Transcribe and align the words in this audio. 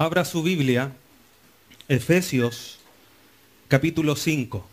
Abra 0.00 0.24
su 0.24 0.42
Biblia, 0.42 0.96
Efesios 1.86 2.78
capítulo 3.68 4.16
5. 4.16 4.66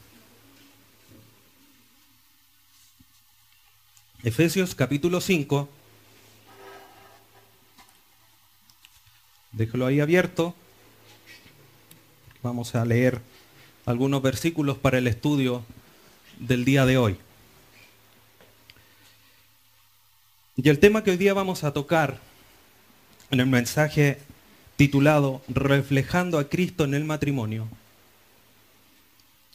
Efesios 4.23 4.73
capítulo 4.73 5.19
5. 5.19 5.67
Déjelo 9.51 9.85
ahí 9.85 9.99
abierto. 9.99 10.55
Vamos 12.41 12.73
a 12.75 12.85
leer 12.85 13.19
algunos 13.85 14.21
versículos 14.21 14.77
para 14.77 14.97
el 14.97 15.07
estudio 15.07 15.65
del 16.39 16.63
día 16.63 16.85
de 16.85 16.97
hoy. 16.97 17.17
Y 20.55 20.69
el 20.69 20.79
tema 20.79 21.03
que 21.03 21.11
hoy 21.11 21.17
día 21.17 21.33
vamos 21.33 21.65
a 21.65 21.73
tocar 21.73 22.17
en 23.29 23.41
el 23.41 23.47
mensaje 23.47 24.19
titulado 24.77 25.41
Reflejando 25.49 26.39
a 26.39 26.47
Cristo 26.47 26.85
en 26.85 26.93
el 26.93 27.03
matrimonio. 27.03 27.67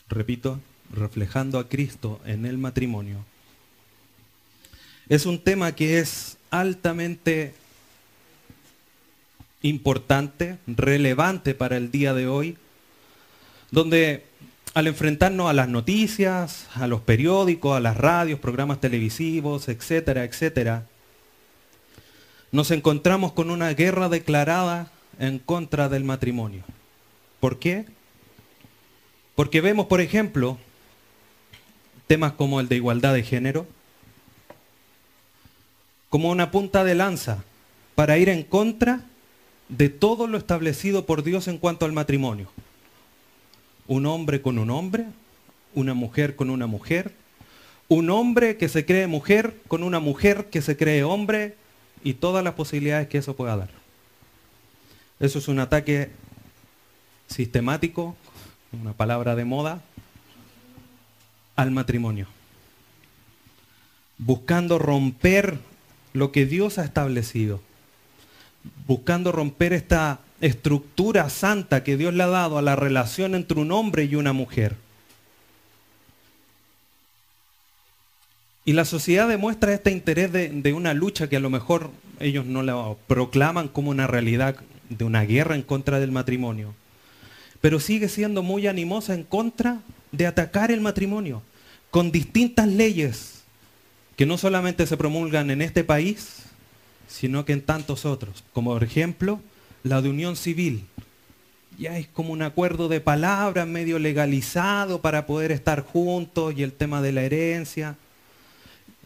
Repito, 0.08 0.60
reflejando 0.92 1.58
a 1.58 1.68
Cristo 1.68 2.20
en 2.26 2.45
el 2.45 2.58
matrimonio. 2.58 3.24
Es 5.08 5.24
un 5.24 5.38
tema 5.38 5.72
que 5.72 5.98
es 6.00 6.36
altamente 6.50 7.54
importante, 9.62 10.58
relevante 10.66 11.54
para 11.54 11.76
el 11.76 11.90
día 11.90 12.14
de 12.14 12.26
hoy, 12.26 12.56
donde 13.70 14.24
al 14.74 14.86
enfrentarnos 14.86 15.48
a 15.48 15.52
las 15.52 15.68
noticias, 15.68 16.66
a 16.74 16.86
los 16.86 17.01
periódicos, 17.01 17.76
a 17.76 17.80
las 17.80 17.96
radios, 17.96 18.40
programas 18.40 18.80
televisivos, 18.80 19.68
etcétera, 19.68 20.24
etcétera, 20.24 20.86
nos 22.51 22.70
encontramos 22.70 23.32
con 23.32 23.51
una 23.51 23.73
guerra 23.73 24.09
declarada 24.09 24.90
en 25.18 25.38
contra 25.38 25.88
del 25.88 26.05
matrimonio. 26.05 26.63
¿Por 27.41 27.59
qué? 27.59 27.87
Porque 29.35 29.60
vemos, 29.60 29.87
por 29.87 30.01
ejemplo, 30.01 30.59
temas 32.07 32.32
como 32.32 32.60
el 32.60 32.69
de 32.69 32.77
igualdad 32.77 33.15
de 33.15 33.23
género, 33.23 33.66
como 36.10 36.30
una 36.30 36.51
punta 36.51 36.85
de 36.85 36.95
lanza 36.95 37.43
para 37.95 38.19
ir 38.19 38.29
en 38.29 38.43
contra 38.43 39.01
de 39.69 39.88
todo 39.88 40.27
lo 40.27 40.37
establecido 40.37 41.07
por 41.07 41.23
Dios 41.23 41.49
en 41.49 41.59
cuanto 41.59 41.87
al 41.87 41.93
matrimonio. 41.93 42.49
Un 43.87 44.07
hombre 44.07 44.43
con 44.43 44.59
un 44.59 44.71
hombre, 44.71 45.07
una 45.74 45.95
mujer 45.95 46.37
con 46.37 46.51
una 46.51 46.66
mujer, 46.66 47.15
un 47.88 48.10
hombre 48.10 48.57
que 48.57 48.69
se 48.69 48.85
cree 48.85 49.07
mujer 49.07 49.57
con 49.69 49.82
una 49.82 50.01
mujer 50.01 50.47
que 50.51 50.63
se 50.63 50.76
cree 50.76 51.04
hombre 51.04 51.57
y 52.04 52.15
todas 52.15 52.45
las 52.45 52.54
posibilidades 52.54 53.09
que 53.09 53.19
eso 53.19 53.35
pueda 53.35 53.57
dar. 53.57 53.82
Eso 55.23 55.38
es 55.38 55.46
un 55.46 55.60
ataque 55.60 56.10
sistemático, 57.28 58.16
una 58.73 58.92
palabra 58.92 59.37
de 59.37 59.45
moda, 59.45 59.80
al 61.54 61.70
matrimonio. 61.70 62.26
Buscando 64.19 64.81
romper 64.81 65.59
lo 66.12 66.32
que 66.32 66.44
Dios 66.44 66.78
ha 66.78 66.84
establecido. 66.84 67.60
Buscando 68.88 69.31
romper 69.31 69.72
esta 69.72 70.19
estructura 70.41 71.31
santa 71.31 71.84
que 71.84 71.97
Dios 71.97 72.12
le 72.14 72.25
ha 72.25 72.26
dado 72.26 72.59
a 72.59 72.62
la 72.62 72.75
relación 72.75 73.36
entre 73.36 73.60
un 73.60 73.70
hombre 73.70 74.06
y 74.06 74.16
una 74.16 74.32
mujer. 74.32 74.75
Y 78.64 78.72
la 78.72 78.84
sociedad 78.84 79.28
demuestra 79.28 79.72
este 79.72 79.92
interés 79.92 80.32
de, 80.32 80.48
de, 80.48 80.72
una 80.72 80.94
lucha 80.94 81.28
que 81.28 81.36
a 81.36 81.41
lo 81.41 81.48
mejor 81.48 81.92
ellos 82.18 82.44
no 82.44 82.64
la 82.64 82.97
proclaman 83.06 83.68
como 83.68 83.91
una 83.91 84.08
realidad 84.08 84.56
de 84.97 85.04
una 85.04 85.22
guerra 85.22 85.54
en 85.54 85.62
contra 85.62 86.00
del 86.00 86.12
matrimonio, 86.12 86.75
pero 87.60 87.80
sigue 87.80 88.08
siendo 88.08 88.42
muy 88.42 88.66
animosa 88.66 89.14
en 89.14 89.25
contra 89.25 89.80
de 90.10 90.26
atacar 90.26 90.70
el 90.70 90.80
matrimonio, 90.80 91.42
con 91.91 92.10
distintas 92.10 92.66
leyes 92.66 93.42
que 94.16 94.26
no 94.26 94.38
solamente 94.38 94.86
se 94.86 94.97
promulgan 94.97 95.50
en 95.50 95.62
este 95.62 95.84
país, 95.84 96.42
sino 97.08 97.44
que 97.44 97.53
en 97.53 97.62
tantos 97.62 98.04
otros, 98.04 98.44
como 98.53 98.72
por 98.72 98.84
ejemplo 98.84 99.41
la 99.82 100.00
de 100.00 100.08
unión 100.08 100.36
civil. 100.36 100.84
Ya 101.78 101.98
es 101.98 102.06
como 102.06 102.32
un 102.32 102.42
acuerdo 102.42 102.88
de 102.88 103.00
palabras 103.00 103.66
medio 103.66 103.98
legalizado 103.98 105.00
para 105.00 105.26
poder 105.26 105.53
estar 105.53 105.82
juntos 105.82 106.54
y 106.56 106.62
el 106.62 106.72
tema 106.72 107.00
de 107.03 107.12
la 107.12 107.22
herencia. 107.22 107.97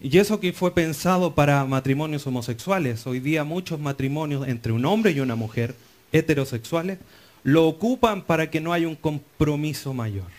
Y 0.01 0.19
eso 0.19 0.41
que 0.41 0.53
fue 0.53 0.75
pensado 0.75 1.35
para 1.35 1.65
matrimonios 1.65 2.27
homosexuales, 2.27 3.07
hoy 3.07 3.21
día 3.21 3.45
muchos 3.45 3.81
matrimonios 3.81 4.47
entre 4.47 4.73
un 4.73 4.85
hombre 4.85 5.13
y 5.13 5.21
una 5.21 5.37
mujer 5.37 5.75
heterosexuales 6.13 6.99
lo 7.43 7.67
ocupan 7.67 8.23
para 8.23 8.51
que 8.51 8.61
no 8.61 8.73
haya 8.73 8.89
un 8.89 8.97
compromiso 8.97 9.95
mayor. 9.95 10.31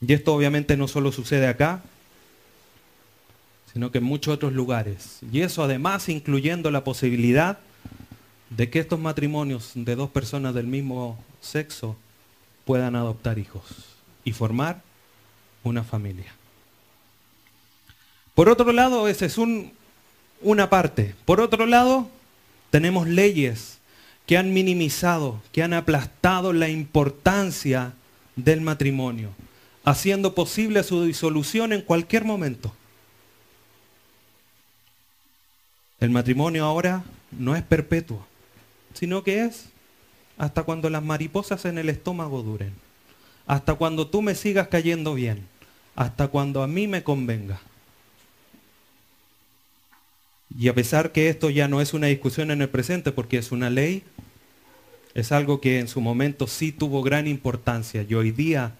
Y 0.00 0.12
esto 0.12 0.34
obviamente 0.34 0.76
no 0.76 0.88
solo 0.88 1.12
sucede 1.12 1.46
acá, 1.46 1.82
sino 3.72 3.90
que 3.90 3.98
en 3.98 4.04
muchos 4.04 4.34
otros 4.34 4.52
lugares. 4.52 5.20
Y 5.32 5.42
eso 5.42 5.62
además 5.62 6.08
incluyendo 6.08 6.70
la 6.70 6.84
posibilidad 6.84 7.58
de 8.50 8.70
que 8.70 8.80
estos 8.80 8.98
matrimonios 8.98 9.72
de 9.74 9.94
dos 9.94 10.10
personas 10.10 10.54
del 10.54 10.66
mismo 10.66 11.22
sexo 11.40 11.96
puedan 12.64 12.96
adoptar 12.96 13.38
hijos 13.38 13.64
y 14.24 14.32
formar 14.32 14.82
una 15.62 15.84
familia. 15.84 16.32
Por 18.34 18.48
otro 18.48 18.72
lado, 18.72 19.08
esa 19.08 19.26
es 19.26 19.38
un, 19.38 19.72
una 20.42 20.68
parte. 20.70 21.14
Por 21.24 21.40
otro 21.40 21.66
lado, 21.66 22.08
tenemos 22.70 23.06
leyes 23.06 23.78
que 24.26 24.36
han 24.36 24.52
minimizado, 24.52 25.40
que 25.52 25.62
han 25.62 25.72
aplastado 25.72 26.52
la 26.52 26.68
importancia 26.68 27.92
del 28.36 28.60
matrimonio, 28.60 29.30
haciendo 29.84 30.34
posible 30.34 30.82
su 30.82 31.04
disolución 31.04 31.72
en 31.72 31.82
cualquier 31.82 32.24
momento. 32.24 32.74
El 36.00 36.10
matrimonio 36.10 36.64
ahora 36.64 37.04
no 37.30 37.54
es 37.54 37.62
perpetuo, 37.62 38.26
sino 38.94 39.22
que 39.22 39.44
es 39.44 39.66
hasta 40.36 40.64
cuando 40.64 40.90
las 40.90 41.02
mariposas 41.02 41.64
en 41.64 41.78
el 41.78 41.88
estómago 41.88 42.42
duren, 42.42 42.74
hasta 43.46 43.74
cuando 43.74 44.08
tú 44.08 44.20
me 44.20 44.34
sigas 44.34 44.68
cayendo 44.68 45.14
bien, 45.14 45.46
hasta 45.94 46.28
cuando 46.28 46.62
a 46.62 46.66
mí 46.66 46.88
me 46.88 47.04
convenga. 47.04 47.60
Y 50.56 50.68
a 50.68 50.74
pesar 50.74 51.12
que 51.12 51.28
esto 51.28 51.50
ya 51.50 51.68
no 51.68 51.80
es 51.80 51.94
una 51.94 52.06
discusión 52.08 52.50
en 52.50 52.62
el 52.62 52.68
presente 52.68 53.12
porque 53.12 53.38
es 53.38 53.52
una 53.52 53.70
ley, 53.70 54.02
es 55.14 55.32
algo 55.32 55.60
que 55.60 55.78
en 55.78 55.88
su 55.88 56.00
momento 56.00 56.46
sí 56.46 56.72
tuvo 56.72 57.02
gran 57.02 57.26
importancia 57.26 58.04
y 58.08 58.14
hoy 58.14 58.30
día 58.30 58.72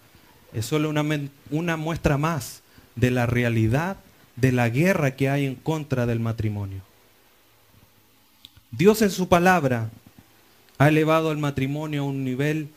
es 0.53 0.67
solo 0.67 0.89
una, 0.89 1.05
una 1.51 1.77
muestra 1.77 2.19
más 2.19 2.63
de 2.97 3.11
la 3.11 3.27
realidad 3.27 3.97
de 4.37 4.53
la 4.53 4.69
guerra 4.69 5.15
que 5.15 5.29
hay 5.29 5.47
en 5.47 5.55
contra 5.55 6.07
del 6.07 6.21
matrimonio. 6.21 6.81
Dios 8.71 9.03
en 9.03 9.11
su 9.11 9.29
palabra 9.29 9.91
ha 10.79 10.89
elevado 10.89 11.31
el 11.31 11.39
matrimonio 11.39 12.03
a 12.03 12.07
un 12.07 12.25
nivel 12.25 12.69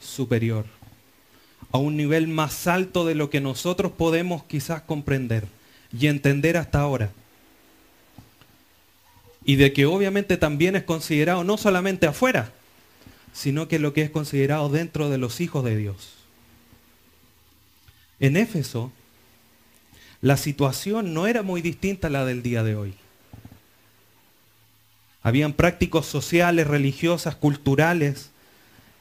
superior, 0.00 0.66
a 1.70 1.78
un 1.78 1.96
nivel 1.96 2.26
más 2.26 2.66
alto 2.66 3.06
de 3.06 3.14
lo 3.14 3.30
que 3.30 3.40
nosotros 3.40 3.92
podemos 3.92 4.42
quizás 4.44 4.82
comprender 4.82 5.46
y 5.96 6.08
entender 6.08 6.56
hasta 6.56 6.80
ahora 6.80 7.10
y 9.48 9.54
de 9.54 9.72
que 9.72 9.86
obviamente 9.86 10.36
también 10.36 10.74
es 10.74 10.82
considerado 10.82 11.44
no 11.44 11.56
solamente 11.56 12.08
afuera, 12.08 12.52
sino 13.32 13.68
que 13.68 13.78
lo 13.78 13.92
que 13.92 14.02
es 14.02 14.10
considerado 14.10 14.68
dentro 14.68 15.08
de 15.08 15.18
los 15.18 15.40
hijos 15.40 15.64
de 15.64 15.76
Dios. 15.76 16.14
En 18.18 18.36
Éfeso, 18.36 18.90
la 20.20 20.36
situación 20.36 21.14
no 21.14 21.28
era 21.28 21.44
muy 21.44 21.62
distinta 21.62 22.08
a 22.08 22.10
la 22.10 22.24
del 22.24 22.42
día 22.42 22.64
de 22.64 22.74
hoy. 22.74 22.94
Habían 25.22 25.52
prácticos 25.52 26.06
sociales, 26.06 26.66
religiosas, 26.66 27.36
culturales, 27.36 28.30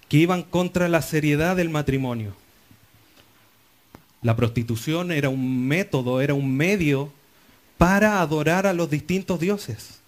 que 0.09 0.17
iban 0.17 0.43
contra 0.43 0.87
la 0.89 1.01
seriedad 1.01 1.55
del 1.55 1.71
matrimonio. 1.71 2.35
La 4.21 4.35
prostitución 4.35 5.11
era 5.11 5.29
un 5.29 5.67
método, 5.67 6.21
era 6.21 6.35
un 6.35 6.55
medio 6.55 7.11
para 7.79 8.21
adorar 8.21 8.67
a 8.67 8.73
los 8.73 8.91
distintos 8.91 9.39
dioses 9.39 10.04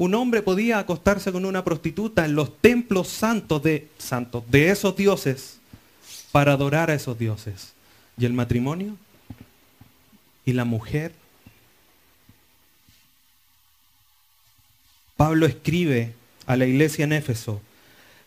un 0.00 0.14
hombre 0.14 0.40
podía 0.40 0.78
acostarse 0.78 1.30
con 1.30 1.44
una 1.44 1.62
prostituta 1.62 2.24
en 2.24 2.34
los 2.34 2.56
templos 2.62 3.06
santos 3.06 3.62
de, 3.62 3.86
santos 3.98 4.42
de 4.50 4.70
esos 4.70 4.96
dioses 4.96 5.58
para 6.32 6.54
adorar 6.54 6.90
a 6.90 6.94
esos 6.94 7.18
dioses. 7.18 7.74
¿Y 8.16 8.24
el 8.24 8.32
matrimonio? 8.32 8.96
¿Y 10.46 10.54
la 10.54 10.64
mujer? 10.64 11.12
Pablo 15.18 15.44
escribe 15.44 16.14
a 16.46 16.56
la 16.56 16.64
iglesia 16.64 17.04
en 17.04 17.12
Éfeso, 17.12 17.60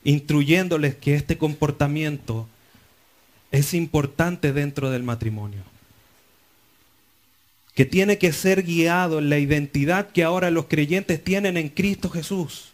instruyéndoles 0.03 0.93
que 0.93 1.15
este 1.15 1.39
comportamiento 1.39 2.47
es 3.49 3.73
importante 3.73 4.53
dentro 4.53 4.91
del 4.91 5.01
matrimonio 5.01 5.72
que 7.75 7.85
tiene 7.85 8.17
que 8.17 8.31
ser 8.33 8.63
guiado 8.63 9.19
en 9.19 9.29
la 9.29 9.39
identidad 9.39 10.11
que 10.11 10.23
ahora 10.23 10.51
los 10.51 10.65
creyentes 10.65 11.23
tienen 11.23 11.57
en 11.57 11.69
Cristo 11.69 12.09
Jesús. 12.09 12.73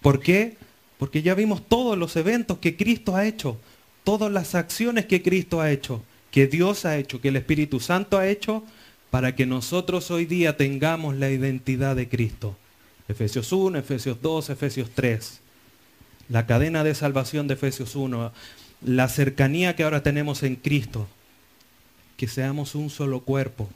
¿Por 0.00 0.20
qué? 0.20 0.56
Porque 0.98 1.22
ya 1.22 1.34
vimos 1.34 1.66
todos 1.68 1.96
los 1.96 2.16
eventos 2.16 2.58
que 2.58 2.76
Cristo 2.76 3.14
ha 3.14 3.26
hecho, 3.26 3.60
todas 4.04 4.32
las 4.32 4.54
acciones 4.54 5.06
que 5.06 5.22
Cristo 5.22 5.60
ha 5.60 5.70
hecho, 5.70 6.02
que 6.30 6.46
Dios 6.46 6.84
ha 6.84 6.96
hecho, 6.96 7.20
que 7.20 7.28
el 7.28 7.36
Espíritu 7.36 7.80
Santo 7.80 8.18
ha 8.18 8.26
hecho, 8.28 8.64
para 9.10 9.36
que 9.36 9.46
nosotros 9.46 10.10
hoy 10.10 10.26
día 10.26 10.56
tengamos 10.56 11.16
la 11.16 11.30
identidad 11.30 11.94
de 11.94 12.08
Cristo. 12.08 12.56
Efesios 13.08 13.52
1, 13.52 13.78
Efesios 13.78 14.20
2, 14.20 14.50
Efesios 14.50 14.90
3. 14.94 15.40
La 16.28 16.46
cadena 16.46 16.82
de 16.82 16.94
salvación 16.94 17.46
de 17.46 17.54
Efesios 17.54 17.94
1, 17.94 18.32
la 18.84 19.08
cercanía 19.08 19.76
que 19.76 19.84
ahora 19.84 20.02
tenemos 20.02 20.42
en 20.42 20.56
Cristo, 20.56 21.06
que 22.16 22.26
seamos 22.26 22.74
un 22.74 22.90
solo 22.90 23.20
cuerpo, 23.20 23.68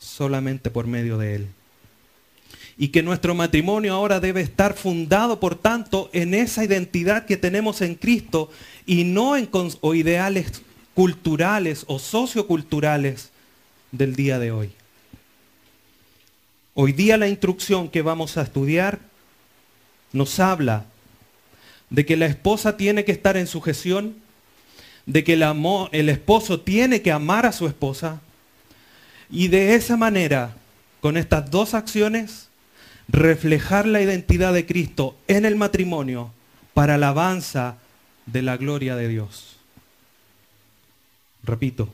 solamente 0.00 0.70
por 0.70 0.86
medio 0.86 1.18
de 1.18 1.36
Él. 1.36 1.46
Y 2.76 2.88
que 2.88 3.02
nuestro 3.02 3.34
matrimonio 3.34 3.94
ahora 3.94 4.18
debe 4.18 4.40
estar 4.40 4.74
fundado, 4.74 5.38
por 5.38 5.54
tanto, 5.54 6.08
en 6.12 6.34
esa 6.34 6.64
identidad 6.64 7.26
que 7.26 7.36
tenemos 7.36 7.82
en 7.82 7.94
Cristo 7.94 8.50
y 8.86 9.04
no 9.04 9.36
en 9.36 9.48
o 9.52 9.94
ideales 9.94 10.62
culturales 10.94 11.84
o 11.86 11.98
socioculturales 11.98 13.30
del 13.92 14.16
día 14.16 14.38
de 14.38 14.50
hoy. 14.50 14.72
Hoy 16.74 16.92
día 16.92 17.18
la 17.18 17.28
instrucción 17.28 17.90
que 17.90 18.00
vamos 18.00 18.38
a 18.38 18.42
estudiar 18.42 19.00
nos 20.12 20.40
habla 20.40 20.86
de 21.90 22.06
que 22.06 22.16
la 22.16 22.26
esposa 22.26 22.76
tiene 22.76 23.04
que 23.04 23.12
estar 23.12 23.36
en 23.36 23.46
sujeción, 23.46 24.16
de 25.04 25.22
que 25.24 25.34
el, 25.34 25.44
el 25.92 26.08
esposo 26.08 26.60
tiene 26.60 27.02
que 27.02 27.12
amar 27.12 27.44
a 27.44 27.52
su 27.52 27.66
esposa 27.66 28.22
y 29.30 29.48
de 29.48 29.74
esa 29.74 29.96
manera, 29.96 30.56
con 31.00 31.16
estas 31.16 31.50
dos 31.50 31.74
acciones, 31.74 32.48
reflejar 33.08 33.86
la 33.86 34.00
identidad 34.00 34.52
de 34.52 34.66
Cristo 34.66 35.16
en 35.28 35.44
el 35.44 35.56
matrimonio 35.56 36.32
para 36.74 36.94
alabanza 36.94 37.76
de 38.26 38.42
la 38.42 38.56
gloria 38.56 38.96
de 38.96 39.08
Dios. 39.08 39.56
Repito, 41.42 41.88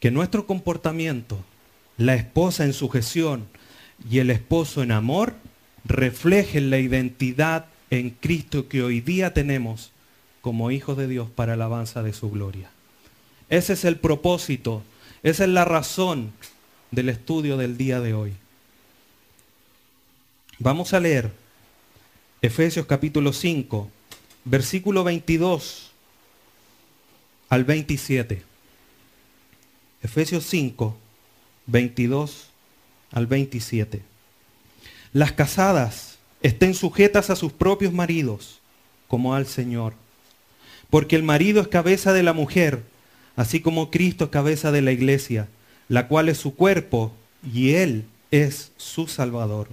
que 0.00 0.10
nuestro 0.10 0.46
comportamiento, 0.46 1.38
la 1.96 2.14
esposa 2.14 2.64
en 2.64 2.72
sujeción 2.72 3.46
y 4.10 4.18
el 4.18 4.30
esposo 4.30 4.82
en 4.82 4.92
amor, 4.92 5.34
reflejen 5.84 6.70
la 6.70 6.78
identidad 6.78 7.66
en 7.90 8.10
Cristo 8.10 8.68
que 8.68 8.82
hoy 8.82 9.00
día 9.00 9.34
tenemos 9.34 9.92
como 10.40 10.70
hijos 10.70 10.96
de 10.96 11.06
Dios 11.06 11.28
para 11.30 11.52
alabanza 11.52 12.02
de 12.02 12.12
su 12.12 12.30
gloria. 12.30 12.70
Ese 13.48 13.74
es 13.74 13.84
el 13.84 13.96
propósito, 13.96 14.82
esa 15.22 15.44
es 15.44 15.50
la 15.50 15.64
razón 15.64 16.32
del 16.90 17.08
estudio 17.08 17.56
del 17.56 17.76
día 17.76 18.00
de 18.00 18.14
hoy. 18.14 18.34
Vamos 20.58 20.92
a 20.92 21.00
leer 21.00 21.32
Efesios 22.40 22.86
capítulo 22.86 23.32
5, 23.32 23.88
versículo 24.44 25.04
22 25.04 25.92
al 27.48 27.64
27. 27.64 28.42
Efesios 30.02 30.44
5, 30.46 30.96
22 31.66 32.48
al 33.12 33.26
27. 33.26 34.02
Las 35.12 35.32
casadas 35.32 36.18
estén 36.42 36.74
sujetas 36.74 37.30
a 37.30 37.36
sus 37.36 37.52
propios 37.52 37.92
maridos, 37.92 38.60
como 39.06 39.34
al 39.34 39.46
Señor. 39.46 39.94
Porque 40.90 41.14
el 41.14 41.22
marido 41.22 41.60
es 41.60 41.68
cabeza 41.68 42.12
de 42.12 42.22
la 42.22 42.32
mujer, 42.32 42.82
así 43.36 43.60
como 43.60 43.90
Cristo 43.90 44.24
es 44.24 44.30
cabeza 44.30 44.72
de 44.72 44.82
la 44.82 44.92
iglesia, 44.92 45.48
la 45.88 46.08
cual 46.08 46.28
es 46.28 46.38
su 46.38 46.54
cuerpo 46.54 47.12
y 47.52 47.70
Él 47.70 48.04
es 48.30 48.72
su 48.76 49.06
Salvador. 49.06 49.68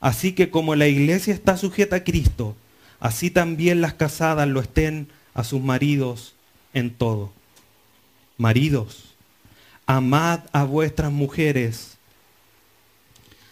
Así 0.00 0.32
que 0.32 0.50
como 0.50 0.74
la 0.74 0.88
iglesia 0.88 1.34
está 1.34 1.56
sujeta 1.56 1.96
a 1.96 2.04
Cristo, 2.04 2.56
así 2.98 3.30
también 3.30 3.80
las 3.80 3.94
casadas 3.94 4.48
lo 4.48 4.60
estén 4.60 5.08
a 5.34 5.44
sus 5.44 5.60
maridos 5.60 6.34
en 6.72 6.90
todo. 6.90 7.32
Maridos, 8.38 9.14
amad 9.86 10.40
a 10.52 10.64
vuestras 10.64 11.12
mujeres, 11.12 11.98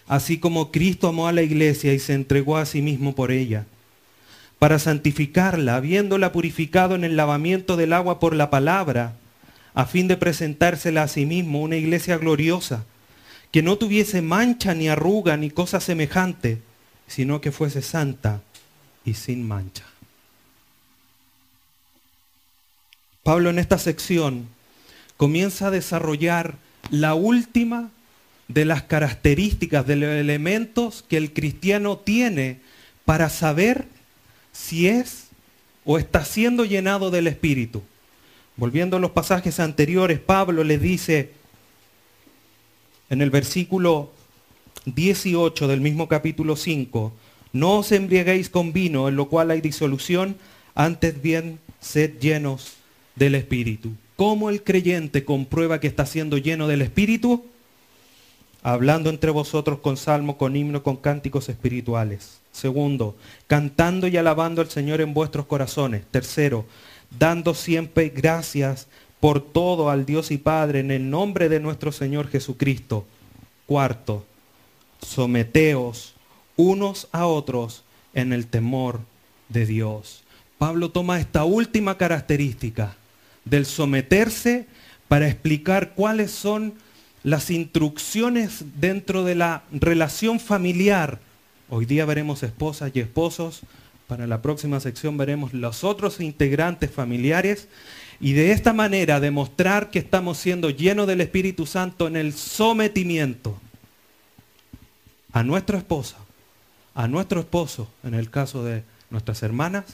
así 0.07 0.39
como 0.39 0.71
Cristo 0.71 1.07
amó 1.07 1.27
a 1.27 1.31
la 1.31 1.43
iglesia 1.43 1.93
y 1.93 1.99
se 1.99 2.13
entregó 2.13 2.57
a 2.57 2.65
sí 2.65 2.81
mismo 2.81 3.13
por 3.13 3.31
ella, 3.31 3.65
para 4.59 4.77
santificarla, 4.77 5.77
habiéndola 5.77 6.33
purificado 6.33 6.95
en 6.95 7.05
el 7.05 7.15
lavamiento 7.15 7.77
del 7.77 7.93
agua 7.93 8.19
por 8.19 8.35
la 8.35 8.49
palabra, 8.49 9.15
a 9.73 9.85
fin 9.85 10.09
de 10.09 10.17
presentársela 10.17 11.03
a 11.03 11.07
sí 11.07 11.25
mismo 11.25 11.61
una 11.61 11.77
iglesia 11.77 12.17
gloriosa 12.17 12.83
que 13.51 13.63
no 13.63 13.77
tuviese 13.77 14.21
mancha 14.21 14.73
ni 14.75 14.89
arruga 14.89 15.37
ni 15.37 15.49
cosa 15.49 15.79
semejante, 15.79 16.59
sino 17.07 17.41
que 17.41 17.51
fuese 17.51 17.81
santa 17.81 18.41
y 19.05 19.15
sin 19.15 19.47
mancha. 19.47 19.85
Pablo 23.23 23.49
en 23.49 23.59
esta 23.59 23.77
sección 23.77 24.47
comienza 25.17 25.67
a 25.67 25.71
desarrollar 25.71 26.55
la 26.91 27.13
última 27.15 27.89
de 28.47 28.65
las 28.65 28.83
características, 28.83 29.85
de 29.85 29.95
los 29.95 30.09
elementos 30.09 31.03
que 31.07 31.17
el 31.17 31.33
cristiano 31.33 31.97
tiene 31.97 32.59
para 33.05 33.29
saber 33.29 33.87
si 34.51 34.87
es 34.87 35.27
o 35.85 35.97
está 35.97 36.25
siendo 36.25 36.65
llenado 36.65 37.11
del 37.11 37.27
Espíritu. 37.27 37.81
Volviendo 38.55 38.97
a 38.97 38.99
los 38.99 39.11
pasajes 39.11 39.59
anteriores, 39.59 40.19
Pablo 40.19 40.63
le 40.63 40.77
dice, 40.77 41.31
en 43.09 43.21
el 43.21 43.29
versículo 43.29 44.11
18 44.85 45.67
del 45.67 45.81
mismo 45.81 46.07
capítulo 46.07 46.55
5, 46.55 47.13
no 47.53 47.79
os 47.79 47.91
embriaguéis 47.91 48.49
con 48.49 48.73
vino, 48.73 49.07
en 49.07 49.15
lo 49.15 49.29
cual 49.29 49.51
hay 49.51 49.61
disolución, 49.61 50.37
antes 50.75 51.21
bien 51.21 51.59
sed 51.79 52.19
llenos 52.19 52.73
del 53.15 53.35
Espíritu. 53.35 53.91
¿Cómo 54.15 54.49
el 54.49 54.63
creyente 54.63 55.25
comprueba 55.25 55.79
que 55.79 55.87
está 55.87 56.05
siendo 56.05 56.37
lleno 56.37 56.67
del 56.67 56.81
Espíritu? 56.81 57.45
Hablando 58.61 59.09
entre 59.09 59.31
vosotros 59.31 59.79
con 59.79 59.97
salmo, 59.97 60.37
con 60.37 60.55
himno, 60.55 60.83
con 60.83 60.97
cánticos 60.97 61.47
espirituales. 61.49 62.39
Segundo, 62.51 63.15
cantando 63.47 64.07
y 64.07 64.17
alabando 64.17 64.61
al 64.61 64.69
Señor 64.69 65.01
en 65.01 65.13
vuestros 65.13 65.45
corazones. 65.45 66.03
Tercero, 66.11 66.65
dando 67.17 67.53
siempre 67.53 68.09
gracias 68.09 68.87
por 69.19 69.41
todo 69.41 69.89
al 69.89 70.05
Dios 70.05 70.31
y 70.31 70.37
Padre 70.37 70.79
en 70.79 70.91
el 70.91 71.09
nombre 71.09 71.49
de 71.49 71.59
nuestro 71.59 71.91
Señor 71.91 72.27
Jesucristo. 72.29 73.05
Cuarto, 73.65 74.25
someteos 75.01 76.15
unos 76.55 77.07
a 77.11 77.25
otros 77.25 77.83
en 78.13 78.33
el 78.33 78.47
temor 78.47 78.99
de 79.47 79.65
Dios. 79.65 80.23
Pablo 80.57 80.91
toma 80.91 81.19
esta 81.19 81.45
última 81.45 81.97
característica 81.97 82.97
del 83.45 83.65
someterse 83.65 84.67
para 85.07 85.27
explicar 85.27 85.93
cuáles 85.95 86.31
son 86.31 86.73
las 87.23 87.49
instrucciones 87.49 88.63
dentro 88.79 89.23
de 89.23 89.35
la 89.35 89.63
relación 89.71 90.39
familiar. 90.39 91.19
Hoy 91.69 91.85
día 91.85 92.05
veremos 92.05 92.43
esposas 92.43 92.91
y 92.93 92.99
esposos, 92.99 93.61
para 94.07 94.25
la 94.25 94.41
próxima 94.41 94.79
sección 94.79 95.17
veremos 95.17 95.53
los 95.53 95.83
otros 95.83 96.19
integrantes 96.19 96.89
familiares 96.89 97.67
y 98.19 98.33
de 98.33 98.51
esta 98.51 98.73
manera 98.73 99.19
demostrar 99.19 99.91
que 99.91 99.99
estamos 99.99 100.37
siendo 100.37 100.71
llenos 100.71 101.07
del 101.07 101.21
Espíritu 101.21 101.65
Santo 101.65 102.07
en 102.07 102.15
el 102.15 102.33
sometimiento 102.33 103.59
a 105.31 105.43
nuestra 105.43 105.77
esposa, 105.77 106.17
a 106.95 107.07
nuestro 107.07 107.39
esposo, 107.39 107.87
en 108.03 108.15
el 108.15 108.31
caso 108.31 108.63
de 108.63 108.83
nuestras 109.11 109.43
hermanas, 109.43 109.85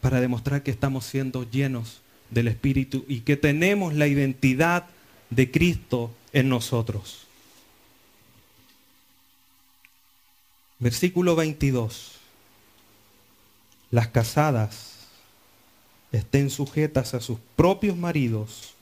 para 0.00 0.20
demostrar 0.20 0.62
que 0.62 0.70
estamos 0.70 1.04
siendo 1.04 1.48
llenos 1.48 2.00
del 2.30 2.48
Espíritu 2.48 3.04
y 3.06 3.20
que 3.20 3.36
tenemos 3.36 3.92
la 3.94 4.06
identidad 4.06 4.86
de 5.28 5.50
Cristo 5.50 6.10
en 6.32 6.48
nosotros. 6.48 7.26
Versículo 10.78 11.36
22. 11.36 12.18
Las 13.90 14.08
casadas 14.08 14.92
estén 16.10 16.50
sujetas 16.50 17.14
a 17.14 17.20
sus 17.20 17.38
propios 17.56 17.96
maridos 17.96 18.74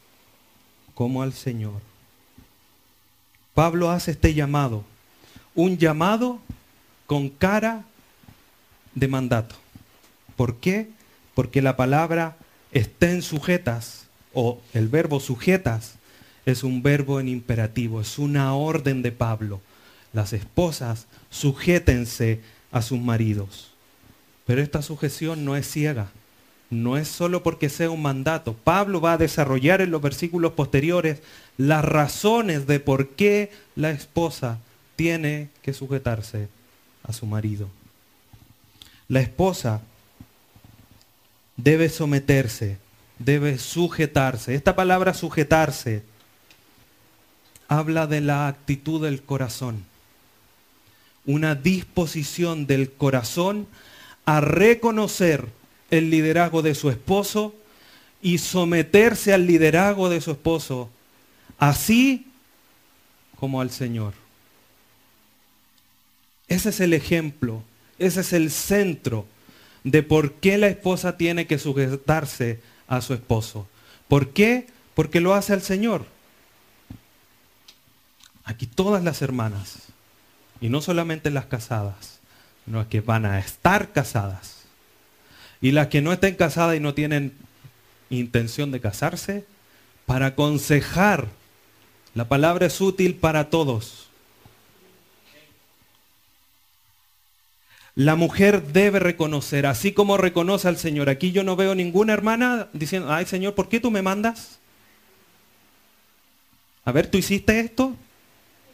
como 0.95 1.23
al 1.23 1.33
Señor. 1.33 1.80
Pablo 3.54 3.90
hace 3.90 4.12
este 4.12 4.35
llamado, 4.35 4.85
un 5.54 5.76
llamado 5.76 6.38
con 7.07 7.28
cara 7.28 7.85
de 8.95 9.09
mandato. 9.09 9.57
¿Por 10.37 10.57
qué? 10.57 10.88
Porque 11.35 11.61
la 11.61 11.76
palabra 11.76 12.37
estén 12.73 13.23
sujetas 13.23 14.07
o 14.33 14.61
el 14.73 14.88
verbo 14.88 15.21
sujetas 15.21 15.97
es 16.47 16.64
un 16.64 16.82
verbo 16.82 17.20
en 17.20 17.28
imperativo, 17.28 18.00
es 18.00 18.18
una 18.18 18.54
orden 18.54 19.02
de 19.02 19.12
Pablo. 19.12 19.61
Las 20.12 20.32
esposas 20.32 21.06
sujétense 21.30 22.40
a 22.73 22.82
sus 22.82 22.99
maridos. 22.99 23.70
Pero 24.47 24.62
esta 24.62 24.82
sujeción 24.82 25.44
no 25.44 25.56
es 25.56 25.70
ciega, 25.70 26.11
no 26.70 26.97
es 26.97 27.09
solo 27.09 27.42
porque 27.42 27.68
sea 27.68 27.90
un 27.90 28.02
mandato. 28.02 28.54
Pablo 28.54 29.00
va 29.00 29.14
a 29.14 29.18
desarrollar 29.18 29.80
en 29.80 29.90
los 29.90 30.02
versículos 30.02 30.52
posteriores 30.52 31.23
las 31.56 31.85
razones 31.85 32.66
de 32.66 32.80
por 32.80 33.11
qué 33.11 33.52
la 33.76 33.90
esposa 33.90 34.59
tiene 34.97 35.50
que 35.62 35.73
sujetarse 35.73 36.49
a 37.02 37.12
su 37.12 37.26
marido. 37.26 37.68
La 39.09 39.20
esposa 39.20 39.82
debe 41.56 41.88
someterse, 41.88 42.78
debe 43.18 43.59
sujetarse. 43.59 44.54
Esta 44.54 44.76
palabra 44.76 45.14
sujetarse 45.14 46.02
habla 47.71 48.09
de 48.09 48.21
la 48.21 48.49
actitud 48.49 49.00
del 49.03 49.23
corazón. 49.23 49.85
Una 51.25 51.55
disposición 51.55 52.67
del 52.67 52.91
corazón 52.91 53.69
a 54.27 54.41
reconocer 54.41 55.47
el 55.91 56.11
liderazgo 56.11 56.62
de 56.62 56.75
su 56.75 56.91
esposo 56.91 57.55
y 58.21 58.39
someterse 58.39 59.33
al 59.33 59.47
liderazgo 59.47 60.09
de 60.09 60.21
su 60.21 60.33
esposo, 60.33 60.91
así 61.59 62.27
como 63.39 63.61
al 63.61 63.71
Señor. 63.71 64.15
Ese 66.49 66.71
es 66.71 66.81
el 66.81 66.93
ejemplo, 66.93 67.62
ese 68.00 68.23
es 68.23 68.33
el 68.33 68.50
centro 68.50 69.27
de 69.85 70.03
por 70.03 70.33
qué 70.33 70.59
la 70.59 70.67
esposa 70.67 71.17
tiene 71.17 71.47
que 71.47 71.59
sujetarse 71.59 72.59
a 72.89 73.00
su 73.00 73.15
esposo. 73.15 73.69
¿Por 74.09 74.31
qué? 74.31 74.67
Porque 74.95 75.21
lo 75.21 75.35
hace 75.35 75.53
al 75.53 75.62
Señor. 75.62 76.05
Aquí 78.50 78.66
todas 78.66 79.04
las 79.04 79.23
hermanas, 79.23 79.76
y 80.61 80.71
no 80.71 80.83
solamente 80.83 81.30
las 81.30 81.47
casadas, 81.47 82.19
sino 82.64 82.88
que 82.88 83.00
van 83.00 83.25
a 83.25 83.38
estar 83.38 83.92
casadas. 83.92 84.64
Y 85.61 85.71
las 85.71 85.87
que 85.87 86.02
no 86.02 86.12
estén 86.12 86.35
casadas 86.35 86.76
y 86.76 86.80
no 86.80 86.92
tienen 86.92 87.33
intención 88.11 88.73
de 88.73 88.80
casarse, 88.80 89.45
para 90.04 90.26
aconsejar. 90.26 91.28
La 92.12 92.26
palabra 92.26 92.66
es 92.66 92.80
útil 92.80 93.14
para 93.14 93.50
todos. 93.50 94.09
La 97.95 98.16
mujer 98.16 98.64
debe 98.73 98.99
reconocer, 98.99 99.64
así 99.64 99.92
como 99.92 100.16
reconoce 100.16 100.66
al 100.66 100.76
Señor. 100.76 101.09
Aquí 101.09 101.30
yo 101.30 101.45
no 101.45 101.54
veo 101.54 101.76
ninguna 101.76 102.14
hermana 102.14 102.66
diciendo, 102.73 103.12
ay 103.12 103.26
Señor, 103.26 103.54
¿por 103.54 103.69
qué 103.69 103.78
tú 103.78 103.92
me 103.92 104.02
mandas? 104.02 104.59
A 106.85 106.90
ver, 106.90 107.07
¿tú 107.09 107.16
hiciste 107.16 107.61
esto? 107.61 107.95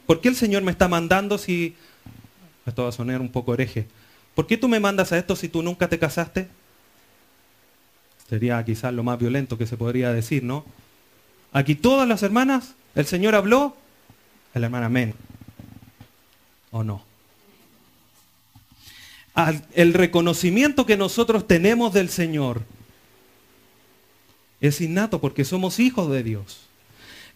¿Por 0.06 0.20
qué 0.20 0.28
el 0.28 0.36
Señor 0.36 0.62
me 0.62 0.70
está 0.70 0.88
mandando 0.88 1.36
si... 1.38 1.74
Esto 2.64 2.84
va 2.84 2.88
a 2.88 2.92
sonar 2.92 3.20
un 3.20 3.30
poco 3.30 3.54
hereje. 3.54 3.86
¿Por 4.34 4.46
qué 4.46 4.56
tú 4.56 4.68
me 4.68 4.80
mandas 4.80 5.12
a 5.12 5.18
esto 5.18 5.36
si 5.36 5.48
tú 5.48 5.62
nunca 5.62 5.88
te 5.88 5.98
casaste? 5.98 6.48
Sería 8.28 8.64
quizás 8.64 8.92
lo 8.92 9.02
más 9.04 9.18
violento 9.18 9.56
que 9.56 9.66
se 9.66 9.76
podría 9.76 10.12
decir, 10.12 10.42
¿no? 10.42 10.64
Aquí 11.52 11.74
todas 11.74 12.08
las 12.08 12.22
hermanas, 12.22 12.74
el 12.94 13.06
Señor 13.06 13.34
habló, 13.34 13.76
la 14.52 14.66
hermana 14.66 14.86
amén. 14.86 15.14
¿O 16.70 16.82
no? 16.82 17.04
el 19.74 19.92
reconocimiento 19.92 20.86
que 20.86 20.96
nosotros 20.96 21.46
tenemos 21.46 21.92
del 21.92 22.08
Señor 22.08 22.62
es 24.62 24.80
innato 24.80 25.20
porque 25.20 25.44
somos 25.44 25.78
hijos 25.78 26.10
de 26.10 26.22
Dios. 26.22 26.65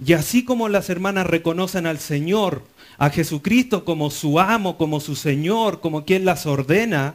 Y 0.05 0.15
así 0.15 0.45
como 0.45 0.69
las 0.69 0.89
hermanas 0.89 1.27
reconocen 1.27 1.87
al 1.87 1.99
Señor, 1.99 2.65
a 2.97 3.11
Jesucristo 3.11 3.85
como 3.85 4.11
su 4.11 4.41
amo, 4.41 4.77
como 4.79 5.01
su 5.01 5.15
Señor, 5.15 5.81
como 5.81 6.05
quien 6.05 6.25
las 6.25 6.47
ordena, 6.47 7.15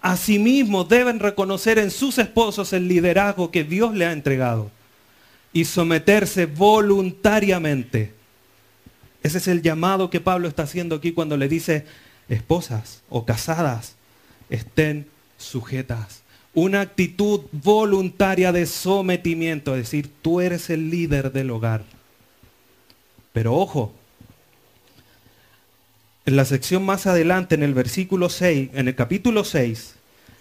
asimismo 0.00 0.84
deben 0.84 1.20
reconocer 1.20 1.78
en 1.78 1.90
sus 1.90 2.18
esposos 2.18 2.72
el 2.72 2.88
liderazgo 2.88 3.50
que 3.50 3.64
Dios 3.64 3.94
le 3.94 4.06
ha 4.06 4.12
entregado 4.12 4.70
y 5.52 5.64
someterse 5.64 6.46
voluntariamente. 6.46 8.14
Ese 9.22 9.38
es 9.38 9.48
el 9.48 9.62
llamado 9.62 10.10
que 10.10 10.20
Pablo 10.20 10.48
está 10.48 10.62
haciendo 10.62 10.96
aquí 10.96 11.12
cuando 11.12 11.36
le 11.36 11.48
dice, 11.48 11.84
esposas 12.28 13.02
o 13.08 13.24
casadas 13.24 13.96
estén 14.48 15.08
sujetas. 15.38 16.22
Una 16.56 16.80
actitud 16.80 17.42
voluntaria 17.52 18.50
de 18.50 18.64
sometimiento, 18.64 19.74
es 19.74 19.82
decir, 19.82 20.10
tú 20.22 20.40
eres 20.40 20.70
el 20.70 20.88
líder 20.88 21.30
del 21.30 21.50
hogar. 21.50 21.84
Pero 23.34 23.54
ojo, 23.54 23.92
en 26.24 26.34
la 26.34 26.46
sección 26.46 26.82
más 26.82 27.06
adelante, 27.06 27.56
en 27.56 27.62
el 27.62 27.74
versículo 27.74 28.30
6, 28.30 28.70
en 28.72 28.88
el 28.88 28.94
capítulo 28.94 29.44
6, 29.44 29.96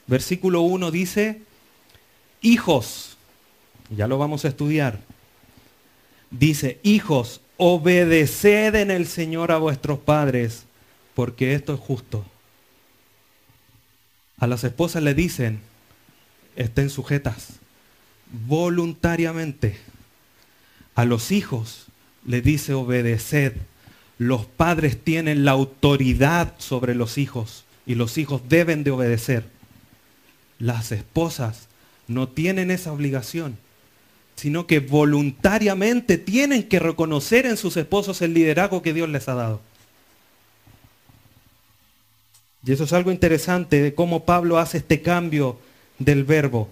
versículo 0.07 0.61
1 0.61 0.89
dice, 0.89 1.41
hijos, 2.41 3.17
ya 3.89 4.07
lo 4.07 4.17
vamos 4.17 4.45
a 4.45 4.47
estudiar, 4.47 4.99
dice, 6.31 6.79
hijos, 6.83 7.41
obedeced 7.57 8.75
en 8.75 8.89
el 8.89 9.05
Señor 9.05 9.51
a 9.51 9.57
vuestros 9.57 9.99
padres 9.99 10.63
porque 11.13 11.55
esto 11.55 11.73
es 11.73 11.79
justo. 11.81 12.23
A 14.37 14.47
las 14.47 14.63
esposas 14.63 15.03
le 15.03 15.13
dicen, 15.13 15.59
estén 16.55 16.89
sujetas 16.89 17.59
voluntariamente. 18.47 19.77
A 20.95 21.05
los 21.05 21.31
hijos 21.31 21.85
le 22.25 22.41
dice 22.41 22.73
obedeced. 22.73 23.53
Los 24.17 24.45
padres 24.45 25.03
tienen 25.03 25.43
la 25.43 25.51
autoridad 25.51 26.53
sobre 26.57 26.95
los 26.95 27.17
hijos 27.17 27.65
y 27.85 27.95
los 27.95 28.17
hijos 28.17 28.41
deben 28.47 28.83
de 28.83 28.91
obedecer. 28.91 29.45
Las 30.57 30.91
esposas 30.91 31.67
no 32.07 32.29
tienen 32.29 32.71
esa 32.71 32.93
obligación, 32.93 33.57
sino 34.35 34.67
que 34.67 34.79
voluntariamente 34.79 36.17
tienen 36.17 36.63
que 36.63 36.79
reconocer 36.79 37.45
en 37.45 37.57
sus 37.57 37.75
esposos 37.75 38.21
el 38.21 38.33
liderazgo 38.33 38.81
que 38.81 38.93
Dios 38.93 39.09
les 39.09 39.27
ha 39.27 39.35
dado. 39.35 39.61
Y 42.65 42.71
eso 42.71 42.85
es 42.85 42.93
algo 42.93 43.11
interesante 43.11 43.81
de 43.81 43.93
cómo 43.93 44.23
Pablo 44.23 44.57
hace 44.57 44.77
este 44.77 45.01
cambio 45.01 45.59
del 45.99 46.23
verbo. 46.23 46.69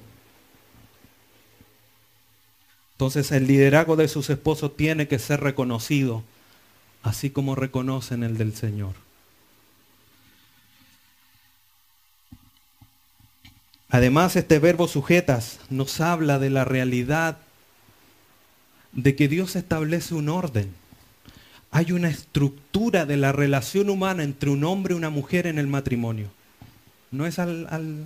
Entonces 2.94 3.32
el 3.32 3.48
liderazgo 3.48 3.96
de 3.96 4.08
sus 4.08 4.30
esposos 4.30 4.76
tiene 4.78 5.08
que 5.08 5.20
ser 5.20 5.42
reconocido, 5.42 6.24
así 7.02 7.30
como 7.30 7.56
reconocen 7.56 8.24
el 8.24 8.38
del 8.38 8.56
Señor. 8.56 8.94
Además, 13.90 14.36
este 14.36 14.58
verbo 14.58 14.88
sujetas 14.88 15.60
nos 15.70 16.02
habla 16.02 16.40
de 16.40 16.50
la 16.50 16.66
realidad 16.66 17.38
de 18.92 19.16
que 19.16 19.28
Dios 19.28 19.56
establece 19.56 20.16
un 20.16 20.30
orden 20.30 20.74
hay 21.74 21.92
una 21.92 22.08
estructura 22.08 23.08
de 23.08 23.18
la 23.18 23.32
relación 23.32 23.90
humana 23.90 24.24
entre 24.24 24.52
un 24.52 24.64
hombre 24.64 24.94
y 24.94 24.98
una 24.98 25.10
mujer 25.10 25.48
en 25.48 25.58
el 25.58 25.66
matrimonio. 25.66 26.28
No 27.10 27.26
es 27.26 27.40
al, 27.40 28.06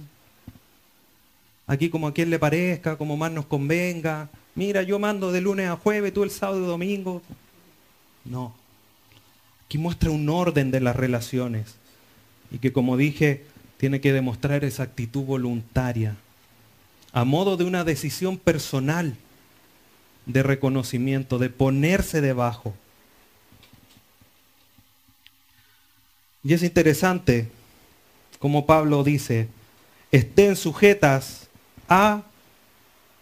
aquí 1.67 1.89
como 1.89 2.07
a 2.07 2.13
quien 2.13 2.29
le 2.29 2.39
parezca, 2.39 2.97
como 2.97 3.17
más 3.17 3.31
nos 3.31 3.45
convenga. 3.45 4.29
Mira, 4.55 4.81
yo 4.81 4.97
mando 4.97 5.31
de 5.31 5.41
lunes 5.41 5.69
a 5.69 5.75
jueves, 5.75 6.13
tú 6.13 6.24
el 6.24 6.31
sábado 6.31 6.63
y 6.63 6.65
domingo. 6.65 7.21
No. 8.25 8.55
Aquí 9.65 9.77
muestra 9.77 10.09
un 10.09 10.27
orden 10.29 10.71
de 10.71 10.79
las 10.79 10.95
relaciones 10.95 11.75
y 12.50 12.59
que 12.59 12.71
como 12.71 12.97
dije, 12.97 13.45
tiene 13.77 14.01
que 14.01 14.13
demostrar 14.13 14.63
esa 14.63 14.83
actitud 14.83 15.24
voluntaria, 15.24 16.15
a 17.12 17.25
modo 17.25 17.57
de 17.57 17.65
una 17.65 17.83
decisión 17.83 18.38
personal 18.38 19.15
de 20.25 20.43
reconocimiento, 20.43 21.38
de 21.38 21.50
ponerse 21.50 22.21
debajo. 22.21 22.74
Y 26.43 26.53
es 26.53 26.63
interesante 26.63 27.50
como 28.39 28.65
Pablo 28.65 29.03
dice, 29.03 29.47
estén 30.12 30.55
sujetas 30.55 31.46
a 31.88 32.24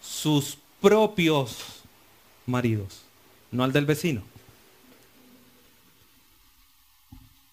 sus 0.00 0.58
propios 0.80 1.82
maridos, 2.46 3.02
no 3.50 3.64
al 3.64 3.72
del 3.72 3.86
vecino, 3.86 4.22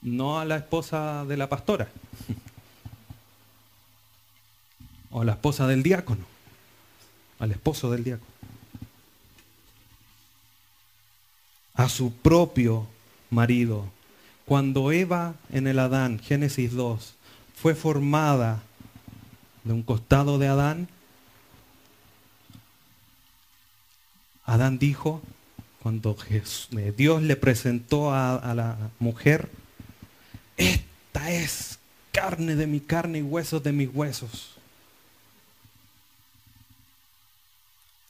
no 0.01 0.39
a 0.39 0.45
la 0.45 0.57
esposa 0.57 1.25
de 1.25 1.37
la 1.37 1.49
pastora, 1.49 1.89
o 5.11 5.23
la 5.23 5.33
esposa 5.33 5.67
del 5.67 5.83
diácono, 5.83 6.25
al 7.39 7.51
esposo 7.51 7.91
del 7.91 8.03
diácono, 8.03 8.31
a 11.73 11.89
su 11.89 12.13
propio 12.13 12.87
marido. 13.29 13.85
Cuando 14.45 14.91
Eva 14.91 15.35
en 15.51 15.67
el 15.67 15.79
Adán, 15.79 16.19
Génesis 16.19 16.73
2, 16.73 17.15
fue 17.55 17.75
formada 17.75 18.61
de 19.63 19.73
un 19.73 19.83
costado 19.83 20.37
de 20.37 20.47
Adán, 20.47 20.89
Adán 24.45 24.77
dijo, 24.79 25.21
cuando 25.81 26.17
eh, 26.29 26.93
Dios 26.95 27.21
le 27.21 27.35
presentó 27.35 28.11
a, 28.11 28.35
a 28.35 28.53
la 28.53 28.77
mujer, 28.99 29.49
esta 30.57 31.31
es 31.31 31.79
carne 32.11 32.55
de 32.55 32.67
mi 32.67 32.79
carne 32.79 33.19
y 33.19 33.21
huesos 33.21 33.63
de 33.63 33.71
mis 33.71 33.89
huesos. 33.93 34.55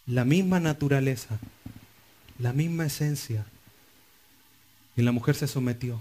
La 0.06 0.25
misma 0.25 0.60
naturaleza, 0.60 1.40
la 2.40 2.52
misma 2.54 2.86
esencia. 2.86 3.46
Y 4.96 5.02
la 5.02 5.12
mujer 5.12 5.36
se 5.36 5.48
sometió. 5.48 6.00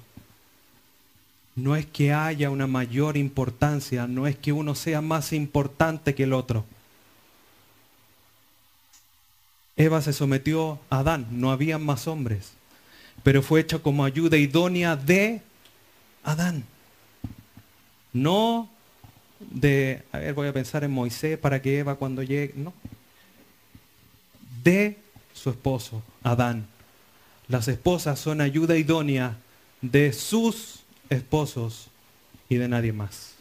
No 1.54 1.76
es 1.76 1.86
que 1.86 2.12
haya 2.12 2.50
una 2.50 2.66
mayor 2.66 3.16
importancia, 3.16 4.06
no 4.06 4.26
es 4.26 4.36
que 4.36 4.52
uno 4.52 4.74
sea 4.74 5.00
más 5.00 5.32
importante 5.32 6.14
que 6.14 6.24
el 6.24 6.32
otro. 6.32 6.64
Eva 9.76 10.02
se 10.02 10.12
sometió 10.12 10.78
a 10.90 10.98
Adán, 10.98 11.26
no 11.30 11.50
había 11.50 11.78
más 11.78 12.06
hombres, 12.06 12.52
pero 13.22 13.42
fue 13.42 13.60
hecha 13.60 13.78
como 13.78 14.04
ayuda 14.04 14.36
idónea 14.36 14.96
de 14.96 15.40
Adán. 16.22 16.64
No 18.12 18.68
de, 19.50 20.02
a 20.12 20.18
ver, 20.18 20.34
voy 20.34 20.48
a 20.48 20.52
pensar 20.52 20.84
en 20.84 20.90
Moisés 20.90 21.38
para 21.38 21.60
que 21.60 21.78
Eva 21.78 21.96
cuando 21.96 22.22
llegue, 22.22 22.54
no. 22.56 22.72
De 24.62 24.98
su 25.32 25.50
esposo, 25.50 26.02
Adán. 26.22 26.66
Las 27.48 27.68
esposas 27.68 28.18
son 28.18 28.40
ayuda 28.40 28.76
idónea 28.76 29.36
de 29.80 30.12
sus 30.12 30.80
esposos 31.10 31.88
y 32.48 32.56
de 32.56 32.68
nadie 32.68 32.92
más. 32.92 33.34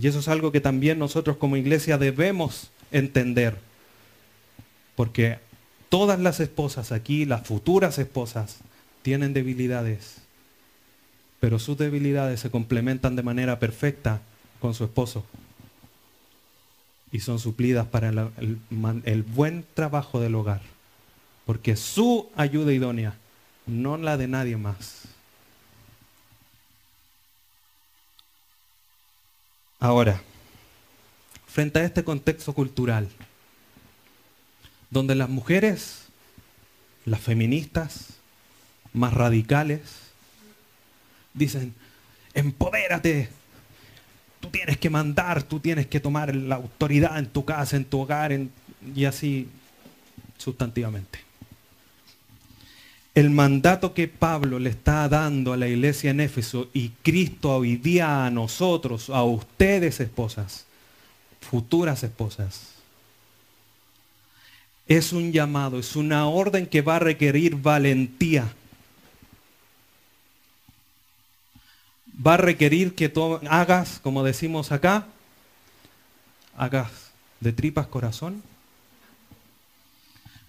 Y 0.00 0.06
eso 0.06 0.20
es 0.20 0.28
algo 0.28 0.52
que 0.52 0.60
también 0.60 0.98
nosotros 0.98 1.36
como 1.36 1.56
iglesia 1.56 1.98
debemos 1.98 2.70
entender. 2.90 3.58
Porque 4.98 5.38
todas 5.90 6.18
las 6.18 6.40
esposas 6.40 6.90
aquí, 6.90 7.24
las 7.24 7.46
futuras 7.46 8.00
esposas, 8.00 8.56
tienen 9.02 9.32
debilidades. 9.32 10.16
Pero 11.38 11.60
sus 11.60 11.78
debilidades 11.78 12.40
se 12.40 12.50
complementan 12.50 13.14
de 13.14 13.22
manera 13.22 13.60
perfecta 13.60 14.20
con 14.58 14.74
su 14.74 14.82
esposo. 14.82 15.24
Y 17.12 17.20
son 17.20 17.38
suplidas 17.38 17.86
para 17.86 18.08
el, 18.08 18.58
el 19.04 19.22
buen 19.22 19.64
trabajo 19.74 20.18
del 20.18 20.34
hogar. 20.34 20.62
Porque 21.46 21.76
su 21.76 22.28
ayuda 22.34 22.72
idónea, 22.72 23.14
no 23.66 23.98
la 23.98 24.16
de 24.16 24.26
nadie 24.26 24.56
más. 24.56 25.02
Ahora, 29.78 30.20
frente 31.46 31.78
a 31.78 31.84
este 31.84 32.02
contexto 32.02 32.52
cultural, 32.52 33.08
donde 34.90 35.14
las 35.14 35.28
mujeres, 35.28 36.06
las 37.04 37.20
feministas, 37.20 38.14
más 38.92 39.14
radicales, 39.14 39.80
dicen, 41.34 41.74
empodérate, 42.34 43.28
tú 44.40 44.48
tienes 44.48 44.78
que 44.78 44.90
mandar, 44.90 45.42
tú 45.42 45.60
tienes 45.60 45.86
que 45.86 46.00
tomar 46.00 46.34
la 46.34 46.56
autoridad 46.56 47.18
en 47.18 47.26
tu 47.26 47.44
casa, 47.44 47.76
en 47.76 47.84
tu 47.84 48.00
hogar, 48.00 48.32
y 48.94 49.04
así 49.04 49.48
sustantivamente. 50.36 51.20
El 53.14 53.30
mandato 53.30 53.94
que 53.94 54.06
Pablo 54.06 54.60
le 54.60 54.70
está 54.70 55.08
dando 55.08 55.52
a 55.52 55.56
la 55.56 55.66
iglesia 55.66 56.12
en 56.12 56.20
Éfeso 56.20 56.68
y 56.72 56.90
Cristo 57.02 57.56
hoy 57.56 57.76
día 57.76 58.26
a 58.26 58.30
nosotros, 58.30 59.10
a 59.10 59.24
ustedes 59.24 59.98
esposas, 59.98 60.66
futuras 61.40 62.04
esposas, 62.04 62.77
es 64.88 65.12
un 65.12 65.32
llamado, 65.32 65.78
es 65.78 65.94
una 65.96 66.26
orden 66.26 66.66
que 66.66 66.80
va 66.80 66.96
a 66.96 66.98
requerir 67.00 67.56
valentía. 67.56 68.50
Va 72.26 72.34
a 72.34 72.38
requerir 72.38 72.94
que 72.94 73.12
hagas, 73.48 74.00
como 74.02 74.24
decimos 74.24 74.72
acá, 74.72 75.06
hagas 76.56 76.90
de 77.38 77.52
tripas 77.52 77.86
corazón, 77.86 78.42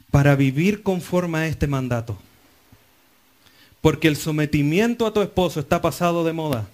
para 0.10 0.36
vivir 0.36 0.84
conforme 0.84 1.40
a 1.40 1.48
este 1.48 1.68
mandato. 1.68 2.18
Porque 3.82 4.08
el 4.08 4.16
sometimiento 4.16 5.06
a 5.06 5.14
tu 5.14 5.22
esposo 5.22 5.60
está 5.60 5.82
pasado 5.82 6.24
de 6.24 6.34
moda. 6.34 6.68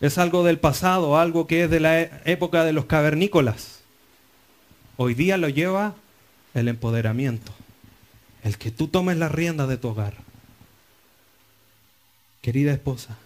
Es 0.00 0.18
algo 0.18 0.44
del 0.44 0.58
pasado, 0.58 1.18
algo 1.18 1.46
que 1.46 1.64
es 1.64 1.70
de 1.70 1.80
la 1.80 2.00
época 2.00 2.64
de 2.64 2.72
los 2.72 2.84
cavernícolas. 2.84 3.80
Hoy 4.96 5.14
día 5.14 5.38
lo 5.38 5.48
lleva 5.48 5.94
el 6.54 6.68
empoderamiento. 6.68 7.52
El 8.42 8.58
que 8.58 8.70
tú 8.70 8.88
tomes 8.88 9.16
la 9.16 9.28
rienda 9.28 9.66
de 9.66 9.76
tu 9.76 9.88
hogar. 9.88 10.14
Querida 12.40 12.72
esposa, 12.72 13.16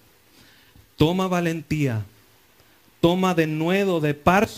toma 0.96 1.26
valentía, 1.26 2.04
toma 3.00 3.34
de 3.34 3.46
nuevo 3.46 4.00
de 4.00 4.12
par 4.12 4.48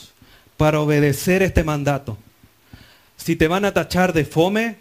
para 0.57 0.81
obedecer 0.81 1.43
este 1.43 1.63
mandato. 1.63 2.19
Si 3.17 3.37
te 3.37 3.47
van 3.47 3.65
a 3.65 3.73
tachar 3.73 4.13
de 4.13 4.25
fome, 4.25 4.77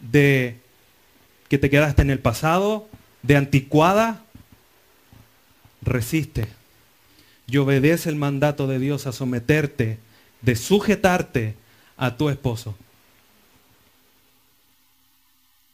de 0.00 0.60
que 1.48 1.58
te 1.58 1.70
quedaste 1.70 2.02
en 2.02 2.10
el 2.10 2.20
pasado, 2.20 2.88
de 3.22 3.36
anticuada, 3.36 4.22
resiste 5.82 6.48
y 7.46 7.56
obedece 7.56 8.08
el 8.08 8.16
mandato 8.16 8.68
de 8.68 8.78
Dios 8.78 9.06
a 9.06 9.12
someterte, 9.12 9.98
de 10.42 10.56
sujetarte 10.56 11.56
a 12.00 12.16
tu 12.16 12.28
esposo. 12.28 12.74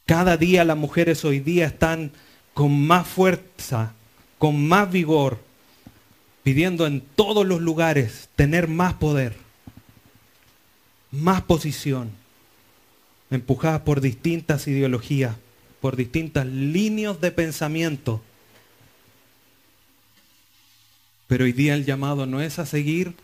Cada 0.05 0.37
día 0.37 0.67
las 0.67 0.77
mujeres 0.77 1.25
hoy 1.25 1.41
día 1.41 1.67
están 1.67 2.13
con 2.53 2.87
más 2.87 3.09
fuerza, 3.09 3.95
con 4.37 4.69
más 4.69 4.93
vigor, 4.93 5.39
pidiendo 6.43 6.87
en 6.87 7.01
todos 7.01 7.47
los 7.47 7.63
lugares 7.63 8.29
tener 8.37 8.69
más 8.69 8.93
poder, 8.93 9.35
más 11.11 11.41
posición, 11.41 12.11
empujadas 13.31 13.81
por 13.81 14.03
distintas 14.03 14.69
ideologías 14.69 15.37
por 15.87 15.95
distintas 15.95 16.47
líneas 16.47 17.21
de 17.21 17.31
pensamiento. 17.31 18.21
Pero 21.29 21.45
hoy 21.45 21.53
día 21.53 21.75
el 21.75 21.85
llamado 21.85 22.27
no 22.27 22.41
es 22.41 22.59
a 22.59 22.67
seguir 22.67 23.15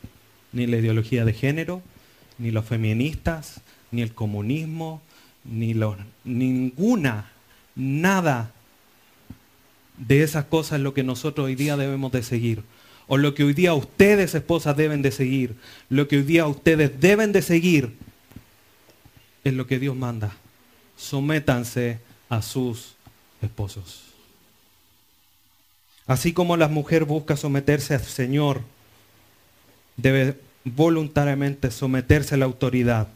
ni 0.52 0.68
la 0.68 0.76
ideología 0.76 1.24
de 1.24 1.32
género, 1.32 1.82
ni 2.38 2.50
los 2.50 2.64
feministas, 2.64 3.60
ni 3.90 4.02
el 4.02 4.12
comunismo, 4.14 5.02
ni 5.44 5.74
los, 5.74 5.96
ninguna, 6.24 7.30
nada 7.74 8.52
de 9.98 10.22
esas 10.22 10.46
cosas 10.46 10.78
es 10.78 10.82
lo 10.82 10.94
que 10.94 11.02
nosotros 11.02 11.46
hoy 11.46 11.54
día 11.54 11.76
debemos 11.76 12.12
de 12.12 12.22
seguir. 12.22 12.62
O 13.08 13.18
lo 13.18 13.34
que 13.34 13.44
hoy 13.44 13.52
día 13.52 13.74
ustedes, 13.74 14.34
esposas, 14.34 14.76
deben 14.76 15.02
de 15.02 15.12
seguir. 15.12 15.54
Lo 15.88 16.08
que 16.08 16.16
hoy 16.16 16.22
día 16.22 16.46
ustedes 16.46 17.00
deben 17.00 17.32
de 17.32 17.42
seguir 17.42 17.94
es 19.44 19.52
lo 19.52 19.66
que 19.66 19.78
Dios 19.78 19.96
manda. 19.96 20.32
Sométanse 20.96 21.98
a 22.28 22.42
sus 22.42 22.94
esposos. 23.42 24.12
Así 26.06 26.32
como 26.32 26.56
la 26.56 26.68
mujer 26.68 27.04
busca 27.04 27.36
someterse 27.36 27.94
al 27.94 28.02
Señor, 28.02 28.62
debe 29.96 30.38
voluntariamente 30.64 31.70
someterse 31.70 32.34
a 32.34 32.38
la 32.38 32.44
autoridad 32.44 33.08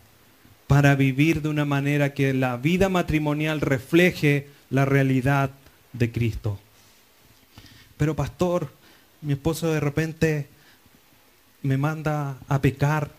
para 0.67 0.95
vivir 0.95 1.43
de 1.43 1.49
una 1.49 1.65
manera 1.65 2.15
que 2.15 2.35
la 2.35 2.57
vida 2.57 2.89
matrimonial 2.89 3.61
refleje 3.61 4.49
la 4.71 4.85
realidad 4.85 5.51
de 5.93 6.11
Cristo. 6.11 6.59
Pero 7.97 8.17
pastor, 8.17 8.73
mi 9.23 9.35
esposo 9.35 9.73
de 9.73 9.81
repente 9.81 10.49
me 11.63 11.77
manda 11.77 12.39
a 12.49 12.61
pecar 12.61 13.11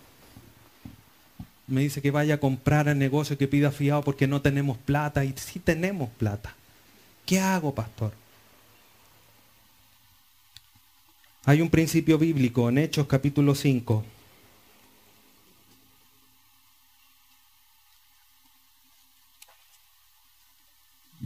me 1.68 1.82
dice 1.82 2.02
que 2.02 2.12
vaya 2.12 2.36
a 2.36 2.40
comprar 2.40 2.88
al 2.88 2.98
negocio 2.98 3.38
que 3.38 3.48
pida 3.48 3.72
fiado 3.72 4.02
porque 4.02 4.26
no 4.26 4.42
tenemos 4.42 4.78
plata. 4.78 5.26
Y 5.26 5.34
sí 5.36 5.60
tenemos 5.60 6.10
plata. 6.12 6.56
¿Qué 7.26 7.40
hago, 7.40 7.76
pastor? 7.76 8.14
Hay 11.44 11.62
un 11.62 11.70
principio 11.70 12.18
bíblico 12.18 12.70
en 12.70 12.78
Hechos 12.78 13.06
capítulo 13.08 13.54
5. 13.54 14.06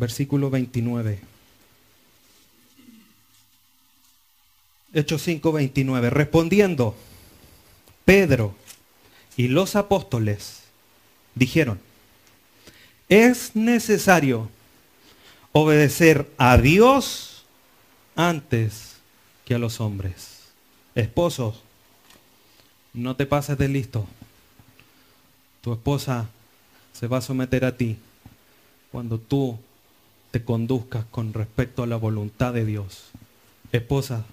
Versículo 0.02 0.50
29. 0.50 1.20
Hechos 4.96 5.22
5, 5.22 5.52
29. 5.52 6.10
Respondiendo, 6.10 6.96
Pedro 8.04 8.56
y 9.38 9.48
los 9.48 9.76
apóstoles 9.76 10.64
dijeron, 11.36 11.80
es 13.10 13.56
necesario 13.56 14.50
obedecer 15.52 16.28
a 16.40 16.58
Dios 16.58 17.44
antes 18.16 18.96
que 19.46 19.54
a 19.54 19.60
los 19.60 19.80
hombres. 19.82 20.40
Esposos, 20.96 21.62
no 22.92 23.16
te 23.16 23.28
pases 23.28 23.56
de 23.56 23.68
listo. 23.68 24.08
Tu 25.62 25.72
esposa 25.72 26.28
se 26.92 27.06
va 27.06 27.20
a 27.20 27.22
someter 27.22 27.66
a 27.66 27.78
ti 27.78 27.98
cuando 28.92 29.20
tú 29.20 29.60
te 30.32 30.44
conduzcas 30.44 31.06
con 31.06 31.34
respecto 31.34 31.84
a 31.84 31.88
la 31.88 31.98
voluntad 31.98 32.54
de 32.54 32.66
Dios. 32.66 33.12
Esposa, 33.72 34.26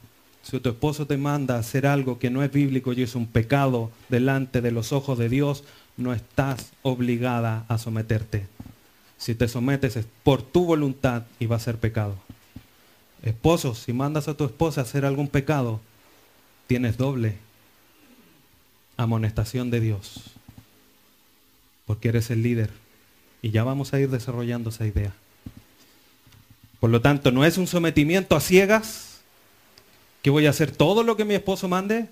si 0.43 0.59
tu 0.61 0.71
esposo 0.71 1.07
te 1.07 1.17
manda 1.17 1.57
a 1.57 1.59
hacer 1.59 1.87
algo 1.87 2.19
que 2.19 2.31
no 2.31 2.43
es 2.43 2.51
bíblico 2.51 2.93
y 2.93 3.03
es 3.03 3.15
un 3.15 3.27
pecado 3.27 3.91
delante 4.09 4.61
de 4.61 4.71
los 4.71 4.93
ojos 4.93 5.19
de 5.19 5.29
Dios, 5.29 5.65
no 5.97 6.15
estás 6.15 6.71
obligada 6.83 7.67
a 7.69 7.77
someterte. 7.77 8.47
Si 9.19 9.35
te 9.35 9.49
sometes 9.49 9.97
es 9.97 10.07
por 10.23 10.43
tu 10.43 10.65
voluntad 10.65 11.25
y 11.41 11.47
va 11.47 11.57
a 11.57 11.61
ser 11.61 11.77
pecado. 11.77 12.15
Esposos, 13.23 13.81
si 13.81 13.93
mandas 13.93 14.29
a 14.29 14.35
tu 14.35 14.45
esposa 14.45 14.81
a 14.81 14.85
hacer 14.85 15.05
algún 15.05 15.29
pecado, 15.29 15.81
tienes 16.69 16.97
doble 16.97 17.37
amonestación 18.97 19.71
de 19.71 19.81
Dios, 19.81 20.33
porque 21.85 22.09
eres 22.09 22.31
el 22.31 22.43
líder. 22.43 22.71
Y 23.43 23.51
ya 23.51 23.65
vamos 23.65 23.93
a 23.93 24.01
ir 24.01 24.11
desarrollando 24.11 24.71
esa 24.71 24.87
idea. 24.87 25.13
Por 26.81 26.91
lo 26.91 27.01
tanto, 27.01 27.33
no 27.33 27.45
es 27.45 27.59
un 27.59 27.67
sometimiento 27.67 28.37
a 28.37 28.41
ciegas, 28.41 29.21
que 30.23 30.31
voy 30.31 30.47
a 30.47 30.51
hacer 30.51 30.71
todo 30.71 31.03
lo 31.03 31.17
que 31.17 31.25
mi 31.25 31.35
esposo 31.35 31.69
mande. 31.69 32.09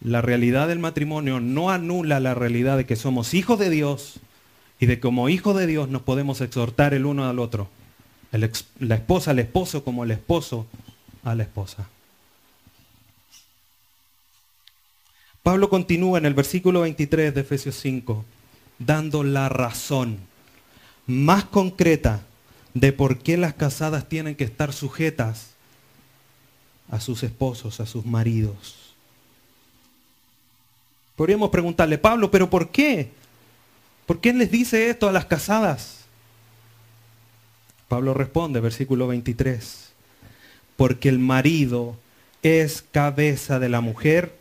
La 0.00 0.22
realidad 0.22 0.68
del 0.68 0.78
matrimonio 0.78 1.40
no 1.40 1.70
anula 1.70 2.20
la 2.20 2.34
realidad 2.34 2.76
de 2.76 2.86
que 2.86 2.96
somos 2.96 3.34
hijos 3.34 3.58
de 3.58 3.70
Dios 3.70 4.20
y 4.78 4.86
de 4.86 4.98
como 4.98 5.28
hijos 5.28 5.56
de 5.56 5.66
Dios 5.66 5.88
nos 5.88 6.02
podemos 6.02 6.40
exhortar 6.40 6.94
el 6.94 7.06
uno 7.06 7.28
al 7.28 7.38
otro. 7.38 7.68
la 8.32 8.94
esposa 8.94 9.32
al 9.32 9.40
esposo 9.40 9.84
como 9.84 10.04
el 10.04 10.12
esposo 10.12 10.66
a 11.24 11.34
la 11.34 11.42
esposa. 11.42 11.88
Pablo 15.42 15.68
continúa 15.68 16.18
en 16.18 16.26
el 16.26 16.34
versículo 16.34 16.82
23 16.82 17.34
de 17.34 17.40
Efesios 17.40 17.74
5, 17.76 18.24
dando 18.78 19.24
la 19.24 19.48
razón 19.48 20.18
más 21.06 21.44
concreta 21.44 22.22
de 22.74 22.92
por 22.92 23.18
qué 23.18 23.36
las 23.36 23.54
casadas 23.54 24.08
tienen 24.08 24.34
que 24.34 24.44
estar 24.44 24.72
sujetas 24.72 25.50
a 26.90 27.00
sus 27.00 27.22
esposos, 27.22 27.80
a 27.80 27.86
sus 27.86 28.04
maridos. 28.04 28.94
Podríamos 31.16 31.50
preguntarle, 31.50 31.98
Pablo, 31.98 32.30
¿pero 32.30 32.48
por 32.48 32.70
qué? 32.70 33.10
¿Por 34.06 34.20
qué 34.20 34.32
les 34.32 34.50
dice 34.50 34.90
esto 34.90 35.08
a 35.08 35.12
las 35.12 35.26
casadas? 35.26 36.00
Pablo 37.88 38.14
responde, 38.14 38.60
versículo 38.60 39.06
23, 39.08 39.92
porque 40.76 41.08
el 41.08 41.18
marido 41.18 41.96
es 42.42 42.82
cabeza 42.90 43.58
de 43.58 43.68
la 43.68 43.80
mujer, 43.80 44.34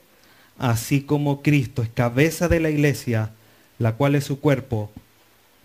así 0.58 1.02
como 1.02 1.42
Cristo 1.42 1.82
es 1.82 1.89
cabeza 1.89 2.48
de 2.48 2.60
la 2.60 2.70
iglesia, 2.70 3.32
la 3.78 3.96
cual 3.96 4.15
es 4.15 4.24
su 4.24 4.39
cuerpo, 4.39 4.92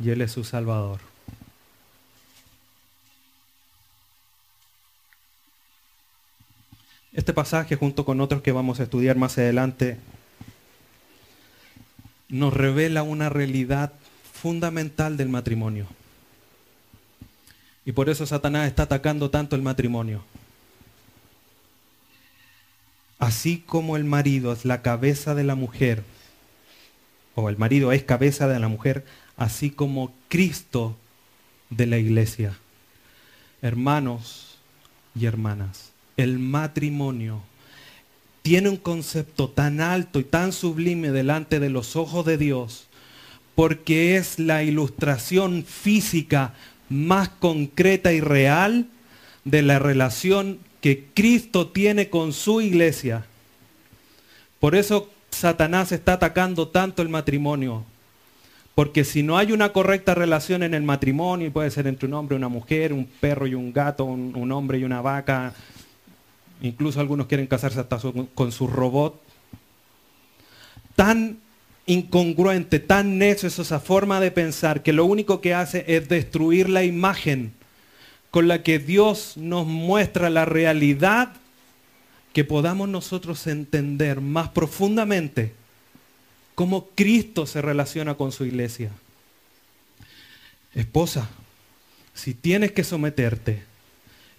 y 0.02 0.10
Él 0.10 0.22
es 0.22 0.32
su 0.32 0.44
Salvador. 0.44 1.00
Este 7.14 7.32
pasaje, 7.32 7.76
junto 7.76 8.04
con 8.04 8.20
otros 8.20 8.42
que 8.42 8.50
vamos 8.50 8.80
a 8.80 8.82
estudiar 8.82 9.16
más 9.16 9.38
adelante, 9.38 9.98
nos 12.28 12.52
revela 12.52 13.04
una 13.04 13.28
realidad 13.28 13.92
fundamental 14.32 15.16
del 15.16 15.28
matrimonio. 15.28 15.86
Y 17.86 17.92
por 17.92 18.08
eso 18.08 18.26
Satanás 18.26 18.66
está 18.66 18.82
atacando 18.84 19.30
tanto 19.30 19.54
el 19.54 19.62
matrimonio. 19.62 20.24
Así 23.20 23.62
como 23.64 23.96
el 23.96 24.04
marido 24.04 24.52
es 24.52 24.64
la 24.64 24.82
cabeza 24.82 25.36
de 25.36 25.44
la 25.44 25.54
mujer, 25.54 26.02
o 27.36 27.48
el 27.48 27.56
marido 27.56 27.92
es 27.92 28.02
cabeza 28.02 28.48
de 28.48 28.58
la 28.58 28.68
mujer, 28.68 29.04
así 29.36 29.70
como 29.70 30.12
Cristo 30.28 30.96
de 31.70 31.86
la 31.86 31.98
iglesia. 31.98 32.58
Hermanos 33.62 34.58
y 35.14 35.26
hermanas, 35.26 35.93
el 36.16 36.38
matrimonio 36.38 37.42
tiene 38.44 38.68
un 38.68 38.76
concepto 38.76 39.48
tan 39.48 39.80
alto 39.80 40.20
y 40.20 40.24
tan 40.24 40.52
sublime 40.52 41.10
delante 41.10 41.60
de 41.60 41.70
los 41.70 41.96
ojos 41.96 42.26
de 42.26 42.36
Dios, 42.36 42.88
porque 43.54 44.16
es 44.16 44.38
la 44.38 44.62
ilustración 44.62 45.64
física 45.64 46.52
más 46.90 47.30
concreta 47.30 48.12
y 48.12 48.20
real 48.20 48.86
de 49.44 49.62
la 49.62 49.78
relación 49.78 50.58
que 50.82 51.06
Cristo 51.14 51.68
tiene 51.68 52.10
con 52.10 52.34
su 52.34 52.60
iglesia. 52.60 53.24
Por 54.60 54.74
eso 54.74 55.10
Satanás 55.30 55.92
está 55.92 56.12
atacando 56.14 56.68
tanto 56.68 57.00
el 57.00 57.08
matrimonio. 57.08 57.84
Porque 58.74 59.04
si 59.04 59.22
no 59.22 59.38
hay 59.38 59.52
una 59.52 59.72
correcta 59.72 60.14
relación 60.14 60.62
en 60.62 60.74
el 60.74 60.82
matrimonio, 60.82 61.46
y 61.46 61.50
puede 61.50 61.70
ser 61.70 61.86
entre 61.86 62.08
un 62.08 62.14
hombre 62.14 62.34
y 62.34 62.38
una 62.38 62.48
mujer, 62.48 62.92
un 62.92 63.06
perro 63.06 63.46
y 63.46 63.54
un 63.54 63.72
gato, 63.72 64.04
un, 64.04 64.34
un 64.34 64.52
hombre 64.52 64.78
y 64.78 64.84
una 64.84 65.00
vaca, 65.00 65.54
incluso 66.62 67.00
algunos 67.00 67.26
quieren 67.26 67.46
casarse 67.46 67.80
hasta 67.80 67.98
con 68.34 68.52
su 68.52 68.66
robot, 68.66 69.20
tan 70.96 71.38
incongruente, 71.86 72.78
tan 72.78 73.18
necio 73.18 73.48
es 73.48 73.58
esa 73.58 73.80
forma 73.80 74.20
de 74.20 74.30
pensar 74.30 74.82
que 74.82 74.92
lo 74.92 75.04
único 75.04 75.40
que 75.40 75.54
hace 75.54 75.84
es 75.86 76.08
destruir 76.08 76.68
la 76.68 76.84
imagen 76.84 77.52
con 78.30 78.48
la 78.48 78.62
que 78.62 78.78
Dios 78.78 79.36
nos 79.36 79.66
muestra 79.66 80.30
la 80.30 80.44
realidad 80.44 81.32
que 82.32 82.44
podamos 82.44 82.88
nosotros 82.88 83.46
entender 83.46 84.20
más 84.20 84.48
profundamente 84.48 85.52
cómo 86.54 86.88
Cristo 86.94 87.46
se 87.46 87.62
relaciona 87.62 88.14
con 88.14 88.32
su 88.32 88.44
iglesia. 88.44 88.90
Esposa, 90.74 91.28
si 92.12 92.34
tienes 92.34 92.72
que 92.72 92.82
someterte, 92.82 93.62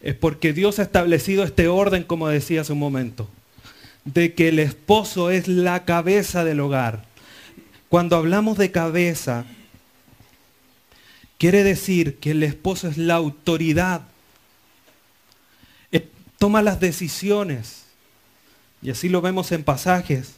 es 0.02 0.16
porque 0.16 0.54
Dios 0.54 0.80
ha 0.80 0.84
establecido 0.84 1.44
este 1.44 1.68
orden, 1.68 2.04
como 2.04 2.28
decía 2.28 2.62
hace 2.62 2.74
un 2.74 2.80
momento, 2.80 3.30
de 4.04 4.34
que 4.34 4.50
el 4.50 4.60
esposo 4.60 5.32
es 5.32 5.48
la 5.48 5.86
cabeza 5.86 6.44
del 6.44 6.60
hogar. 6.60 7.06
Cuando 7.90 8.16
hablamos 8.16 8.58
de 8.58 8.72
cabeza, 8.72 9.46
quiere 11.38 11.64
decir 11.64 12.18
que 12.18 12.32
el 12.32 12.44
esposo 12.44 12.88
es 12.88 12.98
la 12.98 13.16
autoridad, 13.16 14.02
toma 16.38 16.62
las 16.62 16.80
decisiones. 16.80 17.86
Y 18.82 18.90
así 18.92 19.10
lo 19.10 19.22
vemos 19.22 19.52
en 19.52 19.64
pasajes 19.64 20.36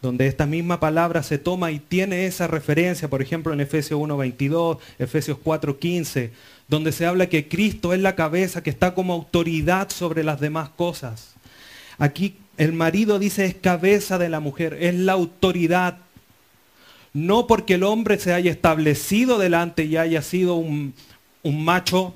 donde 0.00 0.26
esta 0.26 0.46
misma 0.46 0.80
palabra 0.80 1.22
se 1.22 1.36
toma 1.36 1.70
y 1.72 1.78
tiene 1.78 2.24
esa 2.24 2.46
referencia, 2.46 3.10
por 3.10 3.20
ejemplo 3.20 3.52
en 3.52 3.60
Efesios 3.60 4.00
1.22, 4.00 4.78
Efesios 4.98 5.36
4.15, 5.44 6.30
donde 6.70 6.92
se 6.92 7.04
habla 7.04 7.28
que 7.28 7.48
Cristo 7.48 7.92
es 7.92 8.00
la 8.00 8.14
cabeza 8.14 8.62
que 8.62 8.70
está 8.70 8.94
como 8.94 9.12
autoridad 9.12 9.90
sobre 9.90 10.22
las 10.22 10.38
demás 10.40 10.70
cosas. 10.70 11.34
Aquí 11.98 12.36
el 12.56 12.72
marido 12.72 13.18
dice 13.18 13.44
es 13.44 13.56
cabeza 13.56 14.18
de 14.18 14.28
la 14.28 14.38
mujer, 14.38 14.78
es 14.80 14.94
la 14.94 15.12
autoridad. 15.12 15.98
No 17.12 17.48
porque 17.48 17.74
el 17.74 17.82
hombre 17.82 18.18
se 18.18 18.32
haya 18.32 18.52
establecido 18.52 19.38
delante 19.38 19.84
y 19.84 19.96
haya 19.96 20.22
sido 20.22 20.54
un, 20.54 20.94
un 21.42 21.64
macho, 21.64 22.14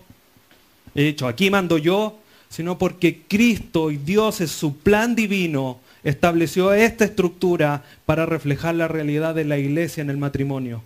hecho, 0.94 1.26
aquí 1.26 1.50
mando 1.50 1.76
yo, 1.76 2.20
sino 2.48 2.78
porque 2.78 3.22
Cristo 3.26 3.90
y 3.90 3.96
Dios 3.96 4.40
es 4.40 4.52
su 4.52 4.78
plan 4.78 5.16
divino 5.16 5.80
estableció 6.04 6.72
esta 6.74 7.06
estructura 7.06 7.82
para 8.06 8.26
reflejar 8.26 8.74
la 8.74 8.86
realidad 8.86 9.34
de 9.34 9.44
la 9.44 9.58
iglesia 9.58 10.02
en 10.02 10.10
el 10.10 10.18
matrimonio. 10.18 10.82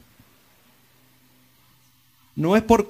No 2.39 2.55
es 2.55 2.63
por, 2.63 2.87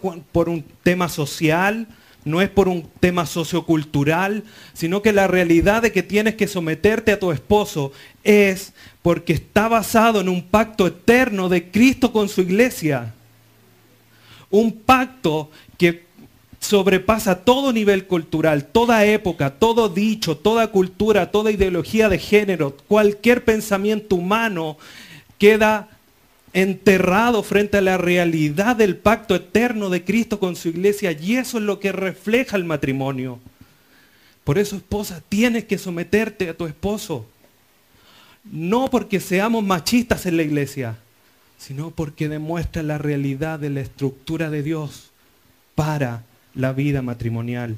un 0.50 0.62
tema 0.82 1.08
social, 1.08 1.88
no 2.22 2.42
es 2.42 2.50
por 2.50 2.68
un 2.68 2.86
tema 3.00 3.24
sociocultural, 3.24 4.44
sino 4.74 5.00
que 5.00 5.10
la 5.10 5.26
realidad 5.26 5.80
de 5.80 5.90
que 5.90 6.02
tienes 6.02 6.34
que 6.34 6.46
someterte 6.46 7.12
a 7.12 7.18
tu 7.18 7.32
esposo 7.32 7.90
es 8.22 8.74
porque 9.00 9.32
está 9.32 9.66
basado 9.68 10.20
en 10.20 10.28
un 10.28 10.42
pacto 10.42 10.86
eterno 10.86 11.48
de 11.48 11.70
Cristo 11.70 12.12
con 12.12 12.28
su 12.28 12.42
iglesia. 12.42 13.14
Un 14.50 14.70
pacto 14.70 15.50
que 15.78 16.04
sobrepasa 16.60 17.42
todo 17.42 17.72
nivel 17.72 18.06
cultural, 18.06 18.66
toda 18.66 19.06
época, 19.06 19.48
todo 19.48 19.88
dicho, 19.88 20.36
toda 20.36 20.70
cultura, 20.70 21.30
toda 21.30 21.52
ideología 21.52 22.10
de 22.10 22.18
género, 22.18 22.76
cualquier 22.86 23.46
pensamiento 23.46 24.14
humano 24.14 24.76
queda 25.38 25.88
enterrado 26.52 27.42
frente 27.42 27.76
a 27.76 27.82
la 27.82 27.98
realidad 27.98 28.76
del 28.76 28.96
pacto 28.96 29.34
eterno 29.34 29.90
de 29.90 30.04
Cristo 30.04 30.40
con 30.40 30.56
su 30.56 30.68
iglesia 30.68 31.12
y 31.12 31.36
eso 31.36 31.58
es 31.58 31.64
lo 31.64 31.80
que 31.80 31.92
refleja 31.92 32.56
el 32.56 32.64
matrimonio. 32.64 33.38
Por 34.44 34.58
eso, 34.58 34.76
esposa, 34.76 35.22
tienes 35.28 35.64
que 35.64 35.76
someterte 35.76 36.48
a 36.48 36.56
tu 36.56 36.66
esposo. 36.66 37.26
No 38.44 38.88
porque 38.88 39.20
seamos 39.20 39.62
machistas 39.62 40.24
en 40.24 40.38
la 40.38 40.42
iglesia, 40.42 40.96
sino 41.58 41.90
porque 41.90 42.28
demuestra 42.28 42.82
la 42.82 42.96
realidad 42.96 43.58
de 43.58 43.68
la 43.68 43.80
estructura 43.80 44.48
de 44.48 44.62
Dios 44.62 45.10
para 45.74 46.24
la 46.54 46.72
vida 46.72 47.02
matrimonial. 47.02 47.76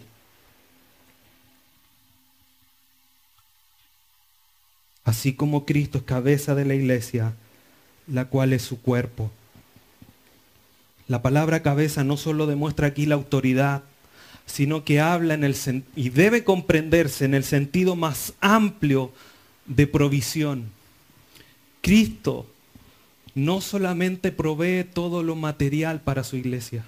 Así 5.02 5.32
como 5.32 5.66
Cristo 5.66 5.98
es 5.98 6.04
cabeza 6.04 6.54
de 6.54 6.64
la 6.64 6.74
iglesia, 6.74 7.34
la 8.10 8.26
cual 8.26 8.52
es 8.52 8.62
su 8.62 8.80
cuerpo. 8.80 9.30
La 11.08 11.22
palabra 11.22 11.62
cabeza 11.62 12.04
no 12.04 12.16
solo 12.16 12.46
demuestra 12.46 12.88
aquí 12.88 13.06
la 13.06 13.16
autoridad, 13.16 13.82
sino 14.46 14.84
que 14.84 15.00
habla 15.00 15.34
en 15.34 15.44
el 15.44 15.56
y 15.96 16.10
debe 16.10 16.44
comprenderse 16.44 17.24
en 17.24 17.34
el 17.34 17.44
sentido 17.44 17.96
más 17.96 18.34
amplio 18.40 19.12
de 19.66 19.86
provisión. 19.86 20.70
Cristo 21.80 22.46
no 23.34 23.60
solamente 23.60 24.32
provee 24.32 24.84
todo 24.84 25.22
lo 25.22 25.36
material 25.36 26.00
para 26.00 26.24
su 26.24 26.36
iglesia, 26.36 26.84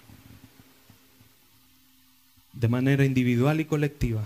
de 2.53 2.69
manera 2.69 3.05
individual 3.05 3.61
y 3.61 3.65
colectiva, 3.65 4.25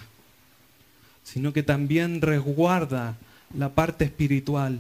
sino 1.25 1.53
que 1.53 1.63
también 1.63 2.21
resguarda 2.21 3.17
la 3.57 3.71
parte 3.71 4.05
espiritual. 4.05 4.79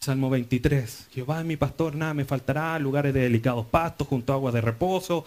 Salmo 0.00 0.30
23. 0.30 1.08
Jehová 1.12 1.40
es 1.40 1.44
mi 1.44 1.56
pastor, 1.56 1.96
nada 1.96 2.14
me 2.14 2.24
faltará, 2.24 2.78
lugares 2.78 3.12
de 3.12 3.20
delicados 3.20 3.66
pastos, 3.66 4.06
junto 4.06 4.32
a 4.32 4.36
aguas 4.36 4.54
de 4.54 4.60
reposo. 4.60 5.24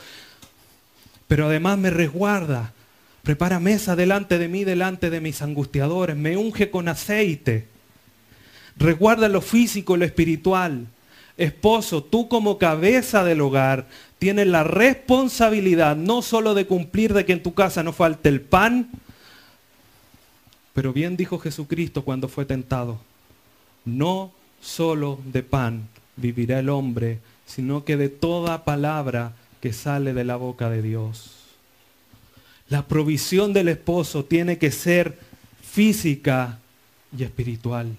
Pero 1.27 1.47
además 1.47 1.77
me 1.77 1.89
resguarda, 1.89 2.73
prepara 3.21 3.59
mesa 3.59 3.95
delante 3.95 4.37
de 4.37 4.47
mí, 4.47 4.63
delante 4.63 5.09
de 5.09 5.19
mis 5.19 5.41
angustiadores, 5.41 6.15
me 6.15 6.37
unge 6.37 6.69
con 6.71 6.87
aceite. 6.87 7.67
Resguarda 8.77 9.27
lo 9.27 9.41
físico, 9.41 9.97
lo 9.97 10.05
espiritual. 10.05 10.87
Esposo, 11.37 12.03
tú 12.03 12.29
como 12.29 12.57
cabeza 12.57 13.23
del 13.23 13.41
hogar 13.41 13.87
tienes 14.19 14.47
la 14.47 14.63
responsabilidad 14.63 15.95
no 15.95 16.21
solo 16.21 16.53
de 16.53 16.67
cumplir 16.67 17.13
de 17.13 17.25
que 17.25 17.33
en 17.33 17.43
tu 17.43 17.53
casa 17.53 17.83
no 17.83 17.93
falte 17.93 18.29
el 18.29 18.41
pan, 18.41 18.89
pero 20.73 20.93
bien 20.93 21.17
dijo 21.17 21.39
Jesucristo 21.39 22.03
cuando 22.03 22.27
fue 22.27 22.45
tentado, 22.45 22.99
no 23.83 24.31
solo 24.61 25.19
de 25.25 25.43
pan 25.43 25.89
vivirá 26.15 26.59
el 26.59 26.69
hombre, 26.69 27.19
sino 27.45 27.83
que 27.83 27.97
de 27.97 28.09
toda 28.09 28.63
palabra 28.63 29.33
que 29.59 29.73
sale 29.73 30.13
de 30.13 30.23
la 30.23 30.35
boca 30.35 30.69
de 30.69 30.81
Dios. 30.81 31.31
La 32.69 32.87
provisión 32.87 33.51
del 33.51 33.67
esposo 33.67 34.23
tiene 34.23 34.57
que 34.57 34.71
ser 34.71 35.17
física 35.61 36.59
y 37.17 37.23
espiritual. 37.23 37.95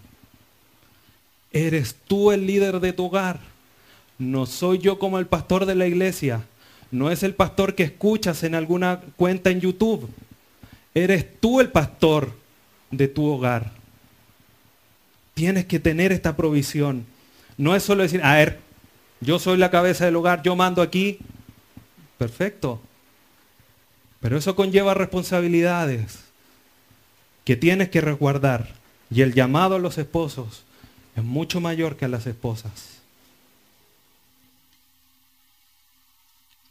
Eres 1.52 1.94
tú 2.06 2.32
el 2.32 2.46
líder 2.46 2.80
de 2.80 2.92
tu 2.92 3.06
hogar. 3.06 3.40
No 4.18 4.46
soy 4.46 4.78
yo 4.78 4.98
como 4.98 5.18
el 5.18 5.26
pastor 5.26 5.66
de 5.66 5.74
la 5.74 5.86
iglesia. 5.86 6.42
No 6.90 7.10
es 7.10 7.22
el 7.22 7.34
pastor 7.34 7.74
que 7.74 7.82
escuchas 7.82 8.42
en 8.44 8.54
alguna 8.54 9.00
cuenta 9.16 9.50
en 9.50 9.60
YouTube. 9.60 10.08
Eres 10.94 11.26
tú 11.40 11.60
el 11.60 11.70
pastor 11.70 12.32
de 12.90 13.08
tu 13.08 13.26
hogar. 13.26 13.81
Tienes 15.34 15.66
que 15.66 15.80
tener 15.80 16.12
esta 16.12 16.36
provisión. 16.36 17.06
No 17.56 17.74
es 17.74 17.82
solo 17.82 18.02
decir, 18.02 18.22
a 18.22 18.34
ver, 18.34 18.60
yo 19.20 19.38
soy 19.38 19.56
la 19.56 19.70
cabeza 19.70 20.04
del 20.04 20.16
hogar, 20.16 20.42
yo 20.42 20.56
mando 20.56 20.82
aquí. 20.82 21.18
Perfecto. 22.18 22.80
Pero 24.20 24.36
eso 24.36 24.54
conlleva 24.54 24.94
responsabilidades 24.94 26.20
que 27.44 27.56
tienes 27.56 27.88
que 27.88 28.00
resguardar. 28.00 28.68
Y 29.10 29.22
el 29.22 29.34
llamado 29.34 29.76
a 29.76 29.78
los 29.78 29.98
esposos 29.98 30.64
es 31.16 31.22
mucho 31.22 31.60
mayor 31.60 31.96
que 31.96 32.06
a 32.06 32.08
las 32.08 32.26
esposas. 32.26 32.92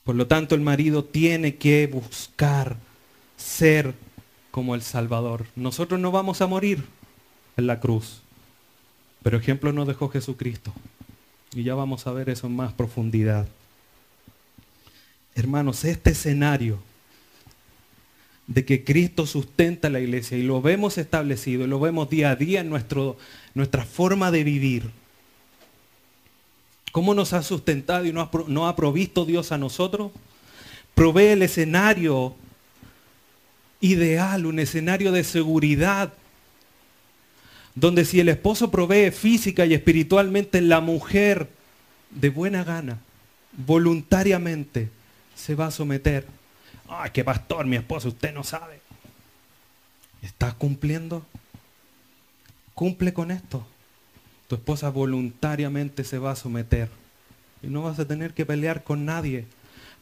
Por 0.04 0.15
lo 0.15 0.28
tanto, 0.28 0.56
el 0.56 0.62
marido 0.62 1.04
tiene 1.04 1.56
que 1.56 1.88
buscar 1.88 2.78
ser 3.38 3.93
como 4.50 4.76
el 4.76 4.82
Salvador. 4.82 5.45
Nosotros 5.56 6.00
no 6.00 6.12
vamos 6.12 6.41
a 6.41 6.47
morir 6.47 6.84
en 7.58 7.67
la 7.67 7.80
cruz, 7.80 8.21
pero 9.24 9.38
ejemplo 9.38 9.72
nos 9.72 9.88
dejó 9.88 10.10
Jesucristo. 10.10 10.74
Y 11.54 11.64
ya 11.64 11.76
vamos 11.76 12.08
a 12.08 12.14
ver 12.14 12.30
eso 12.30 12.48
en 12.48 12.56
más 12.56 12.74
profundidad. 12.74 13.48
Hermanos, 15.36 15.84
este 15.86 16.12
escenario 16.12 16.80
de 18.48 18.66
que 18.66 18.84
Cristo 18.84 19.26
sustenta 19.26 19.90
la 19.90 20.00
iglesia 20.00 20.38
y 20.38 20.44
lo 20.44 20.62
vemos 20.62 20.98
establecido 20.98 21.64
y 21.64 21.68
lo 21.68 21.80
vemos 21.80 22.10
día 22.10 22.32
a 22.32 22.36
día 22.36 22.62
en 22.62 22.70
nuestro, 22.70 23.18
nuestra 23.54 23.86
forma 23.86 24.32
de 24.32 24.44
vivir. 24.44 24.90
¿Cómo 26.92 27.14
nos 27.14 27.32
ha 27.34 27.44
sustentado 27.44 28.06
y 28.06 28.12
no 28.12 28.68
ha 28.68 28.76
provisto 28.76 29.26
Dios 29.26 29.52
a 29.54 29.58
nosotros? 29.58 30.12
Provee 30.96 31.28
el 31.28 31.42
escenario 31.42 32.36
ideal, 33.80 34.46
un 34.46 34.60
escenario 34.60 35.12
de 35.12 35.24
seguridad, 35.24 36.14
donde 37.76 38.06
si 38.06 38.20
el 38.20 38.30
esposo 38.30 38.72
provee 38.72 39.12
física 39.12 39.66
y 39.66 39.74
espiritualmente, 39.74 40.62
la 40.62 40.82
mujer 40.82 41.50
de 42.10 42.30
buena 42.30 42.64
gana, 42.64 43.00
voluntariamente, 43.66 44.90
se 45.36 45.56
va 45.56 45.68
a 45.68 45.72
someter. 45.72 46.26
Ay, 46.88 47.12
qué 47.14 47.24
pastor, 47.24 47.66
mi 47.66 47.78
esposo, 47.78 48.10
usted 48.10 48.34
no 48.34 48.44
sabe. 48.44 48.80
¿Estás 50.22 50.54
cumpliendo? 50.54 51.26
Cumple 52.74 53.14
con 53.14 53.32
esto. 53.32 53.66
Tu 54.48 54.56
esposa 54.56 54.90
voluntariamente 54.90 56.04
se 56.04 56.18
va 56.20 56.32
a 56.32 56.36
someter. 56.36 56.90
Y 57.64 57.68
no 57.68 57.84
vas 57.84 58.00
a 58.00 58.08
tener 58.08 58.34
que 58.34 58.46
pelear 58.46 58.84
con 58.84 59.06
nadie, 59.06 59.46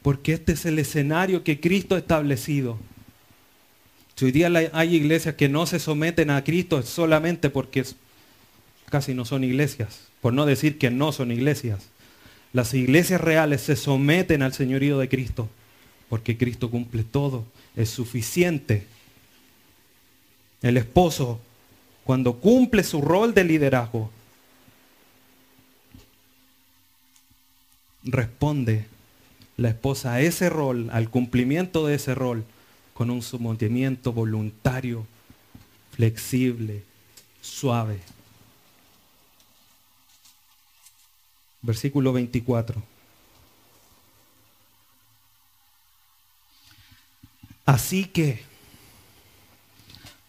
porque 0.02 0.34
este 0.34 0.54
es 0.54 0.66
el 0.66 0.80
escenario 0.80 1.44
que 1.44 1.60
Cristo 1.60 1.96
ha 1.96 2.00
establecido. 2.00 2.78
Si 4.20 4.26
hoy 4.26 4.34
día 4.34 4.52
hay 4.74 4.96
iglesias 4.98 5.36
que 5.36 5.48
no 5.48 5.66
se 5.66 5.80
someten 5.80 6.30
a 6.30 6.44
Cristo 6.44 6.84
solamente 6.84 7.50
porque 7.50 7.86
casi 8.90 9.14
no 9.14 9.24
son 9.24 9.46
iglesias, 9.46 10.10
por 10.20 10.34
no 10.34 10.46
decir 10.46 10.78
que 10.78 10.92
no 10.92 11.14
son 11.14 11.32
iglesias. 11.32 11.88
Las 12.52 12.74
iglesias 12.74 13.22
reales 13.22 13.62
se 13.62 13.78
someten 13.78 14.42
al 14.42 14.52
señorío 14.52 15.00
de 15.00 15.08
Cristo 15.08 15.48
porque 16.10 16.38
Cristo 16.38 16.70
cumple 16.70 17.06
todo, 17.06 17.46
es 17.78 17.92
suficiente. 17.92 18.86
El 20.62 20.76
esposo, 20.76 21.40
cuando 22.04 22.42
cumple 22.42 22.84
su 22.84 23.00
rol 23.00 23.34
de 23.34 23.46
liderazgo, 23.46 24.12
responde 28.04 28.86
la 29.56 29.70
esposa 29.70 30.16
a 30.16 30.20
ese 30.20 30.50
rol, 30.50 30.90
al 30.92 31.10
cumplimiento 31.10 31.88
de 31.88 31.96
ese 31.96 32.16
rol, 32.16 32.44
con 33.00 33.10
un 33.12 33.22
sometimiento 33.22 34.12
voluntario, 34.12 35.08
flexible, 35.92 36.84
suave. 37.40 38.02
Versículo 41.62 42.12
24. 42.12 42.84
Así 47.66 48.04
que, 48.04 48.42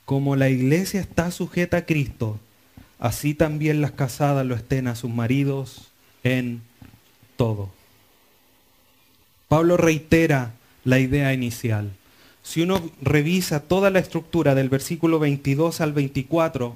como 0.04 0.36
la 0.36 0.48
iglesia 0.48 1.00
está 1.00 1.32
sujeta 1.32 1.78
a 1.78 1.86
Cristo, 1.86 2.38
así 3.00 3.34
también 3.34 3.80
las 3.80 3.90
casadas 3.90 4.46
lo 4.46 4.54
estén 4.54 4.86
a 4.86 4.94
sus 4.94 5.10
maridos 5.10 5.88
en 6.22 6.62
todo. 7.36 7.68
Pablo 9.48 9.76
reitera 9.76 10.52
la 10.84 11.00
idea 11.00 11.34
inicial 11.34 11.96
si 12.42 12.62
uno 12.62 12.90
revisa 13.00 13.60
toda 13.60 13.90
la 13.90 13.98
estructura 13.98 14.54
del 14.54 14.68
versículo 14.68 15.18
22 15.18 15.80
al 15.80 15.92
24, 15.92 16.74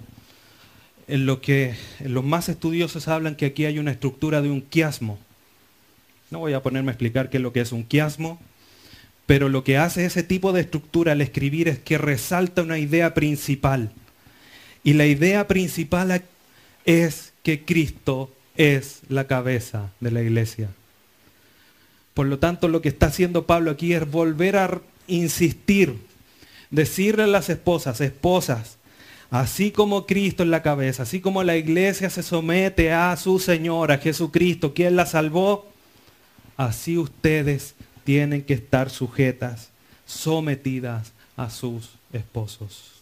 en 1.07 1.27
lo 1.27 1.41
que 1.41 1.75
los 2.01 2.25
más 2.25 2.49
estudiosos 2.49 3.09
hablan 3.09 3.37
que 3.37 3.47
aquí 3.47 3.65
hay 3.65 3.79
una 3.79 3.91
estructura 3.91 4.43
de 4.43 4.51
un 4.51 4.63
quiasmo. 4.63 5.19
No 6.31 6.39
voy 6.39 6.55
a 6.55 6.63
ponerme 6.63 6.91
a 6.91 6.95
explicar 6.95 7.31
qué 7.31 7.37
es 7.39 7.43
lo 7.43 7.53
que 7.53 7.61
es 7.61 7.73
un 7.73 7.85
quiasmo, 7.85 8.41
pero 9.27 9.49
lo 9.49 9.65
que 9.65 9.79
hace 9.79 10.05
ese 10.05 10.23
tipo 10.23 10.53
de 10.53 10.63
estructura 10.63 11.13
al 11.13 11.21
escribir 11.21 11.69
es 11.69 11.79
que 11.79 11.99
resalta 11.99 12.63
una 12.63 12.79
idea 12.79 13.15
principal. 13.15 13.91
Y 14.83 14.95
la 14.95 15.07
idea 15.07 15.49
principal 15.49 16.23
es 16.85 17.33
que 17.43 17.65
Cristo 17.65 18.31
es 18.57 19.01
la 19.09 19.27
cabeza 19.27 19.91
de 20.01 20.11
la 20.11 20.23
iglesia. 20.23 20.69
Por 22.13 22.27
lo 22.27 22.39
tanto, 22.39 22.69
lo 22.69 22.81
que 22.81 22.91
está 22.91 23.07
haciendo 23.07 23.47
Pablo 23.47 23.71
aquí 23.71 23.93
es 23.95 24.09
volver 24.09 24.57
a 24.57 24.81
insistir, 25.07 25.97
decirle 26.71 27.25
a 27.25 27.29
las 27.29 27.51
esposas, 27.51 28.01
esposas, 28.01 28.79
así 29.31 29.71
como 29.71 30.07
Cristo 30.07 30.43
en 30.43 30.51
la 30.51 30.63
cabeza, 30.63 31.05
así 31.05 31.21
como 31.21 31.43
la 31.43 31.57
iglesia 31.57 32.11
se 32.11 32.23
somete 32.23 32.93
a 32.93 33.17
su 33.17 33.39
Señor, 33.39 33.93
a 33.93 33.99
Jesucristo, 33.99 34.75
quien 34.75 34.97
la 34.97 35.07
salvó, 35.07 35.67
así 36.57 36.99
ustedes 36.99 37.75
tienen 38.05 38.43
que 38.43 38.55
estar 38.55 38.91
sujetas, 38.91 39.71
sometidas 40.07 41.13
a 41.37 41.51
sus 41.51 41.91
esposos. 42.13 42.93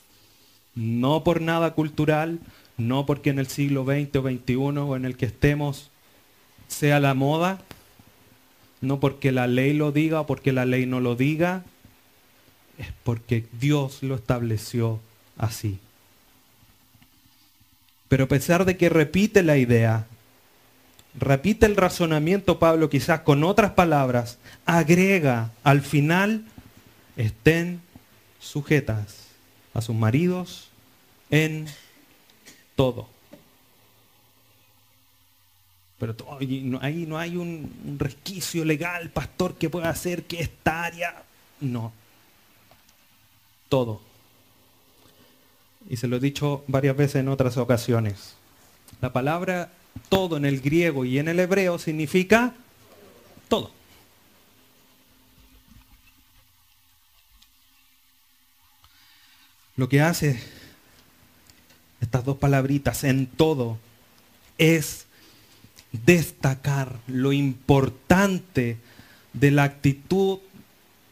No 0.74 1.22
por 1.22 1.40
nada 1.40 1.74
cultural, 1.74 2.38
no 2.78 3.04
porque 3.04 3.30
en 3.30 3.38
el 3.38 3.46
siglo 3.46 3.84
XX 3.84 4.16
o 4.16 4.22
XXI 4.22 4.54
o 4.56 4.96
en 4.96 5.04
el 5.04 5.16
que 5.16 5.26
estemos 5.26 5.90
sea 6.68 7.00
la 7.00 7.14
moda, 7.14 7.60
no 8.80 8.98
porque 8.98 9.32
la 9.32 9.46
ley 9.46 9.74
lo 9.74 9.92
diga 9.92 10.22
o 10.22 10.26
porque 10.26 10.52
la 10.52 10.64
ley 10.64 10.86
no 10.86 11.00
lo 11.00 11.14
diga, 11.14 11.64
es 12.82 12.92
porque 13.04 13.46
Dios 13.52 14.02
lo 14.02 14.14
estableció 14.14 15.00
así. 15.38 15.78
Pero 18.08 18.24
a 18.24 18.28
pesar 18.28 18.64
de 18.64 18.76
que 18.76 18.88
repite 18.88 19.42
la 19.42 19.56
idea, 19.56 20.06
repite 21.18 21.66
el 21.66 21.76
razonamiento 21.76 22.58
Pablo 22.58 22.90
quizás 22.90 23.20
con 23.20 23.44
otras 23.44 23.72
palabras, 23.72 24.38
agrega 24.66 25.50
al 25.62 25.80
final, 25.80 26.44
estén 27.16 27.80
sujetas 28.40 29.28
a 29.74 29.80
sus 29.80 29.94
maridos 29.94 30.68
en 31.30 31.66
todo. 32.76 33.08
Pero 35.98 36.16
ahí 36.80 37.06
no 37.06 37.16
hay 37.16 37.36
un, 37.36 37.96
resquicio 37.98 38.64
legal, 38.64 39.10
pastor, 39.10 39.54
que 39.54 39.70
pueda 39.70 39.88
hacer 39.88 40.24
que 40.24 40.40
esta 40.40 40.84
área... 40.84 41.22
No. 41.60 41.92
Todo. 43.72 44.02
Y 45.88 45.96
se 45.96 46.06
lo 46.06 46.16
he 46.16 46.20
dicho 46.20 46.62
varias 46.66 46.94
veces 46.94 47.16
en 47.16 47.28
otras 47.28 47.56
ocasiones. 47.56 48.34
La 49.00 49.14
palabra 49.14 49.72
todo 50.10 50.36
en 50.36 50.44
el 50.44 50.60
griego 50.60 51.06
y 51.06 51.18
en 51.18 51.26
el 51.26 51.40
hebreo 51.40 51.78
significa 51.78 52.52
todo. 53.48 53.70
Lo 59.76 59.88
que 59.88 60.02
hace 60.02 60.38
estas 62.02 62.26
dos 62.26 62.36
palabritas 62.36 63.04
en 63.04 63.26
todo 63.26 63.78
es 64.58 65.06
destacar 65.92 66.98
lo 67.06 67.32
importante 67.32 68.76
de 69.32 69.50
la 69.50 69.62
actitud 69.62 70.40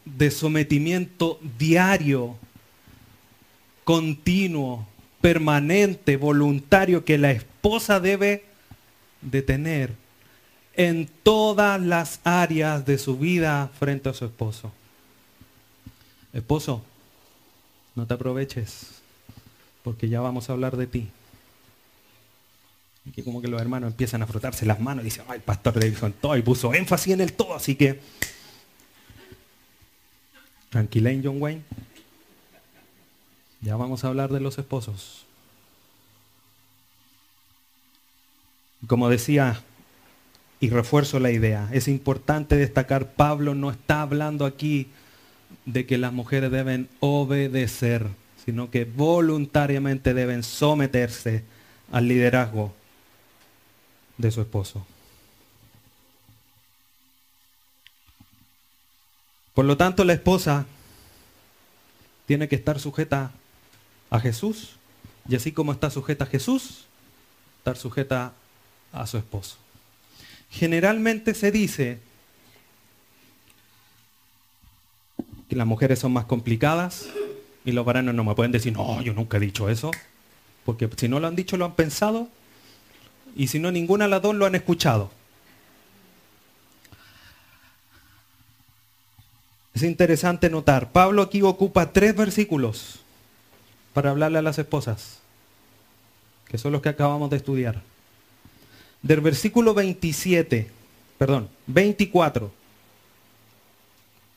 de 0.05 0.31
sometimiento 0.31 1.41
diario, 1.59 2.37
continuo, 3.85 4.87
permanente, 5.21 6.17
voluntario 6.17 7.05
que 7.05 7.19
la 7.19 7.31
esposa 7.31 8.01
debe 8.01 8.45
de 9.21 9.43
tener 9.43 9.95
en 10.75 11.09
todas 11.23 11.81
las 11.81 12.21
áreas 12.25 12.87
de 12.87 12.99
su 12.99 13.19
vida 13.19 13.71
frente 13.79 14.09
a 14.09 14.15
su 14.15 14.25
esposo. 14.25 14.73
Esposo, 16.33 16.83
no 17.95 18.07
te 18.07 18.15
aproveches, 18.15 19.03
porque 19.83 20.09
ya 20.09 20.21
vamos 20.21 20.49
a 20.49 20.53
hablar 20.53 20.77
de 20.77 20.87
ti. 20.87 21.09
Aquí 23.09 23.23
como 23.23 23.43
que 23.43 23.49
los 23.49 23.61
hermanos 23.61 23.91
empiezan 23.91 24.23
a 24.23 24.27
frotarse 24.27 24.65
las 24.65 24.81
manos 24.81 25.03
y 25.03 25.07
dicen, 25.07 25.25
ay, 25.29 25.41
pastor 25.41 25.77
le 25.77 25.91
dijo 25.91 26.09
todo 26.11 26.37
y 26.37 26.43
puso 26.43 26.73
énfasis 26.73 27.15
en 27.15 27.21
el 27.21 27.33
todo, 27.33 27.55
así 27.55 27.75
que 27.75 28.01
tranquila 30.69 31.11
John 31.23 31.43
Wayne. 31.43 31.63
Ya 33.61 33.77
vamos 33.77 34.05
a 34.05 34.09
hablar 34.09 34.31
de 34.31 34.41
los 34.41 34.59
esposos. 34.59 35.27
Como 38.87 39.11
decía, 39.11 39.61
y 40.61 40.71
refuerzo 40.71 41.21
la 41.21 41.31
idea, 41.31 41.69
es 41.73 41.87
importante 41.87 42.57
destacar, 42.57 43.13
Pablo 43.13 43.55
no 43.55 43.71
está 43.71 44.01
hablando 44.01 44.47
aquí 44.47 44.89
de 45.67 45.85
que 45.85 45.99
las 45.99 46.13
mujeres 46.13 46.51
deben 46.51 46.89
obedecer, 47.01 48.07
sino 48.45 48.71
que 48.71 48.87
voluntariamente 48.87 50.15
deben 50.15 50.43
someterse 50.43 51.45
al 51.93 52.09
liderazgo 52.09 52.75
de 54.17 54.31
su 54.31 54.41
esposo. 54.41 54.87
Por 59.53 59.67
lo 59.67 59.77
tanto, 59.77 60.05
la 60.05 60.15
esposa 60.15 60.65
tiene 62.27 62.49
que 62.49 62.57
estar 62.57 62.81
sujeta 62.81 63.33
a 64.11 64.21
Jesús 64.21 64.77
y 65.29 65.37
así 65.37 65.53
como 65.53 65.73
está 65.73 65.91
sujeta 65.91 66.25
a 66.25 66.27
Jesús, 66.27 66.87
estar 67.59 67.77
sujeta 67.77 68.33
a 68.93 69.07
su 69.07 69.17
esposo. 69.17 69.57
Generalmente 70.51 71.35
se 71.35 71.53
dice 71.53 71.99
que 75.49 75.57
las 75.57 75.67
mujeres 75.67 76.01
son 76.01 76.13
más 76.13 76.25
complicadas 76.25 77.07
y 77.65 77.73
los 77.73 77.85
varones 77.85 78.15
no 78.15 78.25
me 78.25 78.35
pueden 78.35 78.53
decir, 78.53 78.73
no, 78.73 79.01
yo 79.03 79.15
nunca 79.15 79.37
he 79.37 79.41
dicho 79.41 79.69
eso, 79.69 79.91
porque 80.65 80.89
si 80.97 81.09
no 81.09 81.21
lo 81.21 81.29
han 81.29 81.37
dicho, 81.37 81.57
lo 81.57 81.65
han 81.65 81.75
pensado 81.75 82.29
y 83.37 83.47
si 83.47 83.61
no, 83.61 83.71
ninguna 83.71 84.07
de 84.07 84.11
las 84.11 84.23
dos 84.23 84.35
lo 84.35 84.47
han 84.47 84.57
escuchado. 84.57 85.11
Es 89.75 89.85
interesante 89.85 90.51
notar, 90.51 90.91
Pablo 90.91 91.23
aquí 91.23 91.43
ocupa 91.43 91.93
tres 91.93 92.17
versículos 92.17 93.01
para 93.93 94.11
hablarle 94.11 94.39
a 94.39 94.43
las 94.43 94.59
esposas, 94.59 95.19
que 96.49 96.59
son 96.59 96.73
los 96.73 96.83
que 96.83 96.89
acabamos 96.89 97.31
de 97.31 97.37
estudiar. 97.37 97.83
Del 99.03 99.21
versículo 99.21 99.73
27, 99.75 100.71
perdón, 101.19 101.49
24, 101.67 102.53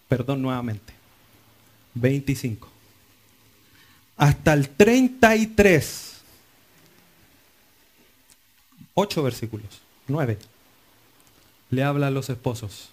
perdón 0.07 0.41
nuevamente, 0.41 0.93
25, 1.95 2.69
hasta 4.17 4.53
el 4.53 4.69
33 4.69 6.13
Ocho 8.93 9.23
versículos, 9.23 9.81
nueve. 10.07 10.37
Le 11.69 11.83
habla 11.83 12.07
a 12.07 12.11
los 12.11 12.29
esposos. 12.29 12.89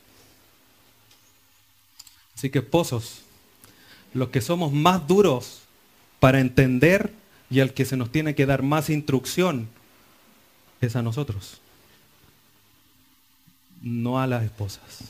Así 2.34 2.48
que 2.48 2.60
esposos, 2.60 3.20
los 4.14 4.30
que 4.30 4.40
somos 4.40 4.72
más 4.72 5.06
duros 5.06 5.60
para 6.20 6.40
entender 6.40 7.12
y 7.50 7.60
al 7.60 7.74
que 7.74 7.84
se 7.84 7.96
nos 7.96 8.12
tiene 8.12 8.34
que 8.34 8.46
dar 8.46 8.62
más 8.62 8.90
instrucción 8.90 9.68
es 10.80 10.94
a 10.94 11.02
nosotros, 11.02 11.60
no 13.82 14.20
a 14.20 14.26
las 14.26 14.44
esposas. 14.44 15.00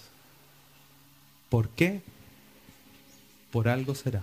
¿Por 1.48 1.68
qué? 1.70 2.00
Por 3.50 3.68
algo 3.68 3.94
será. 3.94 4.22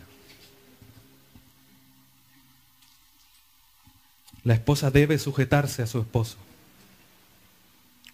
La 4.44 4.54
esposa 4.54 4.92
debe 4.92 5.20
sujetarse 5.20 5.84
a 5.84 5.88
su 5.88 6.00
esposo. 6.00 6.38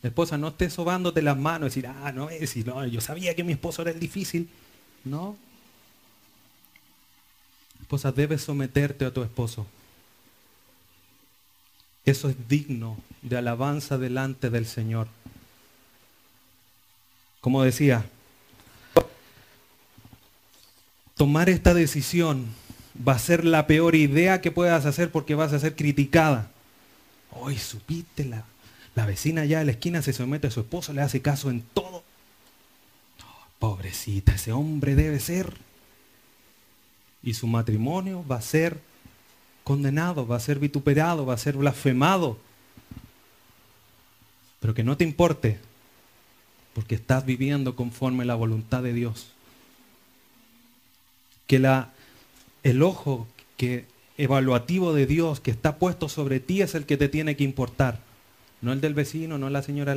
Esposa, 0.01 0.37
no 0.37 0.49
estés 0.49 0.73
sobándote 0.73 1.21
las 1.21 1.37
manos 1.37 1.77
y 1.77 1.81
decir, 1.81 1.87
ah, 1.87 2.11
no, 2.11 2.29
es, 2.29 2.57
no, 2.65 2.85
yo 2.87 2.99
sabía 2.99 3.35
que 3.35 3.43
mi 3.43 3.53
esposo 3.53 3.83
era 3.83 3.91
el 3.91 3.99
difícil. 3.99 4.49
No. 5.05 5.37
Esposa, 7.83 8.11
debes 8.11 8.41
someterte 8.41 9.05
a 9.05 9.13
tu 9.13 9.21
esposo. 9.23 9.67
Eso 12.05 12.29
es 12.29 12.35
digno 12.47 12.97
de 13.21 13.37
alabanza 13.37 13.97
delante 13.97 14.49
del 14.49 14.65
Señor. 14.65 15.07
Como 17.39 17.63
decía, 17.63 18.05
tomar 21.15 21.49
esta 21.49 21.73
decisión 21.73 22.47
va 23.07 23.13
a 23.13 23.19
ser 23.19 23.45
la 23.45 23.67
peor 23.67 23.95
idea 23.95 24.41
que 24.41 24.51
puedas 24.51 24.85
hacer 24.85 25.11
porque 25.11 25.35
vas 25.35 25.53
a 25.53 25.59
ser 25.59 25.75
criticada. 25.75 26.49
Hoy 27.31 27.57
supiste 27.57 28.25
la 28.25 28.43
la 28.95 29.05
vecina 29.05 29.41
allá 29.41 29.59
de 29.59 29.65
la 29.65 29.71
esquina 29.71 30.01
se 30.01 30.13
somete 30.13 30.47
a 30.47 30.51
su 30.51 30.59
esposo, 30.59 30.93
le 30.93 31.01
hace 31.01 31.21
caso 31.21 31.49
en 31.49 31.61
todo. 31.61 32.03
pobrecita, 33.59 34.35
ese 34.35 34.51
hombre 34.51 34.93
debe 34.95 35.19
ser. 35.19 35.53
Y 37.23 37.35
su 37.35 37.47
matrimonio 37.47 38.25
va 38.29 38.37
a 38.37 38.41
ser 38.41 38.79
condenado, 39.63 40.27
va 40.27 40.35
a 40.35 40.41
ser 40.41 40.59
vituperado, 40.59 41.25
va 41.25 41.33
a 41.33 41.37
ser 41.37 41.55
blasfemado. 41.55 42.37
Pero 44.59 44.73
que 44.73 44.83
no 44.83 44.97
te 44.97 45.03
importe, 45.03 45.59
porque 46.73 46.95
estás 46.95 47.25
viviendo 47.25 47.75
conforme 47.75 48.25
la 48.25 48.35
voluntad 48.35 48.83
de 48.83 48.93
Dios. 48.93 49.27
Que 51.47 51.59
la, 51.59 51.93
el 52.63 52.83
ojo 52.83 53.27
que, 53.57 53.85
evaluativo 54.17 54.93
de 54.93 55.05
Dios 55.05 55.39
que 55.39 55.51
está 55.51 55.77
puesto 55.77 56.09
sobre 56.09 56.39
ti 56.39 56.61
es 56.61 56.75
el 56.75 56.85
que 56.85 56.97
te 56.97 57.09
tiene 57.09 57.35
que 57.35 57.43
importar 57.43 57.99
no 58.63 58.71
el 58.71 58.79
del 58.79 58.93
vecino, 58.93 59.37
no 59.37 59.49
la 59.49 59.61
señora 59.61 59.93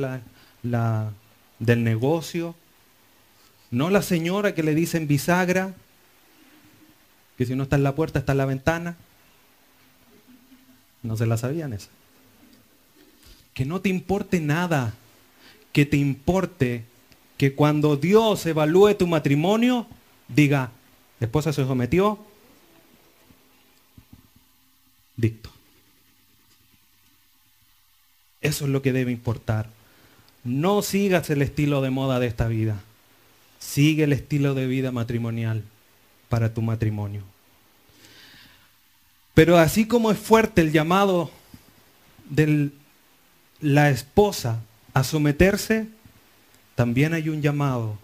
la, 0.61 1.11
del 1.59 1.83
negocio, 1.85 2.53
no 3.71 3.89
la 3.89 4.01
señora 4.01 4.53
que 4.53 4.61
le 4.61 4.75
dicen 4.75 5.07
bisagra, 5.07 5.73
que 7.37 7.45
si 7.45 7.55
no 7.55 7.63
está 7.63 7.75
en 7.75 7.83
la 7.83 7.95
puerta 7.95 8.19
está 8.19 8.31
en 8.31 8.39
la 8.39 8.45
ventana. 8.45 8.97
No 11.03 11.15
se 11.15 11.27
la 11.27 11.37
sabían 11.37 11.73
esa. 11.73 11.89
Que 13.53 13.65
no 13.65 13.79
te 13.79 13.89
importe 13.89 14.39
nada, 14.39 14.93
que 15.71 15.85
te 15.85 15.97
importe 15.97 16.83
que 17.37 17.53
cuando 17.53 17.95
Dios 17.95 18.45
evalúe 18.47 18.95
tu 18.95 19.05
matrimonio, 19.05 19.85
diga, 20.27 20.71
esposa 21.19 21.53
se 21.53 21.65
sometió, 21.65 22.19
dicto. 25.15 25.51
Eso 28.41 28.65
es 28.65 28.71
lo 28.71 28.81
que 28.81 28.93
debe 28.93 29.11
importar. 29.11 29.69
No 30.43 30.81
sigas 30.81 31.29
el 31.29 31.41
estilo 31.41 31.81
de 31.81 31.91
moda 31.91 32.19
de 32.19 32.27
esta 32.27 32.47
vida. 32.47 32.81
Sigue 33.59 34.05
el 34.05 34.13
estilo 34.13 34.55
de 34.55 34.65
vida 34.65 34.91
matrimonial 34.91 35.63
para 36.29 36.53
tu 36.53 36.61
matrimonio. 36.61 37.23
Pero 39.33 39.57
así 39.57 39.85
como 39.85 40.11
es 40.11 40.17
fuerte 40.17 40.61
el 40.61 40.71
llamado 40.71 41.31
de 42.29 42.69
la 43.61 43.89
esposa 43.89 44.61
a 44.93 45.03
someterse, 45.03 45.87
también 46.75 47.13
hay 47.13 47.29
un 47.29 47.41
llamado 47.41 47.97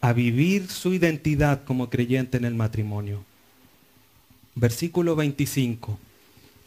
a 0.00 0.12
vivir 0.12 0.68
su 0.68 0.94
identidad 0.94 1.64
como 1.64 1.90
creyente 1.90 2.36
en 2.36 2.44
el 2.44 2.54
matrimonio. 2.54 3.24
Versículo 4.54 5.16
25. 5.16 5.98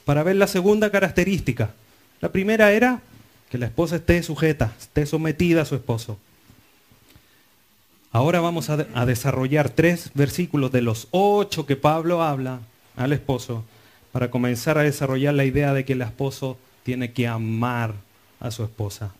Para 0.03 0.23
ver 0.23 0.35
la 0.35 0.47
segunda 0.47 0.91
característica 0.91 1.73
la 2.21 2.31
primera 2.31 2.71
era 2.71 3.01
Que 3.49 3.57
la 3.57 3.65
esposa 3.65 3.95
esté 3.95 4.21
sujeta, 4.21 4.75
esté 4.79 5.07
sometida 5.07 5.63
a 5.63 5.65
su 5.65 5.73
esposo. 5.73 6.19
Ahora 8.11 8.39
vamos 8.39 8.69
a, 8.69 9.05
desarrollar 9.05 9.69
tres 9.69 10.11
versículos 10.15 10.71
de 10.71 10.81
los 10.81 11.07
ocho 11.11 11.67
que 11.67 11.75
Pablo 11.75 12.23
habla 12.23 12.61
al 12.95 13.13
esposo 13.13 13.63
para 14.11 14.31
comenzar 14.31 14.79
a 14.79 14.83
desarrollar 14.83 15.35
la 15.35 15.45
idea 15.45 15.73
de 15.73 15.85
que 15.85 15.93
el 15.93 16.01
esposo 16.01 16.57
tiene 16.83 17.11
que 17.13 17.27
amar 17.27 17.93
a 18.39 18.49
su 18.49 18.63
esposa. 18.63 19.13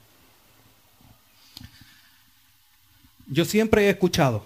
Yo 3.28 3.46
siempre 3.46 3.86
he 3.86 3.90
escuchado, 3.92 4.44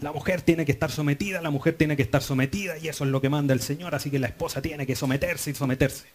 la 0.00 0.10
mujer 0.10 0.42
tiene 0.42 0.66
que 0.66 0.72
estar 0.72 0.90
sometida, 0.90 1.40
la 1.40 1.50
mujer 1.50 1.74
tiene 1.74 1.96
que 1.96 2.02
estar 2.02 2.20
sometida 2.20 2.76
y 2.78 2.88
eso 2.88 3.04
es 3.04 3.10
lo 3.10 3.20
que 3.20 3.28
manda 3.28 3.54
el 3.54 3.60
Señor, 3.60 3.94
así 3.94 4.10
que 4.10 4.18
la 4.18 4.26
esposa 4.26 4.60
tiene 4.60 4.86
que 4.88 4.96
someterse 4.96 5.52
y 5.52 5.54
someterse. 5.54 6.06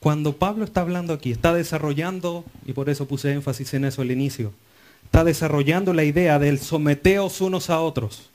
Cuando 0.00 0.36
Pablo 0.36 0.64
está 0.64 0.80
hablando 0.80 1.12
aquí, 1.12 1.30
está 1.30 1.54
desarrollando, 1.54 2.44
y 2.66 2.72
por 2.72 2.90
eso 2.90 3.06
puse 3.06 3.32
énfasis 3.32 3.74
en 3.74 3.84
eso 3.84 4.02
al 4.02 4.10
inicio, 4.10 4.52
está 5.12 5.24
desarrollando 5.24 5.92
la 5.92 6.04
idea 6.04 6.38
del 6.38 6.58
someteos 6.58 7.42
unos 7.42 7.68
a 7.68 7.82
otros. 7.82 8.30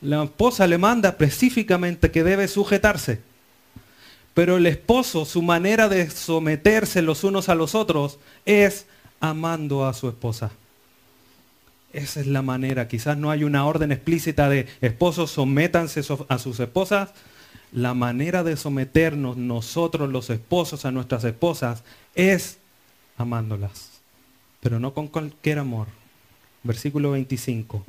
La 0.00 0.22
esposa 0.22 0.68
le 0.68 0.78
manda 0.78 1.08
específicamente 1.08 2.12
que 2.12 2.22
debe 2.22 2.46
sujetarse. 2.46 3.20
Pero 4.32 4.58
el 4.58 4.66
esposo, 4.66 5.24
su 5.24 5.42
manera 5.42 5.88
de 5.88 6.08
someterse 6.08 7.02
los 7.02 7.24
unos 7.24 7.48
a 7.48 7.56
los 7.56 7.74
otros 7.74 8.20
es 8.46 8.86
amando 9.18 9.88
a 9.88 9.92
su 9.92 10.08
esposa. 10.08 10.52
Esa 11.92 12.20
es 12.20 12.28
la 12.28 12.42
manera. 12.42 12.86
Quizás 12.86 13.18
no 13.18 13.32
hay 13.32 13.42
una 13.42 13.66
orden 13.66 13.90
explícita 13.90 14.48
de 14.48 14.68
esposos 14.80 15.32
sométanse 15.32 16.02
a 16.28 16.38
sus 16.38 16.60
esposas. 16.60 17.10
La 17.72 17.94
manera 17.94 18.44
de 18.44 18.56
someternos 18.56 19.36
nosotros 19.36 20.08
los 20.08 20.30
esposos 20.30 20.84
a 20.84 20.92
nuestras 20.92 21.24
esposas 21.24 21.82
es 22.14 22.58
amándolas. 23.16 23.97
Pero 24.60 24.80
no 24.80 24.94
con 24.94 25.08
cualquier 25.08 25.58
amor. 25.58 25.86
Versículo 26.62 27.12
25. 27.12 27.84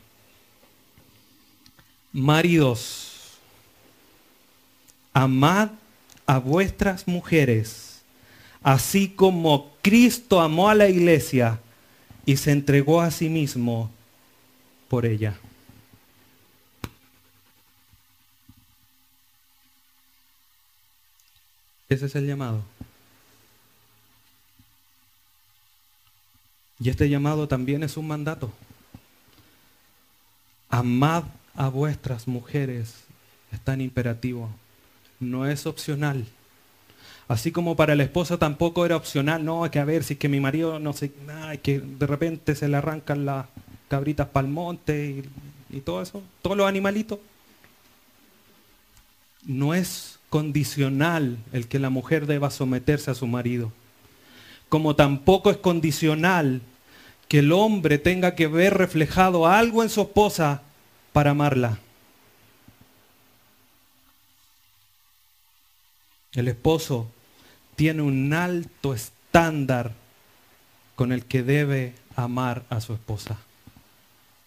Maridos, 2.11 3.37
amad 5.13 5.69
a 6.25 6.39
vuestras 6.39 7.07
mujeres, 7.07 8.01
así 8.61 9.09
como 9.09 9.71
Cristo 9.81 10.39
amó 10.39 10.69
a 10.69 10.75
la 10.75 10.89
iglesia 10.89 11.59
y 12.25 12.37
se 12.37 12.51
entregó 12.51 13.01
a 13.01 13.11
sí 13.11 13.29
mismo 13.29 13.91
por 14.87 15.05
ella. 15.05 15.37
Ese 21.89 22.05
es 22.05 22.15
el 22.15 22.27
llamado. 22.27 22.63
Y 26.79 26.89
este 26.89 27.09
llamado 27.09 27.47
también 27.47 27.83
es 27.83 27.97
un 27.97 28.07
mandato. 28.07 28.51
Amad 30.69 31.23
a 31.55 31.69
vuestras 31.69 32.27
mujeres. 32.27 33.03
Es 33.51 33.59
tan 33.61 33.81
imperativo 33.81 34.49
no 35.19 35.47
es 35.47 35.65
opcional. 35.65 36.25
Así 37.27 37.51
como 37.51 37.75
para 37.75 37.95
la 37.95 38.03
esposa 38.03 38.37
tampoco 38.37 38.85
era 38.85 38.95
opcional, 38.95 39.45
no, 39.45 39.63
hay 39.63 39.69
que 39.69 39.79
a 39.79 39.85
ver 39.85 40.03
si 40.03 40.13
es 40.13 40.19
que 40.19 40.29
mi 40.29 40.39
marido 40.39 40.79
no 40.79 40.93
sé, 40.93 41.11
que 41.61 41.79
de 41.79 42.07
repente 42.07 42.55
se 42.55 42.67
le 42.67 42.77
arrancan 42.77 43.25
las 43.25 43.45
cabritas 43.87 44.27
para 44.29 44.47
el 44.47 44.53
monte 44.53 45.23
y, 45.71 45.77
y 45.77 45.81
todo 45.81 46.01
eso, 46.01 46.23
todos 46.41 46.57
los 46.57 46.67
animalitos. 46.67 47.19
No 49.45 49.73
es 49.73 50.19
condicional 50.29 51.37
el 51.53 51.67
que 51.67 51.79
la 51.79 51.89
mujer 51.89 52.25
deba 52.25 52.49
someterse 52.49 53.11
a 53.11 53.15
su 53.15 53.27
marido. 53.27 53.71
Como 54.67 54.95
tampoco 54.95 55.49
es 55.51 55.57
condicional 55.57 56.61
que 57.29 57.39
el 57.39 57.51
hombre 57.51 57.99
tenga 57.99 58.33
que 58.33 58.47
ver 58.47 58.73
reflejado 58.73 59.45
algo 59.45 59.83
en 59.83 59.89
su 59.89 60.01
esposa 60.01 60.63
para 61.13 61.31
amarla. 61.31 61.77
El 66.33 66.47
esposo 66.47 67.07
tiene 67.75 68.01
un 68.01 68.33
alto 68.33 68.95
estándar 68.95 69.93
con 70.95 71.11
el 71.11 71.23
que 71.25 71.43
debe 71.43 71.93
amar 72.15 72.65
a 72.67 72.81
su 72.81 72.93
esposa. 72.93 73.37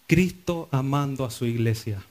Cristo 0.05 0.67
amando 0.69 1.23
a 1.23 1.31
su 1.31 1.45
iglesia. 1.45 2.03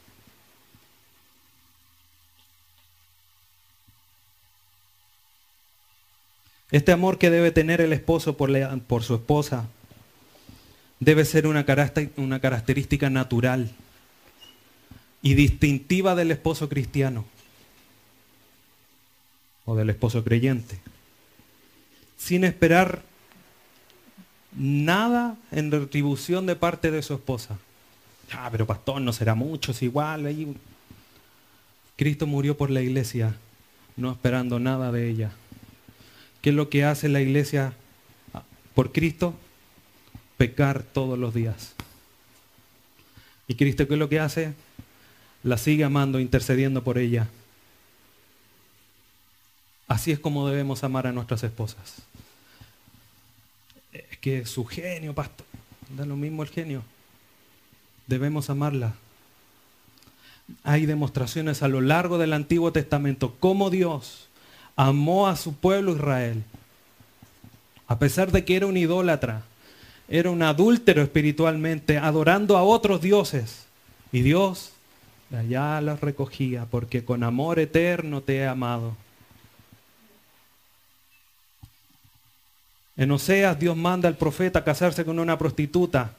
Este 6.71 6.93
amor 6.93 7.19
que 7.19 7.29
debe 7.29 7.51
tener 7.51 7.83
el 7.83 7.93
esposo 7.93 8.39
por, 8.39 8.51
por 8.87 9.03
su 9.03 9.17
esposa 9.17 9.69
debe 11.05 11.25
ser 11.25 11.49
una, 11.49 11.65
característica 11.65 13.11
natural 13.11 13.69
y 15.21 15.35
distintiva 15.35 16.15
del 16.15 16.31
esposo 16.31 16.69
cristiano 16.69 17.25
o 19.65 19.75
del 19.75 19.91
esposo 19.91 20.23
creyente, 20.23 20.79
sin 22.17 22.45
esperar 22.45 23.03
nada 24.57 25.37
en 25.51 25.73
retribución 25.73 26.47
de 26.47 26.55
parte 26.55 26.93
de 26.93 27.03
su 27.03 27.15
esposa. 27.15 27.59
Ah, 28.31 28.49
pero 28.53 28.65
pastor, 28.65 29.01
no 29.01 29.13
será 29.13 29.35
mucho, 29.35 29.73
es 29.73 29.83
igual. 29.83 30.57
Cristo 31.97 32.29
murió 32.29 32.57
por 32.57 32.71
la 32.71 32.81
iglesia, 32.81 33.35
no 33.97 34.13
esperando 34.13 34.61
nada 34.61 34.93
de 34.93 35.11
ella. 35.11 35.33
¿Qué 36.41 36.51
es 36.51 36.57
lo 36.57 36.69
que 36.69 36.85
hace 36.85 37.09
la 37.09 37.21
iglesia 37.21 37.73
por 38.77 38.93
Cristo? 38.93 39.35
Pecar 40.43 40.83
todos 40.83 41.17
los 41.17 41.33
días. 41.33 41.73
¿Y 43.47 43.55
Cristo 43.55 43.87
qué 43.87 43.95
es 43.95 44.01
lo 44.01 44.09
que 44.09 44.19
hace? 44.19 44.55
La 45.45 45.57
sigue 45.57 45.85
amando, 45.85 46.19
intercediendo 46.19 46.83
por 46.83 46.99
ella. 46.99 47.29
Así 49.87 50.11
es 50.11 50.19
como 50.19 50.49
debemos 50.49 50.83
amar 50.83 51.07
a 51.07 51.13
nuestras 51.13 51.45
esposas. 51.45 52.03
Es 53.93 54.19
que 54.19 54.45
su 54.45 54.65
genio, 54.65 55.15
pastor, 55.15 55.47
da 55.97 56.05
lo 56.07 56.17
mismo 56.17 56.43
el 56.43 56.49
genio. 56.49 56.83
Debemos 58.09 58.51
amarla. 58.51 58.95
Hay 60.65 60.87
demostraciones 60.87 61.63
a 61.63 61.69
lo 61.69 61.81
largo 61.81 62.19
del 62.19 62.33
Antiguo 62.33 62.73
Testamento 62.73 63.37
cómo 63.39 63.71
Dios 63.71 64.29
amó 64.75 65.29
a 65.29 65.37
su 65.37 65.55
pueblo 65.55 65.93
Israel. 65.93 66.43
A 67.87 68.01
pesar 68.01 68.33
de 68.33 68.45
que 68.45 68.57
era 68.57 68.67
un 68.67 68.77
idólatra, 68.77 69.45
era 70.15 70.29
un 70.29 70.43
adúltero 70.43 71.01
espiritualmente, 71.01 71.97
adorando 71.97 72.59
a 72.59 72.63
otros 72.63 73.01
dioses. 73.01 73.65
Y 74.13 74.21
Dios 74.21 74.73
allá 75.35 75.81
los 75.81 76.03
recogía, 76.03 76.67
porque 76.71 77.03
con 77.03 77.23
amor 77.23 77.59
eterno 77.59 78.21
te 78.21 78.37
he 78.37 78.47
amado. 78.47 78.95
En 82.95 83.11
Oseas 83.11 83.59
Dios 83.59 83.75
manda 83.75 84.07
al 84.07 84.19
profeta 84.19 84.59
a 84.59 84.65
casarse 84.65 85.03
con 85.03 85.19
una 85.19 85.39
prostituta 85.39 86.13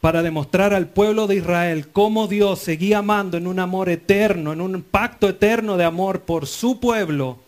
para 0.00 0.24
demostrar 0.24 0.74
al 0.74 0.88
pueblo 0.88 1.28
de 1.28 1.36
Israel 1.36 1.86
cómo 1.92 2.26
Dios 2.26 2.58
seguía 2.58 2.98
amando 2.98 3.36
en 3.36 3.46
un 3.46 3.60
amor 3.60 3.88
eterno, 3.88 4.52
en 4.52 4.60
un 4.60 4.82
pacto 4.82 5.28
eterno 5.28 5.76
de 5.76 5.84
amor 5.84 6.22
por 6.22 6.48
su 6.48 6.80
pueblo, 6.80 7.38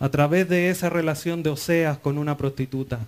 a 0.00 0.08
través 0.08 0.48
de 0.48 0.70
esa 0.70 0.90
relación 0.90 1.44
de 1.44 1.50
Oseas 1.50 1.98
con 1.98 2.18
una 2.18 2.36
prostituta. 2.36 2.98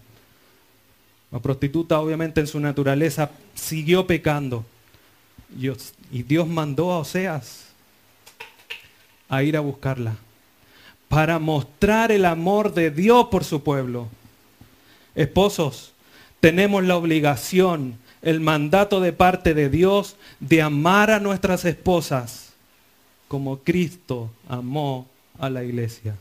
La 1.31 1.41
prostituta 1.41 2.01
obviamente 2.01 2.41
en 2.41 2.47
su 2.47 2.59
naturaleza 2.61 3.31
siguió 3.55 4.07
pecando. 4.07 4.65
y 6.11 6.23
Dios 6.23 6.47
mandó 6.47 6.93
a 6.93 6.99
Oseas 6.99 7.69
a 9.29 9.43
ir 9.43 9.57
a 9.57 9.61
buscarla 9.61 10.17
para 11.09 11.39
mostrar 11.39 12.13
el 12.13 12.25
amor 12.25 12.75
de 12.75 12.91
Dios 12.91 13.29
por 13.31 13.45
su 13.45 13.63
pueblo. 13.63 14.09
Esposos, 15.15 15.93
tenemos 16.41 16.85
la 16.85 16.97
obligación, 16.97 17.99
el 18.23 18.41
mandato 18.41 19.01
de 19.01 19.13
parte 19.13 19.55
de 19.55 19.71
Dios 19.71 20.17
de 20.39 20.63
amar 20.63 21.11
a 21.11 21.19
nuestras 21.19 21.65
esposas 21.65 22.53
como 23.27 23.59
Cristo 23.59 24.31
amó 24.49 25.09
a 25.39 25.51
la 25.51 25.65
iglesia. 25.65 26.15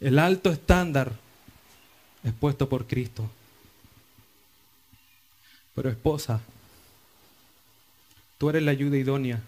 El 0.00 0.18
alto 0.18 0.50
estándar 0.50 1.12
es 2.26 2.34
puesto 2.34 2.68
por 2.68 2.86
Cristo. 2.86 3.30
Pero 5.74 5.88
esposa, 5.88 6.42
tú 8.36 8.50
eres 8.50 8.62
la 8.62 8.72
ayuda 8.72 8.98
idónea 8.98 9.40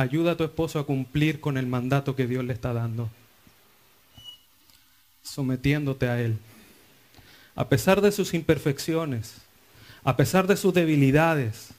Ayuda 0.00 0.32
a 0.32 0.36
tu 0.36 0.44
esposo 0.44 0.78
a 0.78 0.86
cumplir 0.86 1.40
con 1.40 1.58
el 1.58 1.66
mandato 1.66 2.16
que 2.16 2.26
Dios 2.26 2.42
le 2.42 2.54
está 2.54 2.72
dando, 2.72 3.10
sometiéndote 5.22 6.08
a 6.08 6.18
Él. 6.18 6.38
A 7.54 7.68
pesar 7.68 8.00
de 8.00 8.10
sus 8.10 8.32
imperfecciones, 8.32 9.34
a 10.02 10.16
pesar 10.16 10.46
de 10.46 10.56
sus 10.56 10.72
debilidades, 10.72 11.74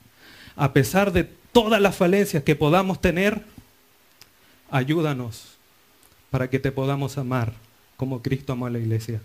a 0.56 0.72
pesar 0.72 1.12
de 1.12 1.24
todas 1.24 1.82
las 1.82 1.96
falencias 1.96 2.44
que 2.44 2.56
podamos 2.56 3.02
tener, 3.02 3.44
ayúdanos 4.70 5.58
para 6.30 6.48
que 6.48 6.60
te 6.60 6.72
podamos 6.72 7.18
amar 7.18 7.54
como 8.02 8.24
Cristo 8.24 8.54
amó 8.54 8.66
a 8.66 8.72
la 8.72 8.80
iglesia. 8.80 9.22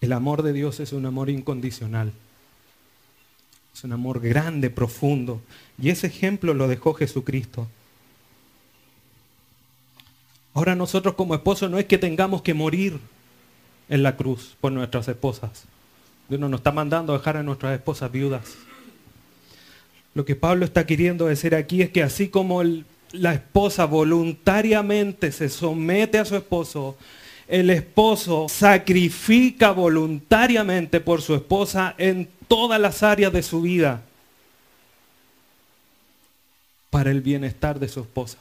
El 0.00 0.14
amor 0.14 0.42
de 0.42 0.54
Dios 0.54 0.80
es 0.80 0.94
un 0.94 1.04
amor 1.04 1.28
incondicional. 1.28 2.14
Es 3.74 3.84
un 3.84 3.92
amor 3.92 4.20
grande, 4.20 4.70
profundo. 4.70 5.42
Y 5.78 5.90
ese 5.90 6.06
ejemplo 6.06 6.54
lo 6.54 6.68
dejó 6.68 6.94
Jesucristo. 6.94 7.68
Ahora 10.54 10.74
nosotros 10.74 11.16
como 11.16 11.34
esposos 11.34 11.70
no 11.70 11.78
es 11.78 11.84
que 11.84 11.98
tengamos 11.98 12.40
que 12.40 12.54
morir 12.54 12.98
en 13.90 14.02
la 14.02 14.16
cruz 14.16 14.56
por 14.62 14.72
nuestras 14.72 15.06
esposas. 15.06 15.64
Dios 16.30 16.40
no 16.40 16.48
nos 16.48 16.60
está 16.60 16.72
mandando 16.72 17.12
a 17.12 17.18
dejar 17.18 17.36
a 17.36 17.42
nuestras 17.42 17.74
esposas 17.74 18.10
viudas. 18.10 18.56
Lo 20.18 20.24
que 20.24 20.34
Pablo 20.34 20.64
está 20.64 20.84
queriendo 20.84 21.26
decir 21.26 21.54
aquí 21.54 21.80
es 21.80 21.90
que 21.90 22.02
así 22.02 22.26
como 22.26 22.60
la 23.12 23.34
esposa 23.34 23.84
voluntariamente 23.84 25.30
se 25.30 25.48
somete 25.48 26.18
a 26.18 26.24
su 26.24 26.34
esposo, 26.34 26.96
el 27.46 27.70
esposo 27.70 28.48
sacrifica 28.48 29.70
voluntariamente 29.70 30.98
por 30.98 31.22
su 31.22 31.36
esposa 31.36 31.94
en 31.98 32.28
todas 32.48 32.80
las 32.80 33.04
áreas 33.04 33.32
de 33.32 33.44
su 33.44 33.62
vida 33.62 34.02
para 36.90 37.12
el 37.12 37.20
bienestar 37.20 37.78
de 37.78 37.86
su 37.86 38.00
esposa. 38.00 38.38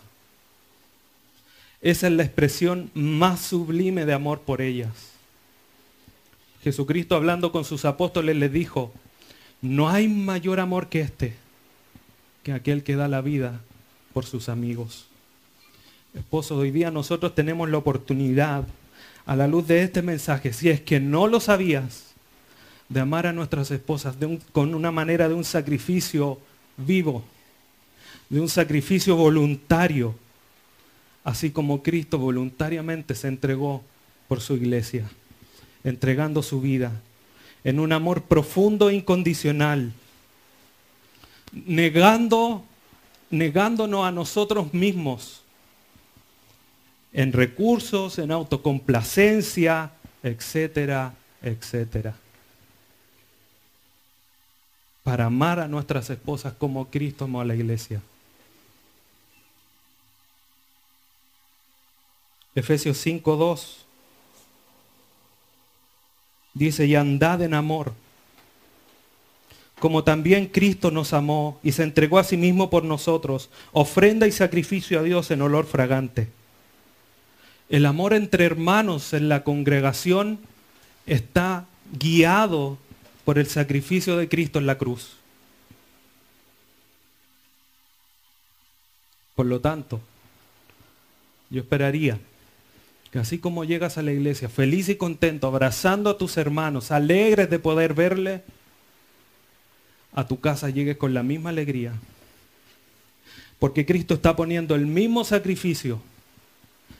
Esa 1.79 2.07
es 2.07 2.13
la 2.13 2.23
expresión 2.23 2.89
más 2.95 3.39
sublime 3.39 4.03
de 4.07 4.13
amor 4.13 4.39
por 4.39 4.63
ellas. 4.63 5.11
Jesucristo 6.63 7.15
hablando 7.15 7.51
con 7.51 7.65
sus 7.65 7.85
apóstoles 7.85 8.35
les 8.35 8.51
dijo, 8.51 8.91
no 9.61 9.89
hay 9.89 10.07
mayor 10.07 10.59
amor 10.59 10.89
que 10.89 11.01
este, 11.01 11.35
que 12.47 12.53
aquel 12.53 12.81
que 12.81 12.95
da 12.95 13.09
la 13.09 13.19
vida 13.19 13.59
por 14.13 14.23
sus 14.23 14.47
amigos. 14.47 15.07
Esposo, 16.13 16.55
hoy 16.55 16.71
día 16.71 16.89
nosotros 16.89 17.35
tenemos 17.35 17.69
la 17.69 17.77
oportunidad 17.77 18.63
a 19.25 19.35
la 19.35 19.49
luz 19.49 19.67
de 19.67 19.83
este 19.83 20.01
mensaje, 20.01 20.53
si 20.53 20.69
es 20.69 20.79
que 20.79 21.01
no 21.01 21.27
lo 21.27 21.41
sabías, 21.41 22.13
de 22.87 23.01
amar 23.01 23.27
a 23.27 23.33
nuestras 23.33 23.69
esposas 23.71 24.15
con 24.53 24.73
una 24.73 24.91
manera 24.91 25.27
de 25.27 25.33
un 25.35 25.43
sacrificio 25.43 26.39
vivo, 26.77 27.21
de 28.29 28.39
un 28.39 28.47
sacrificio 28.47 29.17
voluntario, 29.17 30.15
así 31.25 31.51
como 31.51 31.83
Cristo 31.83 32.17
voluntariamente 32.17 33.13
se 33.13 33.27
entregó 33.27 33.83
por 34.29 34.39
su 34.39 34.53
iglesia, 34.53 35.03
entregando 35.83 36.41
su 36.41 36.61
vida 36.61 36.93
en 37.65 37.81
un 37.81 37.91
amor 37.91 38.21
profundo 38.21 38.89
e 38.89 38.95
incondicional, 38.95 39.91
negando, 41.51 42.63
negándonos 43.29 44.05
a 44.05 44.11
nosotros 44.11 44.73
mismos 44.73 45.43
en 47.13 47.33
recursos, 47.33 48.19
en 48.19 48.31
autocomplacencia, 48.31 49.91
etcétera, 50.23 51.13
etcétera. 51.41 52.15
Para 55.03 55.25
amar 55.25 55.59
a 55.59 55.67
nuestras 55.67 56.09
esposas 56.09 56.53
como 56.53 56.89
Cristo 56.89 57.25
amó 57.25 57.41
a 57.41 57.45
la 57.45 57.55
iglesia. 57.55 58.01
Efesios 62.53 63.05
5.2 63.05 63.77
dice, 66.55 66.85
y 66.87 66.95
andad 66.95 67.41
en 67.43 67.53
amor, 67.53 67.93
como 69.79 70.03
también 70.03 70.47
Cristo 70.47 70.91
nos 70.91 71.13
amó 71.13 71.59
y 71.63 71.71
se 71.71 71.83
entregó 71.83 72.17
a 72.17 72.23
sí 72.23 72.37
mismo 72.37 72.69
por 72.69 72.83
nosotros, 72.83 73.49
ofrenda 73.71 74.27
y 74.27 74.31
sacrificio 74.31 74.99
a 74.99 75.03
Dios 75.03 75.29
en 75.31 75.41
olor 75.41 75.65
fragante. 75.65 76.29
El 77.69 77.85
amor 77.85 78.13
entre 78.13 78.45
hermanos 78.45 79.13
en 79.13 79.29
la 79.29 79.43
congregación 79.43 80.39
está 81.05 81.65
guiado 81.99 82.77
por 83.25 83.37
el 83.37 83.47
sacrificio 83.47 84.17
de 84.17 84.29
Cristo 84.29 84.57
en 84.57 84.65
la 84.65 84.77
cruz. 84.77 85.17
Por 89.35 89.45
lo 89.45 89.59
tanto, 89.59 90.01
yo 91.49 91.61
esperaría 91.61 92.17
que 93.11 93.19
así 93.19 93.37
como 93.37 93.63
llegas 93.63 93.97
a 93.97 94.01
la 94.01 94.11
iglesia 94.11 94.49
feliz 94.49 94.89
y 94.89 94.95
contento, 94.95 95.47
abrazando 95.47 96.09
a 96.09 96.17
tus 96.17 96.37
hermanos, 96.37 96.91
alegres 96.91 97.49
de 97.49 97.59
poder 97.59 97.93
verle, 97.93 98.43
a 100.13 100.27
tu 100.27 100.39
casa 100.39 100.69
llegues 100.69 100.97
con 100.97 101.13
la 101.13 101.23
misma 101.23 101.49
alegría. 101.49 101.93
Porque 103.59 103.85
Cristo 103.85 104.13
está 104.13 104.35
poniendo 104.35 104.75
el 104.75 104.85
mismo 104.85 105.23
sacrificio 105.23 106.01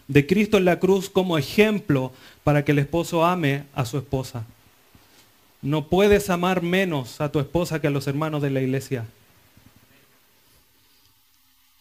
de 0.08 0.26
Cristo 0.26 0.58
en 0.58 0.66
la 0.66 0.80
cruz 0.80 1.10
como 1.10 1.38
ejemplo 1.38 2.14
para 2.44 2.64
que 2.64 2.72
el 2.72 2.80
esposo 2.80 3.26
ame 3.26 3.66
a 3.76 3.86
su 3.86 3.98
esposa. 3.98 4.46
No 5.62 5.88
puedes 5.88 6.30
amar 6.30 6.62
menos 6.62 7.20
a 7.20 7.32
tu 7.32 7.40
esposa 7.40 7.82
que 7.82 7.88
a 7.88 7.92
los 7.92 8.08
hermanos 8.08 8.42
de 8.42 8.50
la 8.50 8.62
iglesia. 8.62 9.06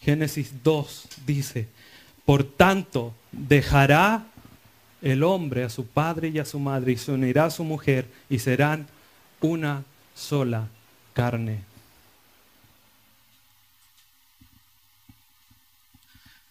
Génesis 0.00 0.52
2 0.62 1.08
dice, 1.26 1.68
por 2.24 2.44
tanto, 2.44 3.14
dejará 3.32 4.26
el 5.02 5.22
hombre 5.22 5.64
a 5.64 5.68
su 5.68 5.86
padre 5.86 6.28
y 6.28 6.38
a 6.38 6.44
su 6.44 6.58
madre 6.58 6.92
y 6.92 6.96
se 6.96 7.12
unirá 7.12 7.46
a 7.46 7.50
su 7.50 7.64
mujer 7.64 8.06
y 8.28 8.38
serán 8.38 8.86
una 9.40 9.84
sola 10.14 10.68
carne. 11.16 11.60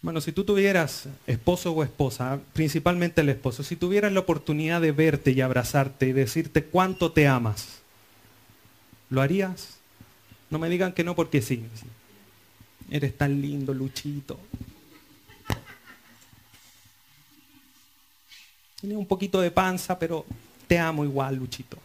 Bueno, 0.02 0.22
si 0.22 0.32
tú 0.32 0.44
tuvieras 0.44 1.08
esposo 1.28 1.72
o 1.72 1.84
esposa, 1.84 2.40
principalmente 2.54 3.22
el 3.22 3.30
esposo, 3.30 3.62
si 3.62 3.76
tuvieras 3.76 4.12
la 4.12 4.22
oportunidad 4.22 4.82
de 4.82 4.92
verte 4.92 5.32
y 5.32 5.42
abrazarte 5.42 6.08
y 6.08 6.14
decirte 6.14 6.64
cuánto 6.64 7.12
te 7.12 7.28
amas, 7.28 7.80
¿lo 9.12 9.22
harías? 9.22 9.78
No 10.50 10.58
me 10.58 10.70
digan 10.70 10.94
que 10.94 11.04
no 11.04 11.16
porque 11.16 11.44
sí. 11.44 11.64
Eres 12.90 13.16
tan 13.16 13.42
lindo, 13.42 13.72
Luchito. 13.72 14.40
Tienes 18.82 18.98
un 18.98 19.06
poquito 19.06 19.42
de 19.42 19.52
panza, 19.52 19.98
pero 20.00 20.26
te 20.68 20.80
amo 20.80 21.04
igual, 21.04 21.36
Luchito. 21.36 21.78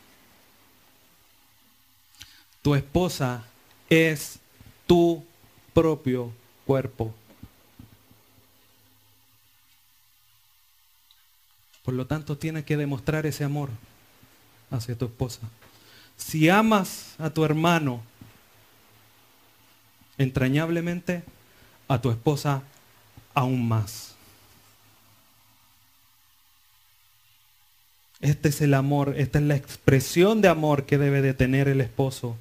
Tu 2.62 2.74
esposa 2.74 3.44
es 3.88 4.38
tu 4.86 5.24
propio 5.72 6.32
cuerpo. 6.66 7.14
Por 11.82 11.94
lo 11.94 12.06
tanto, 12.06 12.36
tienes 12.36 12.64
que 12.64 12.76
demostrar 12.76 13.24
ese 13.24 13.44
amor 13.44 13.70
hacia 14.70 14.96
tu 14.96 15.06
esposa. 15.06 15.40
Si 16.16 16.48
amas 16.48 17.14
a 17.18 17.30
tu 17.30 17.44
hermano 17.44 18.02
entrañablemente, 20.18 21.22
a 21.88 22.00
tu 22.00 22.11
esposa 22.11 22.62
aún 23.32 23.66
más. 23.66 24.14
Este 28.20 28.50
es 28.50 28.61
el 28.61 28.74
amor, 28.74 29.14
esta 29.16 29.38
es 29.38 29.44
la 29.46 29.56
expresión 29.56 30.42
de 30.42 30.48
amor 30.48 30.84
que 30.84 30.98
debe 30.98 31.22
de 31.22 31.32
tener 31.32 31.68
el 31.68 31.80
esposo 31.80 32.36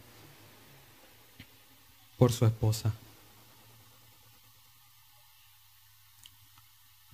por 2.20 2.34
su 2.34 2.45
esposa. 2.45 2.93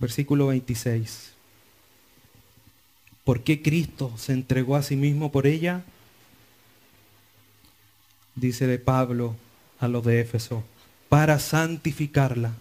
Versículo 0.00 0.48
26. 0.48 1.32
¿Por 3.24 3.42
qué 3.42 3.62
Cristo 3.62 4.12
se 4.18 4.32
entregó 4.32 4.76
a 4.76 4.82
sí 4.82 4.96
mismo 4.96 5.30
por 5.32 5.46
ella? 5.46 5.84
Dice 8.34 8.66
de 8.66 8.78
Pablo 8.78 9.36
a 9.80 9.88
los 9.88 10.04
de 10.04 10.20
Éfeso, 10.20 10.64
para 11.08 11.38
santificarla, 11.38 12.52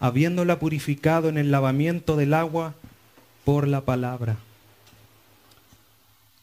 habiéndola 0.00 0.58
purificado 0.58 1.28
en 1.28 1.36
el 1.36 1.50
lavamiento 1.50 2.16
del 2.16 2.32
agua 2.32 2.74
por 3.44 3.68
la 3.68 3.82
palabra. 3.82 4.36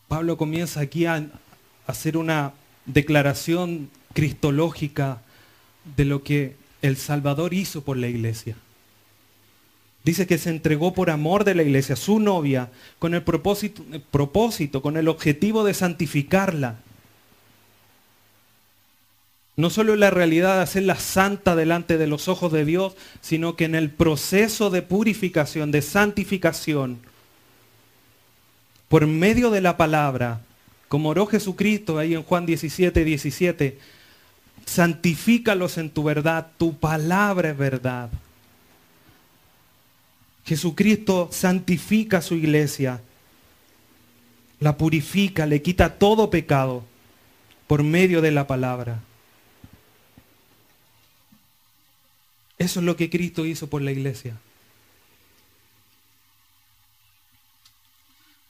Pablo 0.08 0.38
comienza 0.38 0.82
aquí 0.82 1.08
a 1.08 1.30
hacer 1.88 2.16
una 2.16 2.54
declaración 2.86 3.90
cristológica 4.16 5.22
de 5.98 6.06
lo 6.06 6.24
que 6.24 6.56
el 6.82 6.98
Salvador 6.98 7.54
hizo 7.54 7.84
por 7.84 7.98
la 7.98 8.08
iglesia. 8.08 8.56
Dice 10.06 10.26
que 10.26 10.38
se 10.38 10.50
entregó 10.50 10.94
por 10.94 11.10
amor 11.10 11.44
de 11.44 11.54
la 11.54 11.64
iglesia, 11.64 11.96
su 11.96 12.20
novia, 12.20 12.72
con 12.98 13.14
el 13.14 13.24
propósito, 13.24 13.84
el 13.92 14.02
propósito, 14.02 14.82
con 14.82 14.98
el 14.98 15.10
objetivo 15.10 15.64
de 15.64 15.74
santificarla. 15.74 16.78
No 19.58 19.70
solo 19.70 19.96
la 19.96 20.12
realidad 20.12 20.56
de 20.56 20.62
hacerla 20.62 20.96
santa 20.96 21.56
delante 21.56 21.98
de 21.98 22.08
los 22.08 22.28
ojos 22.28 22.52
de 22.52 22.66
Dios, 22.66 22.96
sino 23.20 23.56
que 23.56 23.66
en 23.66 23.76
el 23.76 23.90
proceso 23.90 24.70
de 24.70 24.82
purificación, 24.82 25.72
de 25.72 25.82
santificación, 25.82 27.00
por 28.88 29.08
medio 29.08 29.50
de 29.50 29.62
la 29.62 29.76
palabra, 29.76 30.42
como 30.88 31.10
oró 31.10 31.26
Jesucristo 31.26 31.98
ahí 31.98 32.14
en 32.14 32.24
Juan 32.24 32.46
17, 32.46 33.04
17, 33.04 33.80
santifícalos 34.66 35.78
en 35.78 35.90
tu 35.90 36.04
verdad, 36.04 36.52
tu 36.58 36.78
palabra 36.78 37.52
es 37.52 37.58
verdad. 37.58 38.10
Jesucristo 40.46 41.30
santifica 41.32 42.18
a 42.18 42.22
su 42.22 42.36
iglesia, 42.36 43.02
la 44.60 44.78
purifica, 44.78 45.46
le 45.46 45.62
quita 45.62 45.98
todo 45.98 46.30
pecado 46.30 46.84
por 47.68 47.84
medio 47.84 48.22
de 48.22 48.32
la 48.32 48.48
palabra. 48.48 49.02
Eso 52.58 52.80
es 52.80 52.86
lo 52.86 52.96
que 52.96 53.10
Cristo 53.10 53.46
hizo 53.46 53.68
por 53.68 53.82
la 53.82 53.92
iglesia. 53.92 54.38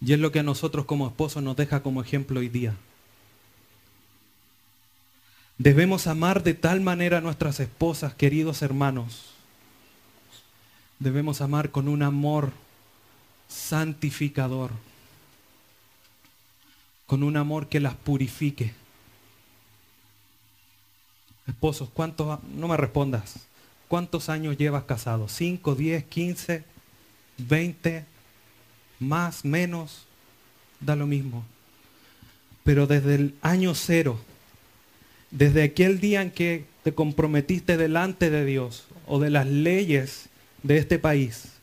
Y 0.01 0.13
es 0.13 0.19
lo 0.19 0.31
que 0.31 0.39
a 0.39 0.43
nosotros 0.43 0.85
como 0.85 1.07
esposos 1.07 1.41
nos 1.41 1.55
deja 1.55 1.81
como 1.81 2.01
ejemplo 2.01 2.39
hoy 2.39 2.49
día. 2.49 2.75
Debemos 5.57 6.07
amar 6.07 6.43
de 6.43 6.53
tal 6.53 6.81
manera 6.81 7.19
a 7.19 7.21
nuestras 7.21 7.59
esposas, 7.59 8.13
queridos 8.13 8.61
hermanos. 8.61 9.31
Debemos 10.99 11.39
amar 11.39 11.71
con 11.71 11.87
un 11.87 12.03
amor 12.03 12.51
santificador, 13.47 14.71
con 17.05 17.23
un 17.23 17.37
amor 17.37 17.69
que 17.69 17.79
las 17.79 17.95
purifique. 17.95 18.73
Esposos, 21.47 21.89
¿cuántos, 21.89 22.43
no 22.43 22.67
me 22.67 22.75
respondas, 22.75 23.47
cuántos 23.87 24.27
años 24.29 24.57
llevas 24.57 24.83
casado? 24.83 25.27
¿5, 25.27 25.75
10, 25.75 26.03
15, 26.05 26.63
20, 27.37 28.05
más, 28.99 29.45
menos? 29.45 30.05
Da 30.81 30.97
lo 30.97 31.07
mismo. 31.07 31.45
Pero 32.65 32.87
desde 32.87 33.15
el 33.15 33.35
año 33.41 33.73
cero, 33.73 34.19
desde 35.31 35.63
aquel 35.63 35.99
día 35.99 36.21
en 36.21 36.31
que 36.31 36.65
te 36.83 36.93
comprometiste 36.93 37.77
delante 37.77 38.29
de 38.29 38.45
Dios 38.45 38.85
o 39.07 39.19
de 39.19 39.29
las 39.29 39.47
leyes 39.47 40.29
de 40.63 40.77
este 40.77 40.99
país, 40.99 41.53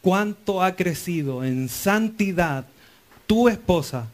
cuánto 0.00 0.62
ha 0.62 0.76
crecido 0.76 1.44
en 1.44 1.68
santidad 1.68 2.66
tu 3.26 3.48
esposa 3.48 4.08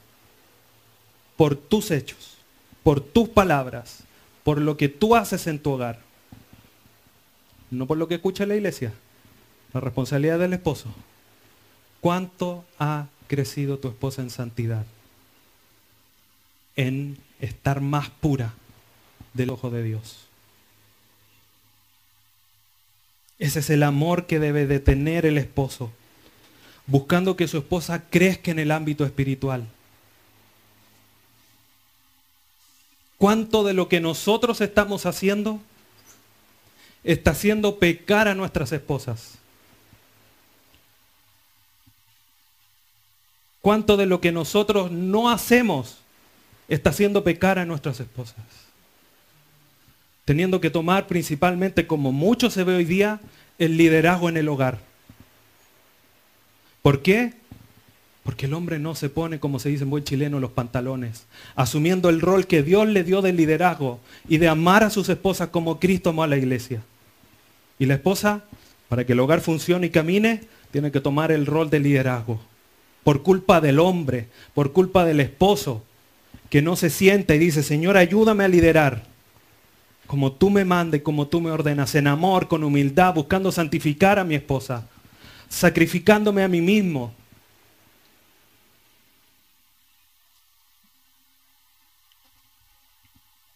por 1.36 1.57
tus 1.57 1.90
hechos, 1.90 2.36
por 2.82 3.00
tus 3.00 3.28
palabras, 3.28 4.04
por 4.42 4.61
lo 4.61 4.76
que 4.76 4.88
tú 4.88 5.16
haces 5.16 5.46
en 5.46 5.59
tu 5.59 5.72
hogar. 5.72 6.00
No 7.70 7.86
por 7.86 7.98
lo 7.98 8.09
que 8.09 8.14
escucha 8.14 8.46
la 8.46 8.54
iglesia, 8.54 8.92
la 9.72 9.80
responsabilidad 9.80 10.38
del 10.38 10.52
esposo. 10.52 10.94
¿Cuánto 12.00 12.64
ha 12.78 13.07
crecido 13.26 13.78
tu 13.78 13.88
esposa 13.88 14.22
en 14.22 14.30
santidad? 14.30 14.86
En 16.77 17.18
estar 17.41 17.81
más 17.81 18.11
pura 18.11 18.55
del 19.35 19.51
ojo 19.51 19.70
de 19.70 19.83
Dios. 19.83 20.27
Ese 23.39 23.61
es 23.61 23.70
el 23.70 23.83
amor 23.83 24.27
que 24.27 24.39
debe 24.39 24.66
de 24.66 24.81
tener 24.81 25.27
el 25.27 25.37
esposo, 25.37 25.91
buscando 26.87 27.37
que 27.37 27.49
su 27.49 27.59
esposa 27.59 28.05
crezca 28.09 28.51
en 28.51 28.59
el 28.59 28.70
ámbito 28.70 29.05
espiritual. 29.05 29.66
¿Cuánto 33.18 33.64
de 33.64 33.74
lo 33.74 33.89
que 33.89 34.01
nosotros 34.01 34.61
estamos 34.61 35.07
haciendo 35.07 35.61
está 37.05 37.31
haciendo 37.33 37.79
pecar 37.79 38.29
a 38.29 38.35
nuestras 38.35 38.72
esposas? 38.72 39.39
¿Cuánto 43.61 43.97
de 43.97 44.07
lo 44.07 44.20
que 44.20 44.33
nosotros 44.33 44.91
no 44.93 45.29
hacemos 45.29 45.99
está 46.69 46.91
haciendo 46.91 47.25
pecar 47.25 47.59
a 47.59 47.64
nuestras 47.64 48.01
esposas. 48.01 48.45
Teniendo 50.25 50.61
que 50.61 50.71
tomar 50.71 51.07
principalmente, 51.07 51.87
como 51.87 52.12
mucho 52.12 52.51
se 52.51 52.64
ve 52.64 52.75
hoy 52.75 52.85
día, 52.85 53.21
el 53.59 53.77
liderazgo 53.77 54.29
en 54.29 54.37
el 54.37 54.49
hogar. 54.49 54.79
¿Por 56.83 57.03
qué? 57.03 57.35
Porque 58.23 58.47
el 58.47 58.55
hombre 58.55 58.81
no 58.81 58.97
se 58.97 59.09
pone, 59.09 59.39
como 59.39 59.61
se 59.61 59.69
dice 59.69 59.85
en 59.85 59.91
buen 59.91 60.03
chileno, 60.03 60.41
los 60.41 60.51
pantalones, 60.51 61.27
asumiendo 61.55 62.09
el 62.09 62.21
rol 62.21 62.49
que 62.49 62.64
Dios 62.64 62.89
le 62.89 63.05
dio 63.05 63.23
de 63.23 63.33
liderazgo 63.33 64.01
y 64.29 64.39
de 64.39 64.49
amar 64.49 64.83
a 64.83 64.91
sus 64.91 65.09
esposas 65.09 65.51
como 65.51 65.79
Cristo 65.79 66.11
amó 66.11 66.25
a 66.25 66.27
la 66.27 66.37
iglesia. 66.37 66.83
Y 67.79 67.87
la 67.87 67.95
esposa, 67.95 68.43
para 68.89 69.07
que 69.07 69.12
el 69.12 69.21
hogar 69.21 69.41
funcione 69.41 69.87
y 69.87 69.91
camine, 69.91 70.43
tiene 70.73 70.91
que 70.91 71.01
tomar 71.01 71.31
el 71.31 71.47
rol 71.47 71.71
de 71.71 71.79
liderazgo. 71.79 72.41
Por 73.05 73.23
culpa 73.23 73.61
del 73.61 73.79
hombre, 73.79 74.29
por 74.55 74.73
culpa 74.73 75.05
del 75.05 75.21
esposo, 75.21 75.85
que 76.51 76.62
no 76.62 76.76
se 76.76 76.90
sienta 76.90 77.34
y 77.34 77.38
dice, 77.38 77.62
Señor, 77.62 77.97
ayúdame 77.97 78.44
a 78.44 78.49
liderar, 78.49 79.05
como 80.07 80.32
tú 80.32 80.51
me 80.51 80.64
mandes, 80.64 81.03
como 81.03 81.26
tú 81.26 81.40
me 81.40 81.51
ordenas, 81.51 81.94
en 81.94 82.07
amor, 82.07 82.49
con 82.49 82.62
humildad, 82.62 83.14
buscando 83.14 83.51
santificar 83.51 84.18
a 84.18 84.24
mi 84.24 84.36
esposa, 84.36 84.86
sacrificándome 85.49 86.44
a 86.44 86.49
mí 86.49 86.61
mismo. 86.61 87.12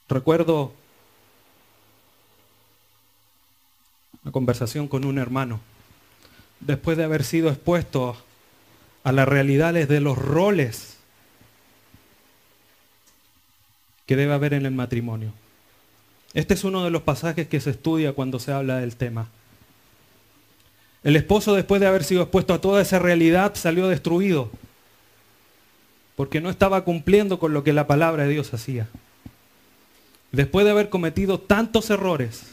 Recuerdo 0.08 0.72
una 4.24 4.32
conversación 4.32 4.88
con 4.88 5.04
un 5.04 5.18
hermano, 5.18 5.60
después 6.58 6.96
de 6.96 7.04
haber 7.04 7.22
sido 7.22 7.48
expuesto 7.48 8.16
a 9.04 9.12
las 9.12 9.28
realidades 9.28 9.88
de 9.88 10.00
los 10.00 10.18
roles 10.18 10.99
que 14.10 14.16
debe 14.16 14.34
haber 14.34 14.54
en 14.54 14.66
el 14.66 14.72
matrimonio. 14.72 15.32
Este 16.34 16.54
es 16.54 16.64
uno 16.64 16.82
de 16.82 16.90
los 16.90 17.02
pasajes 17.02 17.46
que 17.46 17.60
se 17.60 17.70
estudia 17.70 18.12
cuando 18.12 18.40
se 18.40 18.50
habla 18.50 18.78
del 18.78 18.96
tema. 18.96 19.28
El 21.04 21.14
esposo, 21.14 21.54
después 21.54 21.80
de 21.80 21.86
haber 21.86 22.02
sido 22.02 22.22
expuesto 22.22 22.52
a 22.52 22.60
toda 22.60 22.82
esa 22.82 22.98
realidad, 22.98 23.54
salió 23.54 23.86
destruido, 23.86 24.50
porque 26.16 26.40
no 26.40 26.50
estaba 26.50 26.82
cumpliendo 26.82 27.38
con 27.38 27.52
lo 27.52 27.62
que 27.62 27.72
la 27.72 27.86
palabra 27.86 28.24
de 28.24 28.30
Dios 28.30 28.52
hacía. 28.52 28.88
Después 30.32 30.64
de 30.64 30.72
haber 30.72 30.88
cometido 30.88 31.38
tantos 31.38 31.88
errores, 31.88 32.50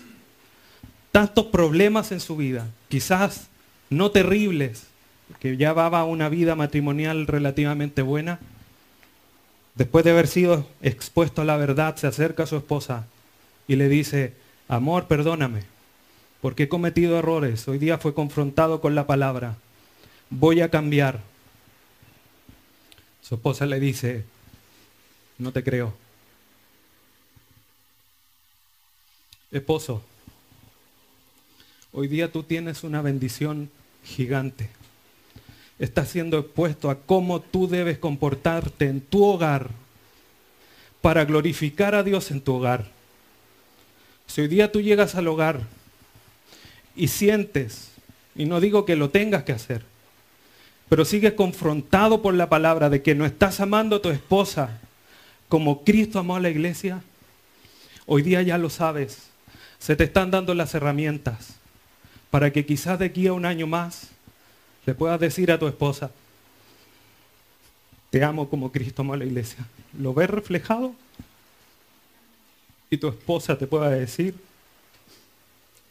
tantos 1.11 1.47
problemas 1.47 2.11
en 2.11 2.19
su 2.19 2.37
vida, 2.37 2.67
quizás 2.87 3.47
no 3.89 4.11
terribles, 4.11 4.83
que 5.39 5.57
ya 5.57 5.73
va 5.73 6.05
una 6.05 6.29
vida 6.29 6.53
matrimonial 6.53 7.25
relativamente 7.25 8.03
buena, 8.03 8.39
después 9.77 10.03
de 10.03 10.11
haber 10.11 10.27
sido 10.27 10.67
expuesto 10.81 11.41
a 11.41 11.45
la 11.45 11.55
verdad, 11.55 11.95
se 11.95 12.07
acerca 12.07 12.43
a 12.43 12.47
su 12.47 12.57
esposa 12.57 13.07
y 13.67 13.75
le 13.75 13.87
dice, 13.87 14.33
amor, 14.67 15.07
perdóname, 15.07 15.63
porque 16.41 16.63
he 16.63 16.69
cometido 16.69 17.17
errores, 17.17 17.67
hoy 17.67 17.77
día 17.77 17.97
fue 17.97 18.13
confrontado 18.13 18.81
con 18.81 18.95
la 18.95 19.05
palabra, 19.05 19.55
voy 20.29 20.61
a 20.61 20.69
cambiar. 20.69 21.21
Su 23.21 23.35
esposa 23.35 23.65
le 23.65 23.79
dice, 23.79 24.23
no 25.37 25.51
te 25.51 25.63
creo. 25.63 25.93
Esposo, 29.51 30.01
hoy 31.91 32.07
día 32.07 32.31
tú 32.31 32.43
tienes 32.43 32.83
una 32.83 33.01
bendición 33.01 33.69
gigante 34.03 34.69
estás 35.79 36.09
siendo 36.09 36.39
expuesto 36.39 36.89
a 36.89 36.99
cómo 36.99 37.41
tú 37.41 37.67
debes 37.67 37.97
comportarte 37.97 38.85
en 38.85 39.01
tu 39.01 39.23
hogar 39.23 39.69
para 41.01 41.25
glorificar 41.25 41.95
a 41.95 42.03
Dios 42.03 42.31
en 42.31 42.41
tu 42.41 42.55
hogar. 42.55 42.85
Si 44.25 44.41
hoy 44.41 44.47
día 44.47 44.71
tú 44.71 44.81
llegas 44.81 45.15
al 45.15 45.27
hogar 45.27 45.61
y 46.95 47.07
sientes, 47.07 47.91
y 48.35 48.45
no 48.45 48.59
digo 48.59 48.85
que 48.85 48.95
lo 48.95 49.09
tengas 49.09 49.43
que 49.43 49.53
hacer, 49.53 49.83
pero 50.89 51.05
sigues 51.05 51.33
confrontado 51.33 52.21
por 52.21 52.33
la 52.33 52.49
palabra 52.49 52.89
de 52.89 53.01
que 53.01 53.15
no 53.15 53.25
estás 53.25 53.59
amando 53.59 53.97
a 53.97 54.01
tu 54.01 54.09
esposa 54.09 54.79
como 55.49 55.83
Cristo 55.83 56.19
amó 56.19 56.35
a 56.35 56.39
la 56.39 56.49
iglesia, 56.49 57.01
hoy 58.05 58.21
día 58.21 58.41
ya 58.41 58.57
lo 58.57 58.69
sabes. 58.69 59.29
Se 59.79 59.95
te 59.95 60.05
están 60.05 60.31
dando 60.31 60.53
las 60.53 60.73
herramientas 60.73 61.55
para 62.31 62.51
que 62.51 62.65
quizás 62.65 62.99
de 62.99 63.05
aquí 63.05 63.27
a 63.27 63.33
un 63.33 63.45
año 63.45 63.67
más 63.67 64.09
le 64.87 64.95
puedas 64.95 65.19
decir 65.19 65.51
a 65.51 65.59
tu 65.59 65.67
esposa, 65.67 66.09
te 68.09 68.23
amo 68.23 68.49
como 68.49 68.71
Cristo 68.71 69.01
amó 69.01 69.15
a 69.15 69.17
la 69.17 69.25
iglesia. 69.25 69.67
¿Lo 69.99 70.13
ves 70.13 70.29
reflejado? 70.29 70.95
Y 72.89 72.95
tu 72.95 73.09
esposa 73.09 73.57
te 73.57 73.67
pueda 73.67 73.89
decir, 73.89 74.33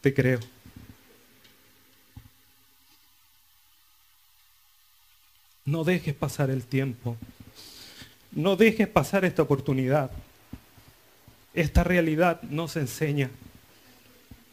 te 0.01 0.15
creo. 0.15 0.41
No 5.67 5.85
dejes 5.85 6.15
pasar 6.15 6.49
el 6.49 6.65
tiempo. 6.65 7.19
No 8.33 8.57
dejes 8.57 8.89
pasar 8.89 9.27
esta 9.27 9.43
oportunidad. 9.43 10.11
Esta 11.53 11.85
realidad 11.85 12.41
no 12.45 12.67
se 12.67 12.81
enseña. 12.81 13.31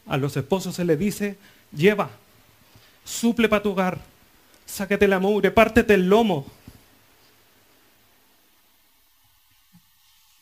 A 0.06 0.18
los 0.18 0.36
esposos 0.36 0.76
se 0.76 0.84
les 0.84 1.00
dice, 1.00 1.38
lleva, 1.72 2.10
suple 3.06 3.48
para 3.48 3.64
tu 3.64 3.72
hogar, 3.72 4.12
sáquete 4.74 5.08
la 5.08 5.20
mugre, 5.20 5.52
pártete 5.52 5.94
el 5.94 6.10
lomo. 6.10 6.48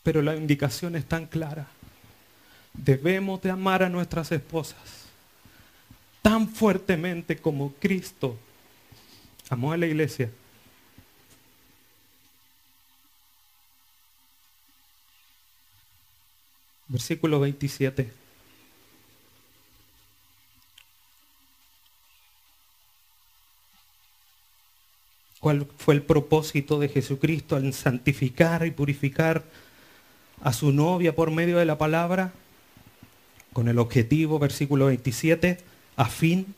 Pero 0.03 0.21
la 0.21 0.35
indicación 0.35 0.95
es 0.95 1.05
tan 1.05 1.27
clara. 1.27 1.67
debemos 2.73 3.41
de 3.41 3.51
amar 3.51 3.83
a 3.83 3.89
nuestras 3.89 4.31
esposas 4.31 5.01
tan 6.21 6.47
fuertemente 6.47 7.35
como 7.37 7.73
Cristo 7.73 8.37
amó 9.49 9.73
a 9.73 9.77
la 9.77 9.87
iglesia. 9.87 10.29
Versículo 16.87 17.39
27. 17.39 18.20
¿Cuál 25.41 25.67
fue 25.75 25.95
el 25.95 26.03
propósito 26.03 26.79
de 26.79 26.87
Jesucristo 26.87 27.55
al 27.55 27.73
santificar 27.73 28.63
y 28.67 28.69
purificar 28.69 29.43
a 30.43 30.53
su 30.53 30.71
novia 30.71 31.15
por 31.15 31.31
medio 31.31 31.57
de 31.57 31.65
la 31.65 31.79
palabra? 31.79 32.31
Con 33.51 33.67
el 33.67 33.79
objetivo, 33.79 34.37
versículo 34.37 34.85
27, 34.85 35.57
a 35.95 36.05
fin 36.05 36.53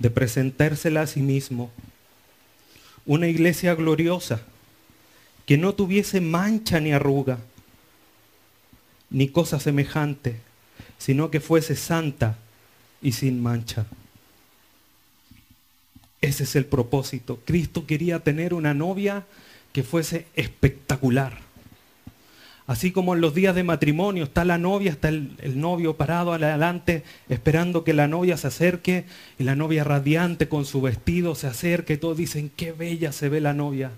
de 0.00 0.10
presentársela 0.10 1.02
a 1.02 1.06
sí 1.06 1.20
mismo. 1.20 1.70
Una 3.06 3.28
iglesia 3.28 3.76
gloriosa, 3.76 4.42
que 5.46 5.56
no 5.56 5.72
tuviese 5.74 6.20
mancha 6.20 6.80
ni 6.80 6.92
arruga, 6.92 7.38
ni 9.10 9.28
cosa 9.28 9.60
semejante, 9.60 10.40
sino 10.98 11.30
que 11.30 11.38
fuese 11.38 11.76
santa 11.76 12.36
y 13.00 13.12
sin 13.12 13.40
mancha. 13.40 13.86
Ese 16.20 16.44
es 16.44 16.56
el 16.56 16.64
propósito. 16.64 17.40
Cristo 17.44 17.86
quería 17.86 18.20
tener 18.20 18.54
una 18.54 18.74
novia 18.74 19.24
que 19.72 19.82
fuese 19.82 20.26
espectacular. 20.34 21.46
Así 22.66 22.90
como 22.90 23.14
en 23.14 23.20
los 23.20 23.32
días 23.32 23.54
de 23.54 23.62
matrimonio 23.62 24.24
está 24.24 24.44
la 24.44 24.58
novia, 24.58 24.90
está 24.90 25.08
el, 25.08 25.36
novio 25.54 25.96
parado 25.96 26.32
adelante 26.32 27.04
esperando 27.28 27.84
que 27.84 27.94
la 27.94 28.08
novia 28.08 28.36
se 28.36 28.48
acerque 28.48 29.04
y 29.38 29.44
la 29.44 29.54
novia 29.54 29.84
radiante 29.84 30.48
con 30.48 30.64
su 30.64 30.80
vestido 30.80 31.36
se 31.36 31.46
acerque 31.46 31.92
y 31.92 31.98
todos 31.98 32.16
dicen, 32.16 32.50
qué 32.56 32.72
bella 32.72 33.12
se 33.12 33.28
ve 33.28 33.40
la 33.40 33.52
novia. 33.52 33.92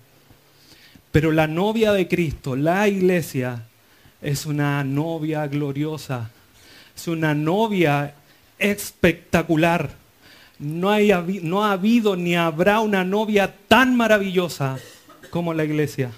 Pero 1.12 1.32
la 1.32 1.46
novia 1.46 1.92
de 1.92 2.08
Cristo, 2.08 2.56
la 2.56 2.88
iglesia, 2.88 3.64
es 4.20 4.44
una 4.44 4.84
novia 4.84 5.46
gloriosa, 5.46 6.30
es 6.94 7.08
una 7.08 7.34
novia 7.34 8.14
espectacular. 8.58 9.90
No, 10.58 10.90
ha 10.90 11.72
habido 11.72 12.16
ni 12.16 12.34
habrá 12.34 12.80
una 12.80 13.04
novia 13.04 13.54
tan 13.68 13.96
maravillosa 13.96 14.78
como 15.30 15.54
la 15.54 15.64
iglesia. 15.64 16.10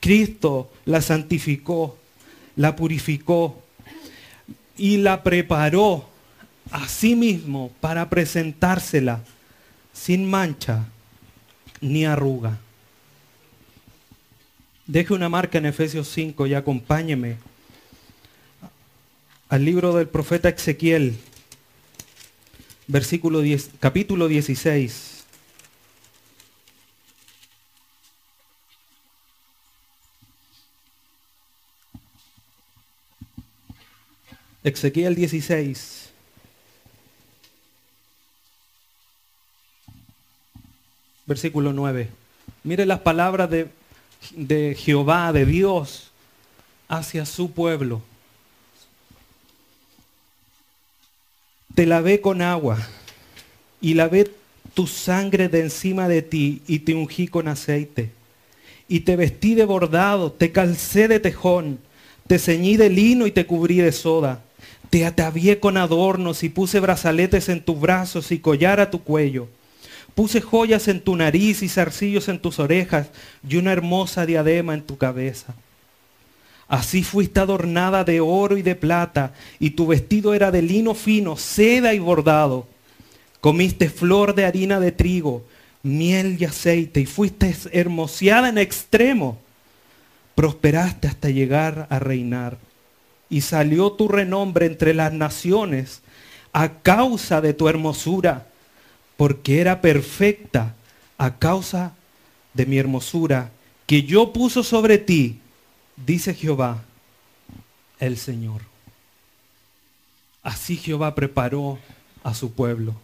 Cristo 0.00 0.70
la 0.84 1.00
santificó, 1.00 1.96
la 2.56 2.74
purificó 2.74 3.62
y 4.76 4.98
la 4.98 5.22
preparó 5.22 6.08
a 6.70 6.88
sí 6.88 7.14
mismo 7.14 7.70
para 7.80 8.10
presentársela 8.10 9.22
sin 9.92 10.28
mancha 10.28 10.86
ni 11.80 12.04
arruga. 12.04 12.58
Deje 14.86 15.14
una 15.14 15.28
marca 15.28 15.58
en 15.58 15.66
Efesios 15.66 16.08
5 16.08 16.46
y 16.46 16.54
acompáñeme 16.54 17.36
al 19.48 19.64
libro 19.64 19.94
del 19.94 20.08
profeta 20.08 20.48
Ezequiel, 20.48 21.16
versículo 22.86 23.40
10, 23.40 23.70
capítulo 23.80 24.28
16. 24.28 25.24
Ezequiel 34.64 35.14
16. 35.14 36.10
Versículo 41.26 41.72
9. 41.72 42.08
Mire 42.64 42.86
las 42.86 43.00
palabras 43.00 43.48
de 43.50 43.68
de 44.34 44.74
Jehová, 44.74 45.32
de 45.32 45.46
Dios, 45.46 46.10
hacia 46.88 47.26
su 47.26 47.52
pueblo. 47.52 48.02
Te 51.76 51.86
lavé 51.86 52.20
con 52.20 52.42
agua 52.42 52.78
y 53.80 53.94
lavé 53.94 54.28
tu 54.74 54.88
sangre 54.88 55.48
de 55.48 55.60
encima 55.60 56.08
de 56.08 56.22
ti 56.22 56.62
y 56.66 56.80
te 56.80 56.96
ungí 56.96 57.28
con 57.28 57.46
aceite. 57.46 58.10
Y 58.88 59.00
te 59.00 59.14
vestí 59.14 59.54
de 59.54 59.64
bordado, 59.64 60.32
te 60.32 60.50
calcé 60.50 61.06
de 61.06 61.20
tejón, 61.20 61.78
te 62.26 62.40
ceñí 62.40 62.76
de 62.76 62.90
lino 62.90 63.28
y 63.28 63.30
te 63.30 63.46
cubrí 63.46 63.76
de 63.76 63.92
soda. 63.92 64.42
Te 64.90 65.06
atavié 65.06 65.60
con 65.60 65.76
adornos 65.76 66.42
y 66.42 66.48
puse 66.48 66.80
brazaletes 66.80 67.48
en 67.48 67.64
tus 67.64 67.78
brazos 67.78 68.32
y 68.32 68.40
collar 68.40 68.80
a 68.80 68.90
tu 68.90 69.04
cuello 69.04 69.46
Puse 70.16 70.40
joyas 70.40 70.88
en 70.88 71.02
tu 71.02 71.14
nariz 71.14 71.62
y 71.62 71.68
zarcillos 71.68 72.28
en 72.28 72.38
tus 72.38 72.58
orejas 72.58 73.08
y 73.46 73.56
una 73.56 73.74
hermosa 73.74 74.24
diadema 74.24 74.72
en 74.72 74.80
tu 74.80 74.96
cabeza. 74.96 75.54
Así 76.68 77.02
fuiste 77.02 77.40
adornada 77.40 78.04
de 78.04 78.20
oro 78.20 78.56
y 78.56 78.62
de 78.62 78.74
plata, 78.74 79.32
y 79.58 79.70
tu 79.70 79.86
vestido 79.86 80.34
era 80.34 80.50
de 80.50 80.62
lino 80.62 80.94
fino, 80.94 81.36
seda 81.36 81.94
y 81.94 81.98
bordado. 81.98 82.66
Comiste 83.40 83.88
flor 83.88 84.34
de 84.34 84.44
harina 84.44 84.80
de 84.80 84.92
trigo, 84.92 85.44
miel 85.82 86.36
y 86.40 86.44
aceite, 86.44 87.00
y 87.00 87.06
fuiste 87.06 87.54
hermoseada 87.72 88.48
en 88.48 88.58
extremo. 88.58 89.38
Prosperaste 90.34 91.08
hasta 91.08 91.30
llegar 91.30 91.86
a 91.90 91.98
reinar. 91.98 92.58
Y 93.30 93.42
salió 93.42 93.92
tu 93.92 94.08
renombre 94.08 94.66
entre 94.66 94.94
las 94.94 95.12
naciones 95.12 96.02
a 96.52 96.80
causa 96.80 97.40
de 97.40 97.54
tu 97.54 97.68
hermosura 97.68 98.46
porque 99.16 99.60
era 99.60 99.80
perfecta 99.80 100.74
a 101.18 101.36
causa 101.36 101.92
de 102.54 102.66
mi 102.66 102.78
hermosura 102.78 103.50
que 103.86 104.02
yo 104.02 104.32
puso 104.32 104.62
sobre 104.62 104.98
ti, 104.98 105.38
dice 105.96 106.34
Jehová, 106.34 106.82
el 107.98 108.16
Señor. 108.16 108.62
Así 110.42 110.76
Jehová 110.76 111.14
preparó 111.14 111.78
a 112.22 112.34
su 112.34 112.52
pueblo. 112.52 112.94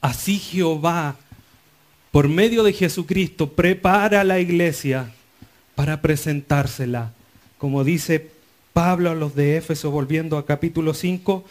Así 0.00 0.38
Jehová, 0.38 1.16
por 2.10 2.28
medio 2.28 2.62
de 2.62 2.72
Jesucristo, 2.72 3.52
prepara 3.52 4.20
a 4.20 4.24
la 4.24 4.38
iglesia 4.38 5.12
para 5.74 6.00
presentársela. 6.00 7.12
Como 7.58 7.84
dice 7.84 8.30
Pablo 8.72 9.10
a 9.10 9.14
los 9.14 9.34
de 9.34 9.56
Éfeso, 9.56 9.90
volviendo 9.90 10.38
a 10.38 10.46
capítulo 10.46 10.94
5, 10.94 11.44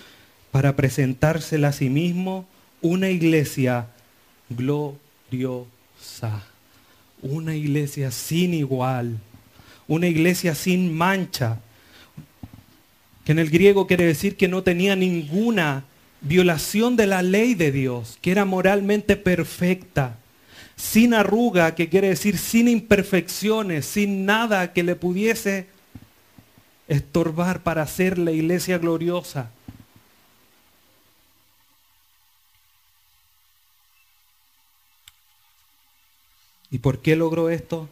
para 0.51 0.76
presentársela 0.76 1.70
a 1.70 1.74
sí 1.74 1.89
mismo 1.89 2.47
una 2.82 3.10
iglesia 3.10 3.88
gloriosa, 4.49 5.68
una 7.22 7.55
iglesia 7.55 8.12
sin 8.12 8.53
igual, 8.53 9.20
una 9.88 10.08
iglesia 10.08 10.56
sin 10.56 10.94
mancha, 10.94 11.60
que 13.26 13.32
en 13.32 13.40
el 13.40 13.50
griego 13.50 13.88
quiere 13.88 14.06
decir 14.06 14.38
que 14.38 14.48
no 14.48 14.64
tenía 14.64 14.96
ninguna 14.96 15.84
violación 16.22 16.96
de 16.96 17.08
la 17.08 17.22
ley 17.22 17.56
de 17.56 17.72
Dios, 17.72 18.18
que 18.22 18.32
era 18.32 18.46
moralmente 18.46 19.16
perfecta, 19.18 20.18
sin 20.76 21.14
arruga, 21.14 21.76
que 21.76 21.90
quiere 21.90 22.10
decir 22.10 22.38
sin 22.38 22.68
imperfecciones, 22.68 23.86
sin 23.86 24.26
nada 24.26 24.74
que 24.74 24.84
le 24.84 24.96
pudiese 24.96 25.68
estorbar 26.88 27.64
para 27.64 27.86
ser 27.88 28.18
la 28.18 28.32
iglesia 28.32 28.78
gloriosa. 28.78 29.52
¿Y 36.70 36.80
por 36.80 37.00
qué 37.00 37.16
logró 37.16 37.50
esto? 37.50 37.88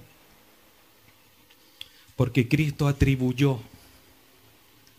Porque 2.16 2.48
Cristo 2.48 2.88
atribuyó 2.88 3.60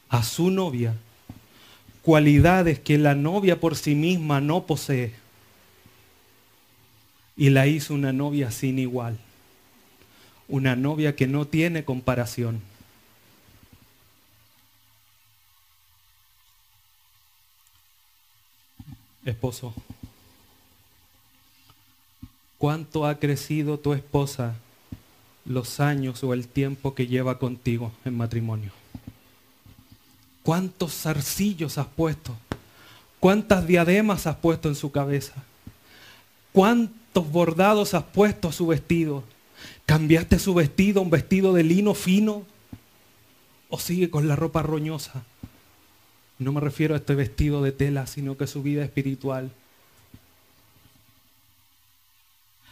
a 0.09 0.23
su 0.23 0.51
novia 0.51 0.95
cualidades 2.03 2.79
que 2.79 2.99
la 2.99 3.15
novia 3.15 3.59
por 3.59 3.77
sí 3.77 3.95
misma 3.95 4.41
no 4.41 4.67
posee. 4.67 5.15
Y 7.37 7.51
la 7.51 7.67
hizo 7.67 7.95
una 7.95 8.13
novia 8.13 8.51
sin 8.51 8.79
igual. 8.79 9.19
Una 10.49 10.77
novia 10.77 11.17
que 11.17 11.27
no 11.27 11.47
tiene 11.47 11.85
comparación. 11.85 12.61
Esposo, 19.25 19.75
¿Cuánto 22.59 23.05
ha 23.05 23.19
crecido 23.19 23.79
tu 23.79 23.93
esposa 23.93 24.57
los 25.47 25.81
años 25.81 26.23
o 26.25 26.35
el 26.35 26.49
tiempo 26.49 26.95
que 26.95 27.07
lleva 27.07 27.39
contigo 27.39 27.93
en 28.05 28.17
matrimonio? 28.17 28.73
¿Cuántos 30.43 30.95
zarcillos 30.95 31.79
has 31.79 31.87
puesto? 31.87 32.37
¿Cuántas 33.21 33.67
diademas 33.67 34.27
has 34.27 34.37
puesto 34.37 34.69
en 34.69 34.75
su 34.75 34.93
cabeza? 34.93 35.35
¿Cuántos 36.53 37.31
bordados 37.31 37.95
has 37.95 38.05
puesto 38.05 38.49
a 38.49 38.53
su 38.53 38.67
vestido? 38.67 39.25
¿Cambiaste 39.85 40.39
su 40.39 40.55
vestido 40.55 41.01
a 41.01 41.03
un 41.03 41.11
vestido 41.11 41.53
de 41.53 41.65
lino 41.65 41.95
fino? 41.95 42.45
o 43.69 43.79
sigue 43.79 44.11
con 44.11 44.29
la 44.29 44.37
ropa 44.37 44.63
roñosa. 44.63 45.25
No 46.39 46.53
me 46.53 46.61
refiero 46.61 46.95
a 46.95 46.99
este 46.99 47.15
vestido 47.15 47.63
de 47.63 47.73
tela, 47.73 48.07
sino 48.07 48.37
que 48.37 48.47
su 48.47 48.63
vida 48.63 48.85
espiritual. 48.85 49.51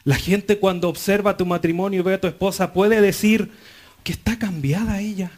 La 0.05 0.17
gente 0.17 0.59
cuando 0.59 0.89
observa 0.89 1.37
tu 1.37 1.47
matrimonio 1.47 2.01
y 2.01 2.03
ve 2.03 2.15
a 2.15 2.21
tu 2.21 2.27
esposa 2.27 2.73
puede 2.73 3.01
decir 3.01 3.51
que 4.03 4.13
está 4.13 4.39
cambiada 4.39 5.01
ella. 5.01 5.31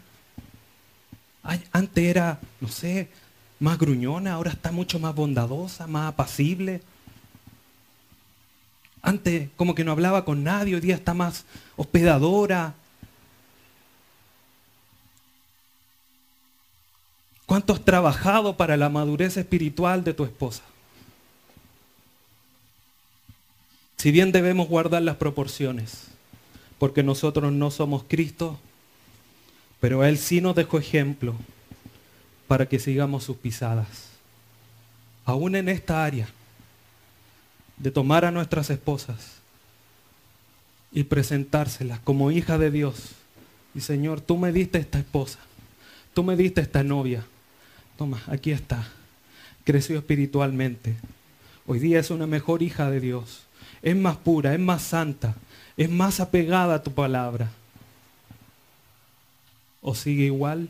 Antes 1.70 2.04
era, 2.04 2.40
no 2.60 2.66
sé, 2.66 3.08
más 3.60 3.78
gruñona, 3.78 4.32
ahora 4.32 4.50
está 4.50 4.72
mucho 4.72 4.98
más 4.98 5.14
bondadosa, 5.14 5.86
más 5.86 6.08
apacible. 6.08 6.82
Antes 9.02 9.50
como 9.54 9.76
que 9.76 9.84
no 9.84 9.92
hablaba 9.92 10.24
con 10.24 10.42
nadie, 10.42 10.74
hoy 10.74 10.80
día 10.80 10.96
está 10.96 11.14
más 11.14 11.44
hospedadora. 11.76 12.74
¿Cuánto 17.46 17.72
has 17.72 17.84
trabajado 17.84 18.56
para 18.56 18.76
la 18.76 18.88
madurez 18.88 19.36
espiritual 19.36 20.02
de 20.02 20.12
tu 20.12 20.24
esposa? 20.24 20.64
Si 23.97 24.11
bien 24.11 24.32
debemos 24.32 24.68
guardar 24.68 25.03
las 25.03 25.16
proporciones, 25.16 26.09
porque 26.78 27.03
nosotros 27.03 27.53
no 27.53 27.70
somos 27.70 28.05
Cristo, 28.07 28.59
pero 29.80 30.05
Él 30.05 30.18
sí 30.18 30.40
nos 30.40 30.55
dejó 30.55 30.78
ejemplo 30.78 31.34
para 32.47 32.66
que 32.66 32.78
sigamos 32.78 33.24
sus 33.24 33.36
pisadas. 33.36 34.09
Aún 35.24 35.57
en 35.57 35.68
esta 35.68 36.05
área 36.05 36.28
de 37.76 37.90
tomar 37.90 38.24
a 38.24 38.30
nuestras 38.30 38.70
esposas 38.70 39.36
y 40.92 41.05
presentárselas 41.05 42.01
como 42.01 42.30
hija 42.30 42.59
de 42.59 42.70
Dios. 42.70 43.12
Y 43.74 43.80
Señor, 43.80 44.20
tú 44.20 44.38
me 44.38 44.53
diste 44.53 44.78
esta 44.78 44.99
esposa, 44.99 45.38
tú 46.14 46.22
me 46.22 46.36
diste 46.36 46.61
esta 46.61 46.82
novia. 46.82 47.24
Toma, 47.99 48.22
aquí 48.26 48.51
está. 48.51 48.86
Creció 49.64 49.99
espiritualmente. 49.99 50.94
Hoy 51.66 51.78
día 51.78 51.99
es 51.99 52.11
una 52.11 52.26
mejor 52.26 52.62
hija 52.62 52.90
de 52.90 53.01
Dios. 53.01 53.45
Es 53.87 53.95
más 53.95 54.16
pura, 54.16 54.53
es 54.53 54.59
más 54.59 54.82
santa, 54.82 55.37
es 55.76 55.89
más 55.89 56.18
apegada 56.18 56.74
a 56.74 56.82
tu 56.82 56.91
palabra. 56.91 57.53
O 59.80 59.95
sigue 59.95 60.24
igual 60.24 60.68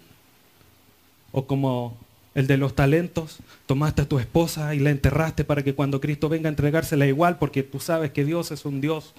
o 1.32 1.46
como 1.46 1.96
el 2.34 2.46
de 2.46 2.58
los 2.58 2.74
talentos, 2.74 3.38
tomaste 3.64 4.02
a 4.02 4.06
tu 4.06 4.18
esposa 4.18 4.74
y 4.74 4.80
la 4.80 4.90
enterraste 4.90 5.44
para 5.44 5.62
que 5.62 5.74
cuando 5.74 5.98
Cristo 5.98 6.28
venga 6.28 6.50
a 6.50 6.50
entregársela 6.50 7.06
igual, 7.06 7.38
porque 7.38 7.62
tú 7.62 7.80
sabes 7.80 8.10
que 8.10 8.26
Dios 8.26 8.50
es 8.50 8.66
un 8.66 8.82
Dios 8.82 9.14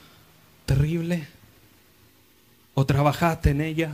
terrible. 0.67 1.27
O 2.75 2.85
trabajaste 2.85 3.49
en 3.49 3.61
ella, 3.61 3.93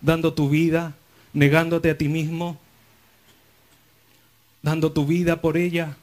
dando 0.00 0.34
tu 0.34 0.48
vida, 0.48 0.94
negándote 1.32 1.90
a 1.90 1.98
ti 1.98 2.06
mismo, 2.06 2.60
dando 4.62 4.92
tu 4.92 5.04
vida 5.04 5.40
por 5.40 5.56
ella. 5.56 5.96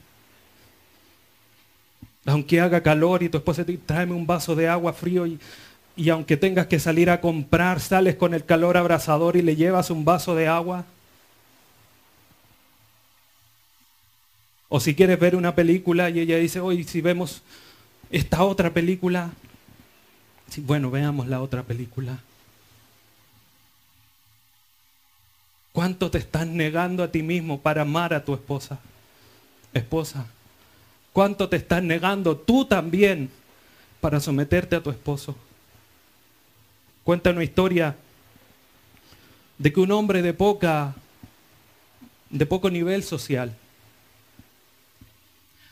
Aunque 2.28 2.62
haga 2.62 2.84
calor 2.84 3.24
y 3.24 3.30
tu 3.30 3.38
esposa 3.38 3.66
te 3.66 3.78
tráeme 3.78 4.14
un 4.14 4.28
vaso 4.28 4.54
de 4.54 4.68
agua 4.68 4.94
frío 4.94 5.26
y, 5.26 5.40
y 5.96 6.10
aunque 6.10 6.38
tengas 6.38 6.68
que 6.68 6.80
salir 6.80 7.10
a 7.10 7.22
comprar, 7.22 7.80
sales 7.80 8.16
con 8.16 8.34
el 8.34 8.46
calor 8.46 8.78
abrasador 8.78 9.36
y 9.38 9.42
le 9.42 9.56
llevas 9.56 9.90
un 9.90 10.06
vaso 10.06 10.36
de 10.36 10.48
agua. 10.48 10.86
O 14.70 14.80
si 14.80 14.94
quieres 14.94 15.20
ver 15.20 15.36
una 15.36 15.56
película 15.56 16.10
y 16.10 16.20
ella 16.20 16.38
dice, 16.38 16.60
hoy 16.60 16.84
si 16.84 17.00
vemos 17.02 17.42
esta 18.12 18.44
otra 18.44 18.74
película, 18.74 19.32
bueno, 20.58 20.92
veamos 20.92 21.28
la 21.28 21.42
otra 21.42 21.64
película. 21.64 22.20
¿Cuánto 25.72 26.12
te 26.12 26.18
estás 26.18 26.46
negando 26.46 27.04
a 27.04 27.12
ti 27.12 27.24
mismo 27.24 27.62
para 27.62 27.84
amar 27.84 28.14
a 28.14 28.26
tu 28.26 28.34
esposa? 28.34 28.80
Esposa, 29.74 30.26
¿cuánto 31.18 31.50
te 31.50 31.56
estás 31.58 31.82
negando 31.82 32.38
tú 32.38 32.66
también 32.66 33.32
para 34.00 34.20
someterte 34.20 34.76
a 34.76 34.84
tu 34.84 34.92
esposo? 34.92 35.36
Cuenta 37.04 37.32
una 37.32 37.44
historia 37.44 37.96
de 39.58 39.74
que 39.74 39.80
un 39.80 39.92
hombre 39.94 40.22
de 40.22 40.36
poca 40.36 40.94
de 42.30 42.46
poco 42.46 42.70
nivel 42.70 43.02
social 43.02 43.56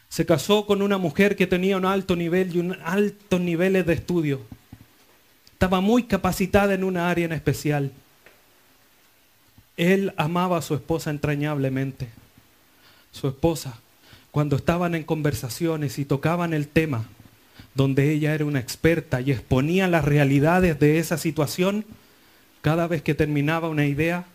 se 0.09 0.25
casó 0.25 0.65
con 0.65 0.81
una 0.81 0.97
mujer 0.97 1.35
que 1.35 1.45
tenía 1.45 1.77
un 1.77 1.85
alto 1.85 2.15
nivel 2.15 2.55
y 2.55 2.57
un 2.57 2.79
altos 2.83 3.39
niveles 3.39 3.85
de 3.85 3.93
estudio. 3.93 4.41
Estaba 5.53 5.79
muy 5.79 6.05
capacitada 6.05 6.73
en 6.73 6.83
una 6.83 7.07
área 7.07 7.25
en 7.25 7.33
especial. 7.33 7.91
Él 9.77 10.11
amaba 10.17 10.57
a 10.57 10.63
su 10.63 10.73
esposa 10.73 11.11
entrañablemente. 11.11 12.09
Su 13.11 13.27
esposa, 13.27 13.79
cuando 14.35 14.57
estaban 14.57 14.95
en 14.95 15.05
conversaciones 15.05 15.97
y 15.97 16.03
tocaban 16.03 16.53
el 16.53 16.67
tema, 16.67 17.05
donde 17.73 18.11
ella 18.11 18.33
era 18.33 18.43
una 18.43 18.59
experta 18.59 19.21
y 19.21 19.31
exponía 19.31 19.87
las 19.87 20.03
realidades 20.03 20.77
de 20.77 20.99
esa 20.99 21.17
situación, 21.17 21.85
cada 22.61 22.85
vez 22.85 23.01
que 23.01 23.15
terminaba 23.15 23.69
una 23.69 23.85
idea, 23.85 24.25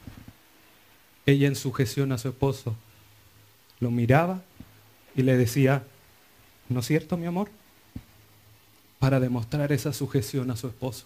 ella 1.27 1.49
en 1.49 1.55
sujeción 1.55 2.13
a 2.13 2.17
su 2.17 2.29
esposo 2.29 2.77
lo 3.79 3.91
miraba 3.91 4.41
y 5.15 5.21
le 5.21 5.37
decía, 5.37 5.83
¿no 6.71 6.81
es 6.81 6.87
cierto, 6.87 7.19
mi 7.19 7.27
amor? 7.27 7.51
Para 9.01 9.21
demostrar 9.21 9.71
esa 9.71 9.93
sujeción 9.93 10.51
a 10.51 10.57
su 10.57 10.69
esposo. 10.69 11.05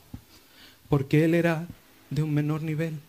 Porque 0.88 1.24
él 1.24 1.34
era 1.34 1.66
de 2.10 2.22
un 2.22 2.32
menor 2.32 2.62
nivel, 2.62 3.00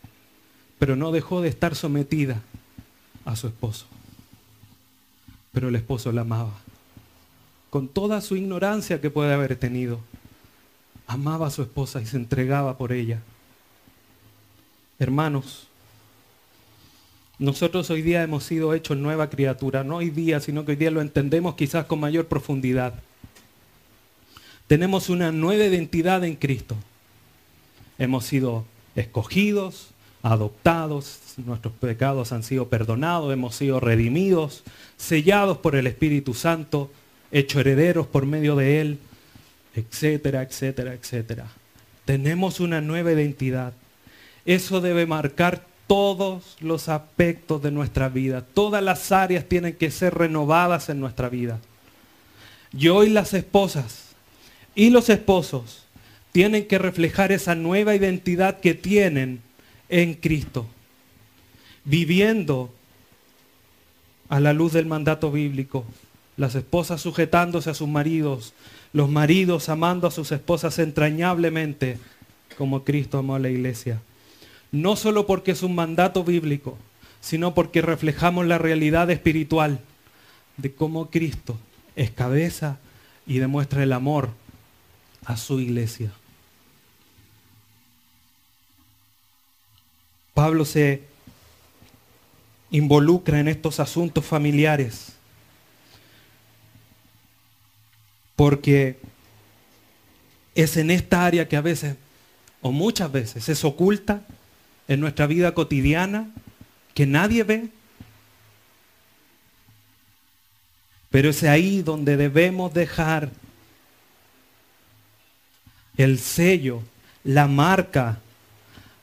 pero 0.80 0.96
no 0.96 1.12
dejó 1.12 1.42
de 1.42 1.50
estar 1.50 1.76
sometida 1.76 2.42
a 3.24 3.36
su 3.36 3.46
esposo. 3.46 3.86
Pero 5.56 5.70
el 5.70 5.76
esposo 5.76 6.12
la 6.12 6.22
amaba. 6.22 6.52
Con 7.70 7.88
toda 7.88 8.20
su 8.20 8.36
ignorancia 8.36 9.00
que 9.00 9.10
puede 9.10 9.34
haber 9.34 9.56
tenido, 9.56 10.02
amaba 11.08 11.48
a 11.48 11.50
su 11.50 11.62
esposa 11.62 12.02
y 12.02 12.06
se 12.06 12.18
entregaba 12.18 12.78
por 12.78 12.92
ella. 12.92 13.22
Hermanos, 15.00 15.68
nosotros 17.40 17.90
hoy 17.90 18.02
día 18.02 18.22
hemos 18.22 18.44
sido 18.44 18.74
hechos 18.74 18.98
nueva 18.98 19.30
criatura, 19.30 19.86
no 19.86 19.96
hoy 19.98 20.10
día, 20.10 20.42
sino 20.42 20.66
que 20.66 20.72
hoy 20.74 20.76
día 20.76 20.92
lo 20.92 21.00
entendemos 21.00 21.56
quizás 21.56 21.86
con 21.86 22.02
mayor 22.02 22.28
profundidad. 22.28 22.94
Tenemos 24.68 25.08
una 25.08 25.32
nueva 25.32 25.64
identidad 25.64 26.26
en 26.26 26.36
Cristo. 26.36 26.76
Hemos 27.98 28.26
sido 28.26 28.66
escogidos, 28.98 29.92
adoptados, 30.26 31.20
nuestros 31.38 31.72
pecados 31.76 32.32
han 32.32 32.42
sido 32.42 32.68
perdonados, 32.68 33.32
hemos 33.32 33.56
sido 33.56 33.80
redimidos, 33.80 34.64
sellados 34.98 35.60
por 35.60 35.76
el 35.76 35.86
Espíritu 35.86 36.34
Santo, 36.34 36.92
hechos 37.32 37.62
herederos 37.62 38.08
por 38.08 38.26
medio 38.26 38.56
de 38.56 38.82
Él, 38.82 38.98
etcétera, 39.76 40.42
etcétera, 40.42 40.94
etcétera. 40.96 41.46
Tenemos 42.06 42.60
una 42.60 42.82
nueva 42.82 43.12
identidad. 43.12 43.74
Eso 44.48 44.82
debe 44.82 45.06
marcar 45.06 45.64
todos 45.86 46.58
los 46.60 46.90
aspectos 46.90 47.62
de 47.62 47.70
nuestra 47.70 48.10
vida. 48.10 48.44
Todas 48.44 48.82
las 48.82 49.12
áreas 49.12 49.46
tienen 49.46 49.76
que 49.76 49.92
ser 49.92 50.16
renovadas 50.16 50.90
en 50.90 51.00
nuestra 51.00 51.30
vida. 51.30 51.60
Y 52.76 52.88
hoy 52.88 53.12
las 53.12 53.36
esposas 53.36 54.16
y 54.74 54.90
los 54.90 55.08
esposos 55.10 55.84
tienen 56.32 56.68
que 56.68 56.80
reflejar 56.80 57.32
esa 57.32 57.54
nueva 57.54 57.94
identidad 57.94 58.60
que 58.60 58.74
tienen 58.74 59.45
en 59.90 60.14
Cristo, 60.16 60.66
viviendo 61.84 62.74
a 64.30 64.40
la 64.40 64.54
luz 64.54 64.74
del 64.74 64.86
mandato 64.86 65.32
bíblico, 65.32 65.86
las 66.38 66.56
esposas 66.56 67.02
sujetándose 67.02 67.70
a 67.70 67.74
sus 67.74 67.88
maridos, 67.88 68.54
los 68.94 69.10
maridos 69.10 69.70
amando 69.70 70.08
a 70.08 70.12
sus 70.12 70.32
esposas 70.32 70.80
entrañablemente, 70.80 71.98
como 72.58 72.84
Cristo 72.84 73.18
amó 73.18 73.36
a 73.36 73.40
la 73.40 73.50
iglesia 73.50 74.02
no 74.76 74.96
solo 74.96 75.26
porque 75.26 75.52
es 75.52 75.64
un 75.64 75.74
mandato 75.74 76.24
bíblico, 76.24 76.78
sino 77.22 77.54
porque 77.54 77.82
reflejamos 77.82 78.46
la 78.46 78.58
realidad 78.58 79.10
espiritual 79.10 79.80
de 80.58 80.74
cómo 80.74 81.10
Cristo 81.10 81.58
es 81.96 82.12
cabeza 82.12 82.78
y 83.26 83.40
demuestra 83.40 83.84
el 83.84 83.94
amor 83.94 84.30
a 85.26 85.38
su 85.38 85.60
iglesia. 85.60 86.12
Pablo 90.36 90.66
se 90.66 91.02
involucra 92.70 93.40
en 93.40 93.48
estos 93.48 93.80
asuntos 93.80 94.26
familiares 94.26 95.14
porque 98.36 99.00
es 100.54 100.76
en 100.76 100.92
esta 100.92 101.26
área 101.26 101.48
que 101.48 101.56
a 101.56 101.62
veces, 101.62 101.96
o 102.62 102.74
muchas 102.74 103.10
veces, 103.10 103.48
es 103.48 103.64
oculta 103.64 104.24
en 104.90 105.00
nuestra 105.00 105.26
vida 105.26 105.54
cotidiana 105.54 106.30
que 106.94 107.06
nadie 107.06 107.44
ve. 107.44 107.70
Pero 111.12 111.30
es 111.30 111.44
ahí 111.44 111.82
donde 111.82 112.18
debemos 112.18 112.74
dejar 112.74 113.30
el 115.96 116.20
sello, 116.20 116.82
la 117.24 117.48
marca 117.48 118.20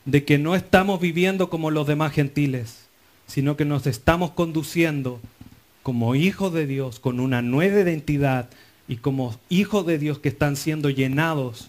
de 0.05 0.25
que 0.25 0.39
no 0.39 0.55
estamos 0.55 1.01
viviendo 1.01 1.49
como 1.49 1.71
los 1.71 1.87
demás 1.87 2.13
gentiles, 2.13 2.87
sino 3.27 3.57
que 3.57 3.65
nos 3.65 3.87
estamos 3.87 4.33
conduciendo 4.33 5.21
como 5.83 6.15
hijos 6.15 6.53
de 6.53 6.67
Dios, 6.67 7.01
con 7.01 7.21
una 7.21 7.43
nueva 7.43 7.81
identidad 7.81 8.49
y 8.89 8.97
como 8.97 9.39
hijos 9.49 9.87
de 9.87 9.99
Dios 9.99 10.19
que 10.19 10.29
están 10.29 10.57
siendo 10.57 10.91
llenados 10.91 11.69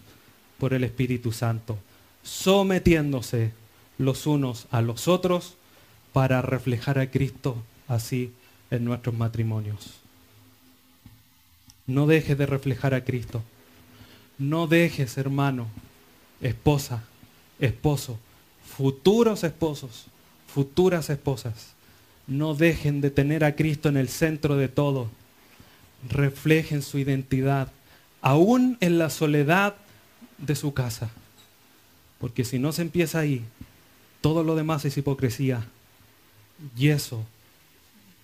por 0.57 0.73
el 0.73 0.83
Espíritu 0.83 1.31
Santo, 1.31 1.77
sometiéndose 2.23 3.51
los 3.97 4.27
unos 4.27 4.67
a 4.71 4.81
los 4.81 5.07
otros 5.07 5.55
para 6.11 6.41
reflejar 6.41 6.99
a 6.99 7.09
Cristo 7.09 7.57
así 7.87 8.31
en 8.71 8.85
nuestros 8.85 9.15
matrimonios. 9.15 9.99
No 11.85 12.07
dejes 12.07 12.37
de 12.37 12.45
reflejar 12.45 12.93
a 12.93 13.03
Cristo. 13.03 13.41
No 14.37 14.67
dejes, 14.67 15.17
hermano, 15.17 15.67
esposa, 16.41 17.03
esposo, 17.59 18.17
futuros 18.65 19.43
esposos, 19.43 20.05
futuras 20.47 21.09
esposas, 21.09 21.73
no 22.27 22.55
dejen 22.55 23.01
de 23.01 23.11
tener 23.11 23.43
a 23.43 23.55
Cristo 23.55 23.89
en 23.89 23.97
el 23.97 24.09
centro 24.09 24.55
de 24.55 24.67
todo. 24.67 25.09
Reflejen 26.09 26.81
su 26.81 26.97
identidad, 26.97 27.71
aún 28.21 28.77
en 28.81 28.97
la 28.97 29.09
soledad 29.09 29.75
de 30.37 30.55
su 30.55 30.73
casa. 30.73 31.11
Porque 32.19 32.45
si 32.45 32.59
no 32.59 32.71
se 32.71 32.81
empieza 32.81 33.19
ahí, 33.19 33.43
todo 34.21 34.43
lo 34.43 34.55
demás 34.55 34.85
es 34.85 34.97
hipocresía. 34.97 35.65
Y 36.77 36.89
eso 36.89 37.23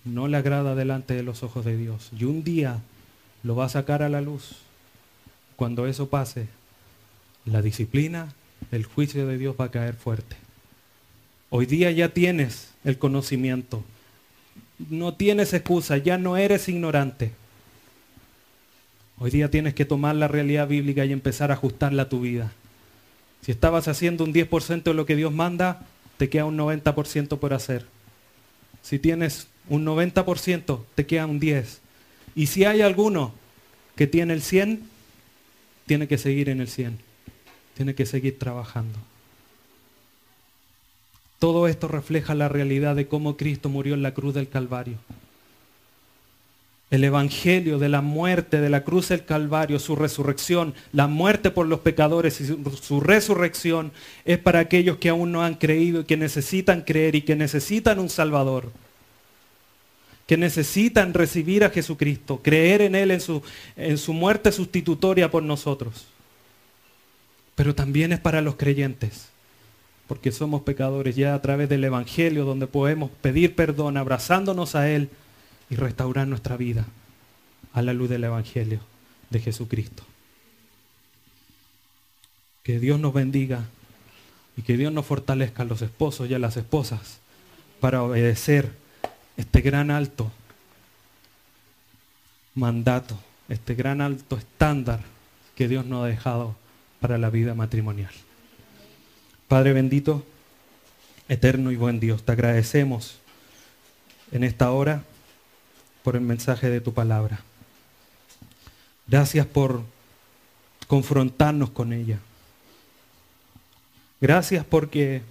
no 0.04 0.28
le 0.28 0.38
agrada 0.38 0.74
delante 0.74 1.14
de 1.14 1.22
los 1.22 1.42
ojos 1.42 1.64
de 1.64 1.76
Dios. 1.76 2.10
Y 2.18 2.24
un 2.24 2.42
día 2.42 2.80
lo 3.42 3.56
va 3.56 3.66
a 3.66 3.70
sacar 3.70 4.02
a 4.02 4.08
la 4.08 4.20
luz. 4.20 4.56
Cuando 5.56 5.86
eso 5.86 6.08
pase, 6.08 6.48
la 7.44 7.60
disciplina, 7.60 8.32
el 8.72 8.84
juicio 8.84 9.26
de 9.26 9.38
Dios 9.38 9.56
va 9.60 9.66
a 9.66 9.70
caer 9.70 9.94
fuerte. 9.94 10.36
Hoy 11.50 11.66
día 11.66 11.90
ya 11.90 12.10
tienes 12.10 12.70
el 12.84 12.98
conocimiento. 12.98 13.82
No 14.88 15.14
tienes 15.14 15.52
excusa, 15.52 15.96
ya 15.96 16.16
no 16.16 16.36
eres 16.36 16.68
ignorante. 16.68 17.32
Hoy 19.18 19.30
día 19.30 19.50
tienes 19.50 19.74
que 19.74 19.84
tomar 19.84 20.16
la 20.16 20.28
realidad 20.28 20.68
bíblica 20.68 21.04
y 21.04 21.12
empezar 21.12 21.50
a 21.50 21.54
ajustarla 21.54 22.02
a 22.02 22.08
tu 22.08 22.20
vida. 22.20 22.52
Si 23.42 23.52
estabas 23.52 23.88
haciendo 23.88 24.24
un 24.24 24.32
10% 24.32 24.82
de 24.82 24.94
lo 24.94 25.06
que 25.06 25.16
Dios 25.16 25.32
manda, 25.32 25.86
te 26.16 26.28
queda 26.28 26.44
un 26.44 26.56
90% 26.56 27.38
por 27.38 27.52
hacer. 27.52 27.86
Si 28.82 28.98
tienes 28.98 29.48
un 29.68 29.84
90%, 29.84 30.80
te 30.94 31.06
queda 31.06 31.26
un 31.26 31.40
10%. 31.40 31.78
Y 32.34 32.46
si 32.46 32.64
hay 32.64 32.80
alguno 32.80 33.34
que 33.96 34.06
tiene 34.06 34.32
el 34.34 34.42
100, 34.42 34.82
tiene 35.86 36.06
que 36.06 36.16
seguir 36.16 36.48
en 36.48 36.60
el 36.60 36.68
100. 36.68 37.09
Tiene 37.74 37.94
que 37.94 38.06
seguir 38.06 38.38
trabajando. 38.38 38.98
Todo 41.38 41.68
esto 41.68 41.88
refleja 41.88 42.34
la 42.34 42.48
realidad 42.48 42.96
de 42.96 43.08
cómo 43.08 43.36
Cristo 43.36 43.68
murió 43.68 43.94
en 43.94 44.02
la 44.02 44.12
cruz 44.12 44.34
del 44.34 44.48
Calvario. 44.48 44.98
El 46.90 47.04
Evangelio 47.04 47.78
de 47.78 47.88
la 47.88 48.02
muerte 48.02 48.60
de 48.60 48.68
la 48.68 48.82
cruz 48.82 49.08
del 49.08 49.24
Calvario, 49.24 49.78
su 49.78 49.96
resurrección, 49.96 50.74
la 50.92 51.06
muerte 51.06 51.50
por 51.50 51.66
los 51.66 51.80
pecadores 51.80 52.40
y 52.40 52.46
su, 52.46 52.78
su, 52.82 53.00
resurrección 53.00 53.92
es 54.24 54.38
para 54.38 54.58
aquellos 54.58 54.98
que 54.98 55.08
aún 55.08 55.30
no 55.30 55.42
han 55.42 55.54
creído 55.54 56.00
y 56.00 56.04
que 56.04 56.16
necesitan 56.16 56.82
creer 56.82 57.14
y 57.14 57.22
que 57.22 57.36
necesitan 57.36 58.00
un 58.00 58.10
Salvador 58.10 58.70
que 60.30 60.36
necesitan 60.36 61.12
recibir 61.12 61.64
a 61.64 61.70
Jesucristo, 61.70 62.38
creer 62.40 62.82
en 62.82 62.94
Él, 62.94 63.10
en 63.10 63.20
su, 63.20 63.42
en 63.74 63.98
su 63.98 64.12
muerte 64.12 64.52
sustitutoria 64.52 65.28
por 65.28 65.42
nosotros. 65.42 66.06
Pero 67.60 67.74
también 67.74 68.10
es 68.10 68.18
para 68.18 68.40
los 68.40 68.56
creyentes, 68.56 69.28
porque 70.08 70.32
somos 70.32 70.62
pecadores 70.62 71.14
ya 71.14 71.34
a 71.34 71.42
través 71.42 71.68
del 71.68 71.84
Evangelio, 71.84 72.46
donde 72.46 72.66
podemos 72.66 73.10
pedir 73.20 73.54
perdón 73.54 73.98
abrazándonos 73.98 74.74
a 74.74 74.88
Él 74.88 75.10
y 75.68 75.74
restaurar 75.74 76.26
nuestra 76.26 76.56
vida 76.56 76.86
a 77.74 77.82
la 77.82 77.92
luz 77.92 78.08
del 78.08 78.24
Evangelio 78.24 78.80
de 79.28 79.40
Jesucristo. 79.40 80.04
Que 82.62 82.80
Dios 82.80 82.98
nos 82.98 83.12
bendiga 83.12 83.66
y 84.56 84.62
que 84.62 84.78
Dios 84.78 84.90
nos 84.90 85.04
fortalezca 85.04 85.62
a 85.62 85.66
los 85.66 85.82
esposos 85.82 86.30
y 86.30 86.32
a 86.32 86.38
las 86.38 86.56
esposas 86.56 87.18
para 87.78 88.02
obedecer 88.02 88.72
este 89.36 89.60
gran 89.60 89.90
alto 89.90 90.32
mandato, 92.54 93.20
este 93.50 93.74
gran 93.74 94.00
alto 94.00 94.38
estándar 94.38 95.00
que 95.54 95.68
Dios 95.68 95.84
nos 95.84 96.04
ha 96.04 96.08
dejado 96.08 96.56
para 97.00 97.18
la 97.18 97.30
vida 97.30 97.54
matrimonial. 97.54 98.12
Padre 99.48 99.72
bendito, 99.72 100.24
eterno 101.28 101.70
y 101.70 101.76
buen 101.76 101.98
Dios, 101.98 102.22
te 102.24 102.32
agradecemos 102.32 103.18
en 104.32 104.44
esta 104.44 104.70
hora 104.70 105.02
por 106.02 106.16
el 106.16 106.22
mensaje 106.22 106.70
de 106.70 106.80
tu 106.80 106.94
palabra. 106.94 107.40
Gracias 109.06 109.46
por 109.46 109.82
confrontarnos 110.86 111.70
con 111.70 111.92
ella. 111.92 112.18
Gracias 114.20 114.64
porque 114.64 115.22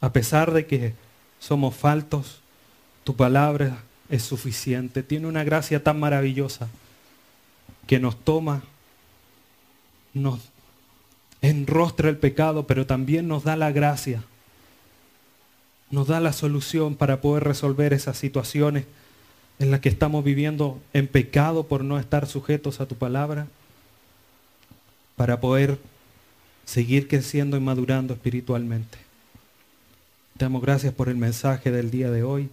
a 0.00 0.12
pesar 0.12 0.52
de 0.52 0.66
que 0.66 0.94
somos 1.38 1.74
faltos, 1.74 2.40
tu 3.04 3.16
palabra 3.16 3.78
es 4.10 4.22
suficiente. 4.22 5.02
Tiene 5.02 5.26
una 5.26 5.44
gracia 5.44 5.82
tan 5.82 5.98
maravillosa 6.00 6.68
que 7.86 7.98
nos 7.98 8.22
toma, 8.22 8.62
nos 10.16 10.40
enrostra 11.42 12.08
el 12.08 12.16
pecado, 12.16 12.66
pero 12.66 12.86
también 12.86 13.28
nos 13.28 13.44
da 13.44 13.56
la 13.56 13.70
gracia, 13.70 14.22
nos 15.90 16.08
da 16.08 16.20
la 16.20 16.32
solución 16.32 16.96
para 16.96 17.20
poder 17.20 17.44
resolver 17.44 17.92
esas 17.92 18.18
situaciones 18.18 18.84
en 19.58 19.70
las 19.70 19.80
que 19.80 19.88
estamos 19.88 20.24
viviendo 20.24 20.80
en 20.92 21.06
pecado 21.06 21.64
por 21.64 21.84
no 21.84 21.98
estar 21.98 22.26
sujetos 22.26 22.80
a 22.80 22.86
tu 22.86 22.96
palabra, 22.96 23.46
para 25.16 25.40
poder 25.40 25.78
seguir 26.64 27.08
creciendo 27.08 27.56
y 27.56 27.60
madurando 27.60 28.12
espiritualmente. 28.12 28.98
Te 30.36 30.44
damos 30.44 30.60
gracias 30.60 30.92
por 30.92 31.08
el 31.08 31.16
mensaje 31.16 31.70
del 31.70 31.90
día 31.90 32.10
de 32.10 32.22
hoy, 32.22 32.50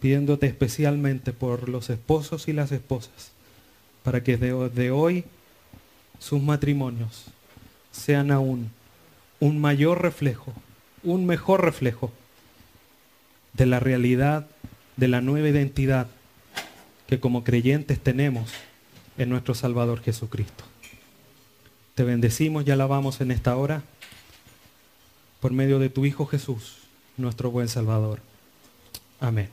pidiéndote 0.00 0.46
especialmente 0.46 1.32
por 1.32 1.68
los 1.68 1.90
esposos 1.90 2.48
y 2.48 2.52
las 2.52 2.72
esposas, 2.72 3.30
para 4.02 4.24
que 4.24 4.36
de, 4.36 4.90
hoy 4.90 5.24
sus 6.20 6.40
matrimonios 6.40 7.24
sean 7.90 8.30
aún 8.30 8.70
un 9.40 9.60
mayor 9.60 10.00
reflejo, 10.02 10.52
un 11.02 11.26
mejor 11.26 11.64
reflejo 11.64 12.12
de 13.54 13.66
la 13.66 13.80
realidad, 13.80 14.46
de 14.96 15.08
la 15.08 15.20
nueva 15.20 15.48
identidad 15.48 16.06
que 17.08 17.18
como 17.18 17.42
creyentes 17.42 17.98
tenemos 17.98 18.52
en 19.18 19.28
nuestro 19.30 19.54
Salvador 19.54 20.00
Jesucristo. 20.00 20.62
Te 21.96 22.04
bendecimos 22.04 22.64
y 22.66 22.70
alabamos 22.70 23.20
en 23.20 23.32
esta 23.32 23.56
hora 23.56 23.82
por 25.40 25.52
medio 25.52 25.80
de 25.80 25.90
tu 25.90 26.06
Hijo 26.06 26.26
Jesús 26.26 26.76
nuestro 27.16 27.50
buen 27.50 27.68
Salvador. 27.68 28.20
Amén. 29.20 29.48